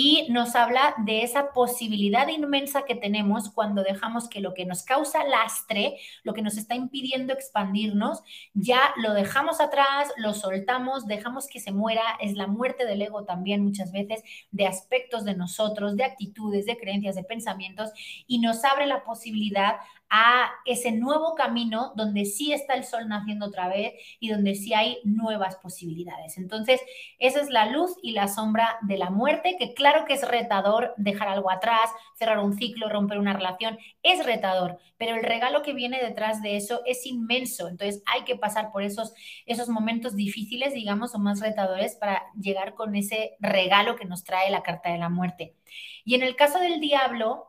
y 0.00 0.28
nos 0.30 0.54
habla 0.54 0.94
de 0.98 1.24
esa 1.24 1.50
posibilidad 1.50 2.28
inmensa 2.28 2.84
que 2.84 2.94
tenemos 2.94 3.50
cuando 3.50 3.82
dejamos 3.82 4.28
que 4.28 4.40
lo 4.40 4.54
que 4.54 4.64
nos 4.64 4.84
causa 4.84 5.24
lastre, 5.24 5.96
lo 6.22 6.34
que 6.34 6.42
nos 6.42 6.56
está 6.56 6.76
impidiendo 6.76 7.32
expandirnos, 7.32 8.22
ya 8.54 8.78
lo 8.98 9.12
dejamos 9.12 9.60
atrás, 9.60 10.12
lo 10.16 10.34
soltamos, 10.34 11.08
dejamos 11.08 11.48
que 11.48 11.58
se 11.58 11.72
muera, 11.72 12.04
es 12.20 12.34
la 12.34 12.46
muerte 12.46 12.86
del 12.86 13.02
ego 13.02 13.24
también 13.24 13.64
muchas 13.64 13.90
veces, 13.90 14.22
de 14.52 14.68
aspectos 14.68 15.24
de 15.24 15.34
nosotros, 15.34 15.96
de 15.96 16.04
actitudes, 16.04 16.66
de 16.66 16.78
creencias, 16.78 17.16
de 17.16 17.24
pensamientos, 17.24 17.90
y 18.28 18.38
nos 18.38 18.62
abre 18.64 18.86
la 18.86 19.02
posibilidad 19.02 19.78
a 20.10 20.50
ese 20.64 20.92
nuevo 20.92 21.34
camino 21.34 21.92
donde 21.96 22.24
sí 22.24 22.52
está 22.52 22.74
el 22.74 22.84
sol 22.84 23.08
naciendo 23.08 23.46
otra 23.46 23.68
vez 23.68 23.92
y 24.20 24.30
donde 24.30 24.54
sí 24.54 24.72
hay 24.72 24.98
nuevas 25.04 25.56
posibilidades. 25.56 26.38
Entonces, 26.38 26.80
esa 27.18 27.40
es 27.40 27.50
la 27.50 27.66
luz 27.66 27.96
y 28.02 28.12
la 28.12 28.28
sombra 28.28 28.78
de 28.82 28.96
la 28.96 29.10
muerte, 29.10 29.56
que 29.58 29.74
claro 29.74 30.04
que 30.06 30.14
es 30.14 30.26
retador 30.26 30.94
dejar 30.96 31.28
algo 31.28 31.50
atrás, 31.50 31.90
cerrar 32.14 32.38
un 32.38 32.56
ciclo, 32.56 32.88
romper 32.88 33.18
una 33.18 33.34
relación, 33.34 33.78
es 34.02 34.24
retador, 34.24 34.78
pero 34.96 35.16
el 35.16 35.22
regalo 35.22 35.62
que 35.62 35.74
viene 35.74 36.00
detrás 36.02 36.42
de 36.42 36.56
eso 36.56 36.82
es 36.86 37.04
inmenso. 37.06 37.68
Entonces, 37.68 38.02
hay 38.06 38.24
que 38.24 38.36
pasar 38.36 38.72
por 38.72 38.82
esos, 38.82 39.12
esos 39.46 39.68
momentos 39.68 40.16
difíciles, 40.16 40.72
digamos, 40.72 41.14
o 41.14 41.18
más 41.18 41.40
retadores 41.40 41.96
para 41.96 42.22
llegar 42.40 42.74
con 42.74 42.94
ese 42.96 43.36
regalo 43.40 43.96
que 43.96 44.06
nos 44.06 44.24
trae 44.24 44.50
la 44.50 44.62
carta 44.62 44.90
de 44.90 44.98
la 44.98 45.08
muerte. 45.08 45.54
Y 46.04 46.14
en 46.14 46.22
el 46.22 46.36
caso 46.36 46.58
del 46.58 46.80
diablo, 46.80 47.47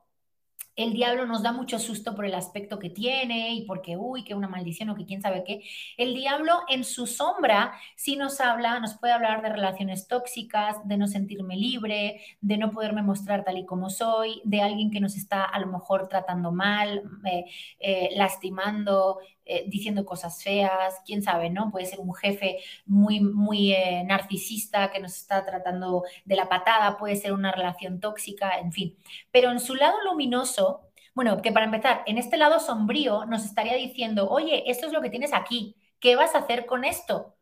el 0.84 0.94
diablo 0.94 1.26
nos 1.26 1.44
da 1.44 1.52
mucho 1.52 1.78
susto 1.78 2.16
por 2.16 2.26
el 2.26 2.34
aspecto 2.34 2.80
que 2.80 2.90
tiene 2.90 3.54
y 3.54 3.66
porque, 3.66 3.98
uy, 3.98 4.24
que 4.24 4.34
una 4.34 4.48
maldición 4.48 4.90
o 4.90 4.96
que 4.96 5.06
quién 5.06 5.22
sabe 5.22 5.44
qué. 5.44 5.62
El 5.98 6.14
diablo 6.14 6.62
en 6.70 6.86
su 6.86 7.06
sombra 7.06 7.74
sí 7.96 8.16
nos 8.16 8.40
habla, 8.40 8.80
nos 8.80 8.96
puede 8.96 9.14
hablar 9.14 9.42
de 9.42 9.50
relaciones 9.50 10.08
tóxicas, 10.08 10.78
de 10.88 10.98
no 10.98 11.08
sentirme 11.08 11.58
libre, 11.58 12.22
de 12.40 12.58
no 12.58 12.72
poderme 12.72 13.02
mostrar 13.02 13.44
tal 13.44 13.58
y 13.58 13.66
como 13.66 13.90
soy, 13.90 14.42
de 14.46 14.62
alguien 14.62 14.90
que 14.90 15.02
nos 15.02 15.16
está 15.18 15.44
a 15.44 15.60
lo 15.60 15.68
mejor 15.68 16.08
tratando 16.08 16.52
mal, 16.52 17.04
eh, 17.26 17.46
eh, 17.80 18.10
lastimando, 18.16 19.20
eh, 19.50 19.66
diciendo 19.68 20.06
cosas 20.06 20.44
feas, 20.44 21.02
quién 21.06 21.24
sabe, 21.24 21.50
¿no? 21.50 21.72
Puede 21.72 21.86
ser 21.88 22.00
un 22.00 22.14
jefe 22.14 22.60
muy, 22.86 23.20
muy 23.20 23.76
narcisista 24.06 24.92
que 24.92 25.00
nos 25.00 25.16
está 25.16 25.46
tratando 25.46 26.04
de 26.26 26.36
la 26.36 26.48
patada, 26.50 26.98
puede 26.98 27.16
ser 27.16 27.34
una 27.34 27.52
relación 27.52 28.00
tóxica, 28.00 28.60
en 28.60 28.72
fin. 28.72 28.98
Pero 29.32 29.52
en 29.52 29.60
su 29.60 29.76
lado 29.76 29.96
luminoso, 30.06 30.90
bueno, 31.16 31.42
que 31.42 31.52
para 31.52 31.66
empezar, 31.66 32.04
en 32.06 32.18
este 32.18 32.38
lado 32.38 32.60
sombrío 32.60 33.26
nos 33.26 33.44
estaría 33.46 33.76
diciendo, 33.76 34.30
oye, 34.30 34.70
esto 34.70 34.88
es 34.88 34.94
lo 34.94 35.02
que 35.02 35.10
tienes 35.10 35.34
aquí, 35.34 35.76
¿qué 36.00 36.16
vas 36.16 36.36
a 36.36 36.40
hacer 36.40 36.66
con 36.66 36.86
esto? 36.86 37.36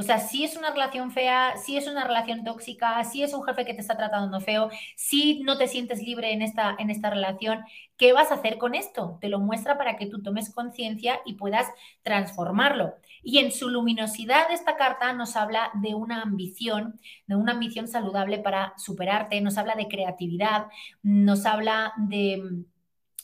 O 0.00 0.02
sea, 0.02 0.18
si 0.18 0.44
es 0.44 0.56
una 0.56 0.70
relación 0.70 1.10
fea, 1.10 1.58
si 1.58 1.76
es 1.76 1.86
una 1.86 2.04
relación 2.04 2.42
tóxica, 2.42 3.04
si 3.04 3.22
es 3.22 3.34
un 3.34 3.42
jefe 3.42 3.66
que 3.66 3.74
te 3.74 3.82
está 3.82 3.98
tratando 3.98 4.40
feo, 4.40 4.70
si 4.96 5.42
no 5.42 5.58
te 5.58 5.68
sientes 5.68 6.02
libre 6.02 6.32
en 6.32 6.40
esta, 6.40 6.74
en 6.78 6.88
esta 6.88 7.10
relación, 7.10 7.64
¿qué 7.98 8.14
vas 8.14 8.30
a 8.30 8.36
hacer 8.36 8.56
con 8.56 8.74
esto? 8.74 9.18
Te 9.20 9.28
lo 9.28 9.40
muestra 9.40 9.76
para 9.76 9.98
que 9.98 10.06
tú 10.06 10.22
tomes 10.22 10.54
conciencia 10.54 11.20
y 11.26 11.34
puedas 11.34 11.66
transformarlo. 12.02 12.94
Y 13.22 13.40
en 13.40 13.52
su 13.52 13.68
luminosidad 13.68 14.50
esta 14.50 14.78
carta 14.78 15.12
nos 15.12 15.36
habla 15.36 15.70
de 15.74 15.94
una 15.94 16.22
ambición, 16.22 16.98
de 17.26 17.36
una 17.36 17.52
ambición 17.52 17.86
saludable 17.86 18.38
para 18.38 18.72
superarte, 18.78 19.38
nos 19.42 19.58
habla 19.58 19.74
de 19.74 19.86
creatividad, 19.86 20.68
nos 21.02 21.44
habla 21.44 21.92
de 21.98 22.64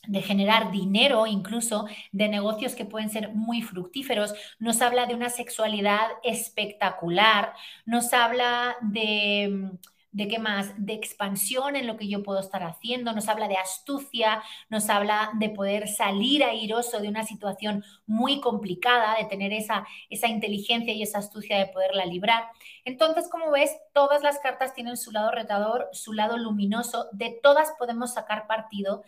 de 0.07 0.23
generar 0.23 0.71
dinero, 0.71 1.27
incluso 1.27 1.87
de 2.13 2.29
negocios 2.29 2.75
que 2.75 2.85
pueden 2.85 3.11
ser 3.11 3.35
muy 3.35 3.63
fructíferos, 3.63 4.35
nos 4.59 4.83
habla 4.83 5.07
de 5.07 5.15
una 5.15 5.31
sexualidad 5.31 6.07
espectacular, 6.23 7.53
nos 7.85 8.13
habla 8.13 8.77
de... 8.83 9.71
¿De 10.13 10.29
qué 10.29 10.39
más? 10.39 10.73
De 10.79 10.95
expansión 10.95 11.77
en 11.77 11.87
lo 11.87 11.99
que 11.99 12.09
yo 12.09 12.23
puedo 12.23 12.41
estar 12.41 12.63
haciendo, 12.63 13.13
nos 13.13 13.29
habla 13.29 13.49
de 13.49 13.59
astucia, 13.59 14.43
nos 14.71 14.89
habla 14.89 15.29
de 15.35 15.51
poder 15.51 15.89
salir 15.89 16.43
airoso 16.43 17.01
de 17.01 17.09
una 17.09 17.25
situación 17.25 17.85
muy 18.07 18.41
complicada, 18.41 19.15
de 19.19 19.27
tener 19.27 19.53
esa, 19.53 19.87
esa 20.09 20.29
inteligencia 20.29 20.95
y 20.95 21.03
esa 21.03 21.19
astucia 21.19 21.59
de 21.59 21.67
poderla 21.67 22.07
librar. 22.07 22.45
Entonces, 22.87 23.29
como 23.29 23.51
ves, 23.51 23.77
todas 23.93 24.23
las 24.23 24.39
cartas 24.39 24.73
tienen 24.73 24.97
su 24.97 25.13
lado 25.13 25.33
retador, 25.33 25.91
su 25.93 26.15
lado 26.15 26.39
luminoso, 26.39 27.09
de 27.13 27.39
todas 27.43 27.75
podemos 27.79 28.15
sacar 28.15 28.47
partido 28.47 29.03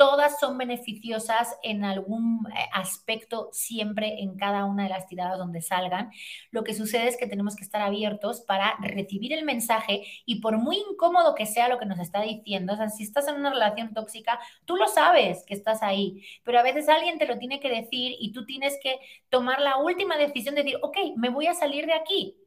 todas 0.00 0.40
son 0.40 0.56
beneficiosas 0.56 1.58
en 1.62 1.84
algún 1.84 2.46
eh, 2.56 2.70
aspecto 2.72 3.50
siempre 3.52 4.22
en 4.22 4.34
cada 4.38 4.64
una 4.64 4.84
de 4.84 4.88
las 4.88 5.06
tiradas 5.06 5.36
donde 5.36 5.60
salgan. 5.60 6.10
Lo 6.50 6.64
que 6.64 6.72
sucede 6.72 7.06
es 7.06 7.18
que 7.18 7.26
tenemos 7.26 7.54
que 7.54 7.64
estar 7.64 7.82
abiertos 7.82 8.40
para 8.40 8.78
recibir 8.80 9.34
el 9.34 9.44
mensaje 9.44 10.06
y 10.24 10.40
por 10.40 10.56
muy 10.56 10.78
incómodo 10.90 11.34
que 11.34 11.44
sea 11.44 11.68
lo 11.68 11.78
que 11.78 11.84
nos 11.84 11.98
está 11.98 12.22
diciendo, 12.22 12.72
o 12.72 12.76
sea, 12.76 12.88
si 12.88 13.02
estás 13.02 13.28
en 13.28 13.34
una 13.34 13.50
relación 13.50 13.92
tóxica, 13.92 14.40
tú 14.64 14.76
lo 14.76 14.88
sabes 14.88 15.44
que 15.44 15.52
estás 15.52 15.82
ahí, 15.82 16.24
pero 16.44 16.58
a 16.58 16.62
veces 16.62 16.88
alguien 16.88 17.18
te 17.18 17.26
lo 17.26 17.36
tiene 17.36 17.60
que 17.60 17.68
decir 17.68 18.16
y 18.18 18.32
tú 18.32 18.46
tienes 18.46 18.78
que 18.82 18.98
tomar 19.28 19.60
la 19.60 19.76
última 19.76 20.16
decisión 20.16 20.54
de 20.54 20.62
decir, 20.62 20.78
ok, 20.80 20.96
me 21.18 21.28
voy 21.28 21.46
a 21.46 21.52
salir 21.52 21.84
de 21.84 21.92
aquí 21.92 22.38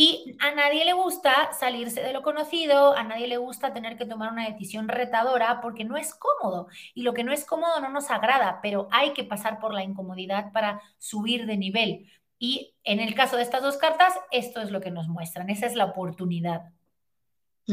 y 0.00 0.36
a 0.38 0.52
nadie 0.54 0.84
le 0.84 0.92
gusta 0.92 1.52
salirse 1.52 2.00
de 2.00 2.12
lo 2.12 2.22
conocido, 2.22 2.96
a 2.96 3.02
nadie 3.02 3.26
le 3.26 3.36
gusta 3.36 3.72
tener 3.72 3.98
que 3.98 4.06
tomar 4.06 4.30
una 4.30 4.48
decisión 4.48 4.86
retadora 4.86 5.60
porque 5.60 5.84
no 5.84 5.96
es 5.96 6.14
cómodo. 6.14 6.68
Y 6.94 7.02
lo 7.02 7.14
que 7.14 7.24
no 7.24 7.32
es 7.32 7.44
cómodo 7.44 7.80
no 7.80 7.88
nos 7.88 8.08
agrada, 8.12 8.60
pero 8.62 8.86
hay 8.92 9.12
que 9.12 9.24
pasar 9.24 9.58
por 9.58 9.74
la 9.74 9.82
incomodidad 9.82 10.52
para 10.52 10.80
subir 10.98 11.46
de 11.46 11.56
nivel. 11.56 12.06
Y 12.38 12.76
en 12.84 13.00
el 13.00 13.16
caso 13.16 13.34
de 13.34 13.42
estas 13.42 13.60
dos 13.60 13.76
cartas, 13.76 14.14
esto 14.30 14.60
es 14.60 14.70
lo 14.70 14.80
que 14.80 14.92
nos 14.92 15.08
muestran, 15.08 15.50
esa 15.50 15.66
es 15.66 15.74
la 15.74 15.86
oportunidad. 15.86 16.72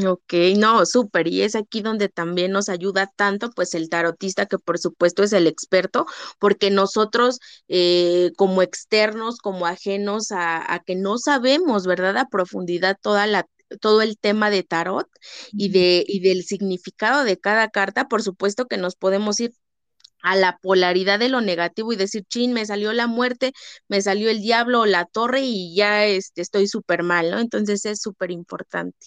Ok, 0.03 0.33
no, 0.57 0.85
súper. 0.85 1.27
Y 1.27 1.41
es 1.43 1.55
aquí 1.55 1.81
donde 1.81 2.09
también 2.09 2.51
nos 2.51 2.67
ayuda 2.67 3.09
tanto, 3.15 3.49
pues 3.51 3.73
el 3.75 3.87
tarotista, 3.89 4.45
que 4.45 4.59
por 4.59 4.77
supuesto 4.77 5.23
es 5.23 5.31
el 5.31 5.47
experto, 5.47 6.05
porque 6.37 6.69
nosotros 6.69 7.39
eh, 7.69 8.31
como 8.35 8.61
externos, 8.61 9.37
como 9.37 9.65
ajenos 9.67 10.31
a, 10.33 10.73
a, 10.73 10.79
que 10.83 10.95
no 10.95 11.17
sabemos, 11.17 11.85
¿verdad? 11.87 12.17
A 12.17 12.27
profundidad 12.27 12.97
toda 13.01 13.25
la 13.25 13.47
todo 13.81 14.01
el 14.01 14.17
tema 14.19 14.49
de 14.51 14.63
tarot 14.63 15.07
y 15.51 15.69
de 15.69 16.03
y 16.07 16.19
del 16.19 16.43
significado 16.43 17.23
de 17.23 17.39
cada 17.39 17.69
carta, 17.69 18.07
por 18.09 18.21
supuesto 18.21 18.67
que 18.67 18.77
nos 18.77 18.95
podemos 18.95 19.39
ir 19.39 19.53
a 20.25 20.35
la 20.35 20.57
polaridad 20.61 21.19
de 21.19 21.29
lo 21.29 21.39
negativo 21.41 21.93
y 21.93 21.95
decir, 21.95 22.23
chin, 22.27 22.51
me 22.51 22.65
salió 22.65 22.93
la 22.93 23.05
muerte, 23.07 23.53
me 23.87 24.01
salió 24.01 24.29
el 24.29 24.41
diablo 24.41 24.81
o 24.81 24.85
la 24.87 25.05
torre 25.05 25.41
y 25.43 25.75
ya 25.75 26.05
este, 26.05 26.41
estoy 26.41 26.67
súper 26.67 27.03
mal, 27.03 27.29
¿no? 27.31 27.39
Entonces 27.39 27.85
es 27.85 28.01
súper 28.01 28.31
importante. 28.31 28.97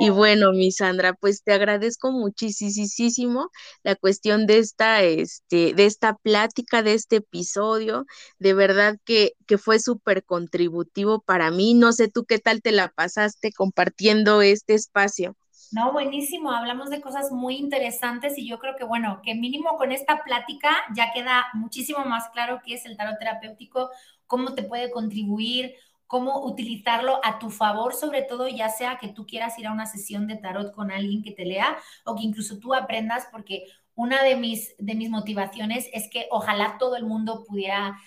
Y 0.00 0.10
bueno, 0.10 0.52
mi 0.52 0.72
Sandra, 0.72 1.12
pues 1.14 1.42
te 1.42 1.52
agradezco 1.52 2.10
muchísimo 2.10 3.50
la 3.82 3.96
cuestión 3.96 4.46
de 4.46 4.58
esta, 4.58 5.02
este, 5.02 5.74
de 5.74 5.86
esta 5.86 6.16
plática, 6.16 6.82
de 6.82 6.94
este 6.94 7.16
episodio. 7.16 8.06
De 8.38 8.54
verdad 8.54 8.96
que, 9.04 9.32
que 9.46 9.58
fue 9.58 9.78
súper 9.80 10.24
contributivo 10.24 11.20
para 11.20 11.50
mí. 11.50 11.74
No 11.74 11.92
sé 11.92 12.08
tú 12.08 12.24
qué 12.24 12.38
tal 12.38 12.62
te 12.62 12.72
la 12.72 12.88
pasaste 12.88 13.52
compartiendo 13.52 14.42
este 14.42 14.74
espacio. 14.74 15.36
No, 15.72 15.92
buenísimo. 15.92 16.52
Hablamos 16.52 16.90
de 16.90 17.00
cosas 17.00 17.32
muy 17.32 17.56
interesantes 17.56 18.38
y 18.38 18.46
yo 18.46 18.58
creo 18.58 18.76
que, 18.76 18.84
bueno, 18.84 19.20
que 19.22 19.34
mínimo 19.34 19.76
con 19.76 19.92
esta 19.92 20.22
plática 20.22 20.76
ya 20.94 21.12
queda 21.12 21.46
muchísimo 21.54 22.04
más 22.04 22.28
claro 22.30 22.60
qué 22.64 22.74
es 22.74 22.86
el 22.86 22.96
tarot 22.96 23.18
terapéutico, 23.18 23.90
cómo 24.26 24.54
te 24.54 24.62
puede 24.62 24.90
contribuir, 24.90 25.74
cómo 26.06 26.44
utilizarlo 26.44 27.20
a 27.24 27.38
tu 27.38 27.50
favor, 27.50 27.94
sobre 27.94 28.22
todo 28.22 28.48
ya 28.48 28.68
sea 28.68 28.98
que 28.98 29.08
tú 29.08 29.26
quieras 29.26 29.58
ir 29.58 29.66
a 29.66 29.72
una 29.72 29.86
sesión 29.86 30.26
de 30.28 30.36
tarot 30.36 30.72
con 30.72 30.90
alguien 30.92 31.22
que 31.22 31.32
te 31.32 31.44
lea 31.44 31.76
o 32.04 32.14
que 32.14 32.22
incluso 32.22 32.58
tú 32.58 32.72
aprendas, 32.72 33.26
porque 33.32 33.64
una 33.96 34.22
de 34.22 34.36
mis, 34.36 34.74
de 34.78 34.94
mis 34.94 35.10
motivaciones 35.10 35.88
es 35.92 36.08
que 36.10 36.26
ojalá 36.30 36.76
todo 36.78 36.96
el 36.96 37.06
mundo 37.06 37.44
pudiera 37.48 37.98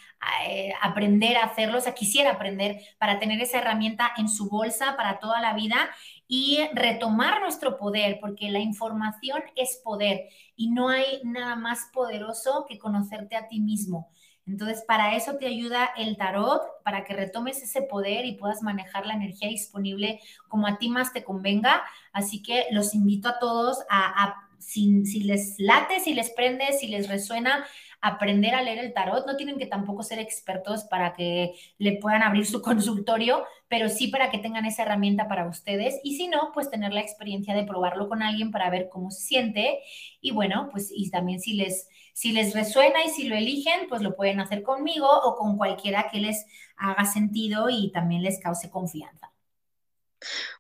eh, 0.48 0.72
aprender 0.82 1.38
a 1.38 1.46
hacerlo, 1.46 1.80
o 1.80 1.82
sea, 1.82 1.94
quisiera 1.94 2.32
aprender 2.32 2.80
para 3.00 3.20
tener 3.20 3.42
esa 3.42 3.58
herramienta 3.58 4.12
en 4.18 4.30
su 4.30 4.50
bolsa 4.50 4.96
para 4.96 5.20
toda 5.20 5.42
la 5.42 5.54
vida 5.54 5.90
y 6.32 6.60
retomar 6.74 7.42
nuestro 7.42 7.76
poder, 7.76 8.20
porque 8.22 8.52
la 8.52 8.60
información 8.60 9.42
es 9.56 9.82
poder 9.84 10.30
y 10.56 10.70
no 10.70 10.90
hay 10.90 11.22
nada 11.24 11.56
más 11.56 11.90
poderoso 11.92 12.68
que 12.70 12.78
conocerte 12.78 13.36
a 13.36 13.48
ti 13.48 13.60
mismo. 13.60 14.12
Entonces, 14.46 14.84
para 14.88 15.16
eso 15.16 15.38
te 15.38 15.48
ayuda 15.48 15.90
el 15.98 16.18
tarot, 16.18 16.62
para 16.84 17.04
que 17.04 17.16
retomes 17.16 17.64
ese 17.64 17.82
poder 17.82 18.26
y 18.26 18.36
puedas 18.36 18.62
manejar 18.62 19.08
la 19.08 19.16
energía 19.16 19.50
disponible 19.50 20.22
como 20.48 20.68
a 20.68 20.78
ti 20.78 20.90
más 20.90 21.14
te 21.14 21.24
convenga. 21.24 21.84
Así 22.14 22.44
que 22.44 22.68
los 22.72 22.94
invito 22.94 23.28
a 23.30 23.40
todos 23.40 23.80
a, 23.90 24.36
si, 24.60 25.06
si 25.08 25.22
les 25.22 25.56
late, 25.60 26.00
si 26.00 26.14
les 26.14 26.30
prende, 26.30 26.74
si 26.74 26.88
les 26.88 27.08
resuena, 27.08 27.66
aprender 28.02 28.56
a 28.56 28.62
leer 28.62 28.80
el 28.80 28.94
tarot. 28.94 29.26
No 29.26 29.36
tienen 29.36 29.58
que 29.58 29.66
tampoco 29.66 30.04
ser 30.04 30.20
expertos 30.20 30.84
para 30.86 31.14
que 31.14 31.54
le 31.78 31.94
puedan 31.98 32.24
abrir 32.24 32.46
su 32.46 32.62
consultorio, 32.64 33.44
pero 33.68 33.90
sí 33.90 34.08
para 34.08 34.30
que 34.32 34.38
tengan 34.40 34.66
esa 34.66 34.84
herramienta 34.84 35.28
para 35.28 35.48
ustedes. 35.48 36.00
Y 36.04 36.16
si 36.16 36.28
no, 36.28 36.52
pues 36.54 36.70
tener 36.70 36.94
la 36.94 37.02
experiencia 37.02 37.54
de 37.56 37.64
probarlo 37.66 38.10
con 38.10 38.22
alguien 38.24 38.52
para 38.52 38.70
ver 38.70 38.90
cómo 38.90 39.12
se 39.12 39.22
siente. 39.22 39.80
Y 40.22 40.32
bueno, 40.32 40.70
pues 40.72 40.92
y 40.94 41.10
también 41.10 41.40
si 41.40 41.54
les, 41.54 41.88
si 42.14 42.32
les 42.32 42.54
resuena 42.54 43.04
y 43.06 43.10
si 43.10 43.28
lo 43.28 43.36
eligen, 43.36 43.88
pues 43.90 44.02
lo 44.02 44.16
pueden 44.16 44.40
hacer 44.40 44.64
conmigo 44.64 45.08
o 45.10 45.36
con 45.36 45.58
cualquiera 45.58 46.10
que 46.12 46.20
les 46.20 46.46
haga 46.78 47.06
sentido 47.06 47.70
y 47.70 47.92
también 47.92 48.24
les 48.24 48.40
cause 48.40 48.70
confianza. 48.70 49.29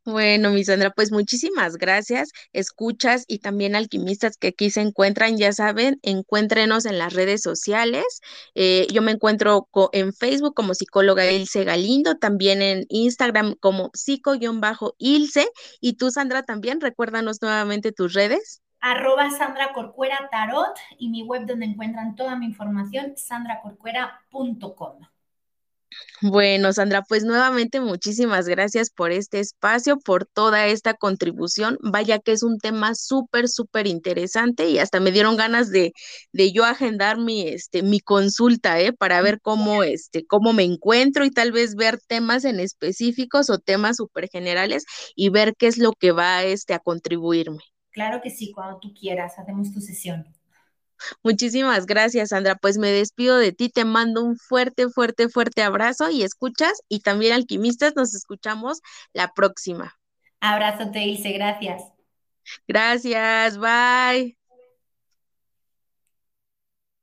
Bueno, 0.05 0.51
mi 0.51 0.63
Sandra, 0.63 0.91
pues 0.91 1.11
muchísimas 1.11 1.77
gracias. 1.77 2.29
Escuchas 2.53 3.25
y 3.27 3.39
también 3.39 3.75
alquimistas 3.75 4.37
que 4.37 4.49
aquí 4.49 4.69
se 4.71 4.81
encuentran, 4.81 5.37
ya 5.37 5.51
saben, 5.53 5.99
encuéntrenos 6.01 6.85
en 6.85 6.97
las 6.97 7.13
redes 7.13 7.41
sociales. 7.41 8.21
Eh, 8.55 8.87
yo 8.91 9.01
me 9.01 9.11
encuentro 9.11 9.67
en 9.93 10.13
Facebook 10.13 10.53
como 10.55 10.73
psicóloga 10.73 11.29
Ilse 11.31 11.63
Galindo, 11.63 12.17
también 12.17 12.61
en 12.61 12.85
Instagram 12.89 13.55
como 13.59 13.91
psico-ilse. 13.93 15.47
Y 15.81 15.93
tú, 15.93 16.11
Sandra, 16.11 16.43
también, 16.43 16.81
recuérdanos 16.81 17.41
nuevamente 17.41 17.91
tus 17.91 18.13
redes 18.13 18.61
arroba 18.81 19.29
Sandra 19.29 19.73
Corcuera 19.73 20.29
Tarot 20.31 20.73
y 20.97 21.09
mi 21.09 21.23
web 21.23 21.45
donde 21.45 21.65
encuentran 21.65 22.15
toda 22.15 22.35
mi 22.37 22.45
información, 22.45 23.13
sandracorcuera.com. 23.17 24.99
Bueno, 26.21 26.73
Sandra, 26.73 27.01
pues 27.07 27.23
nuevamente 27.23 27.79
muchísimas 27.79 28.47
gracias 28.47 28.89
por 28.89 29.11
este 29.11 29.39
espacio, 29.39 29.97
por 29.99 30.25
toda 30.25 30.67
esta 30.67 30.93
contribución. 30.93 31.77
Vaya 31.81 32.19
que 32.19 32.33
es 32.33 32.43
un 32.43 32.57
tema 32.59 32.93
súper, 32.95 33.47
súper 33.47 33.87
interesante 33.87 34.69
y 34.69 34.79
hasta 34.79 34.99
me 34.99 35.11
dieron 35.11 35.37
ganas 35.37 35.69
de, 35.71 35.93
de 36.33 36.51
yo 36.51 36.65
agendar 36.65 37.17
mi, 37.17 37.47
este, 37.47 37.83
mi 37.83 37.99
consulta, 38.01 38.79
¿eh? 38.81 38.91
Para 38.93 39.21
ver 39.21 39.39
cómo, 39.41 39.83
este, 39.83 40.25
cómo 40.25 40.51
me 40.53 40.63
encuentro 40.63 41.23
y 41.25 41.31
tal 41.31 41.51
vez 41.53 41.75
ver 41.75 41.99
temas 42.07 42.43
en 42.45 42.59
específicos 42.59 43.49
o 43.49 43.59
temas 43.59 43.97
súper 43.97 44.27
generales 44.29 44.83
y 45.15 45.29
ver 45.29 45.55
qué 45.57 45.67
es 45.67 45.77
lo 45.77 45.93
que 45.93 46.11
va, 46.11 46.43
este, 46.43 46.73
a 46.73 46.79
contribuirme. 46.79 47.59
Claro 47.91 48.19
que 48.21 48.31
sí, 48.31 48.51
cuando 48.51 48.79
tú 48.79 48.93
quieras, 48.95 49.37
hacemos 49.37 49.71
tu 49.71 49.79
sesión. 49.79 50.25
Muchísimas 51.23 51.85
gracias, 51.85 52.29
Sandra. 52.29 52.55
Pues 52.55 52.77
me 52.77 52.91
despido 52.91 53.37
de 53.37 53.51
ti, 53.51 53.69
te 53.69 53.85
mando 53.85 54.23
un 54.23 54.37
fuerte, 54.37 54.89
fuerte, 54.89 55.29
fuerte 55.29 55.63
abrazo 55.63 56.09
y 56.09 56.23
escuchas 56.23 56.81
y 56.89 57.01
también 57.01 57.33
alquimistas, 57.33 57.95
nos 57.95 58.15
escuchamos 58.15 58.79
la 59.13 59.33
próxima. 59.33 59.95
Abrazo, 60.41 60.91
te 60.91 61.03
Ilse, 61.05 61.31
gracias. 61.33 61.83
Gracias, 62.67 63.57
bye. 63.57 64.38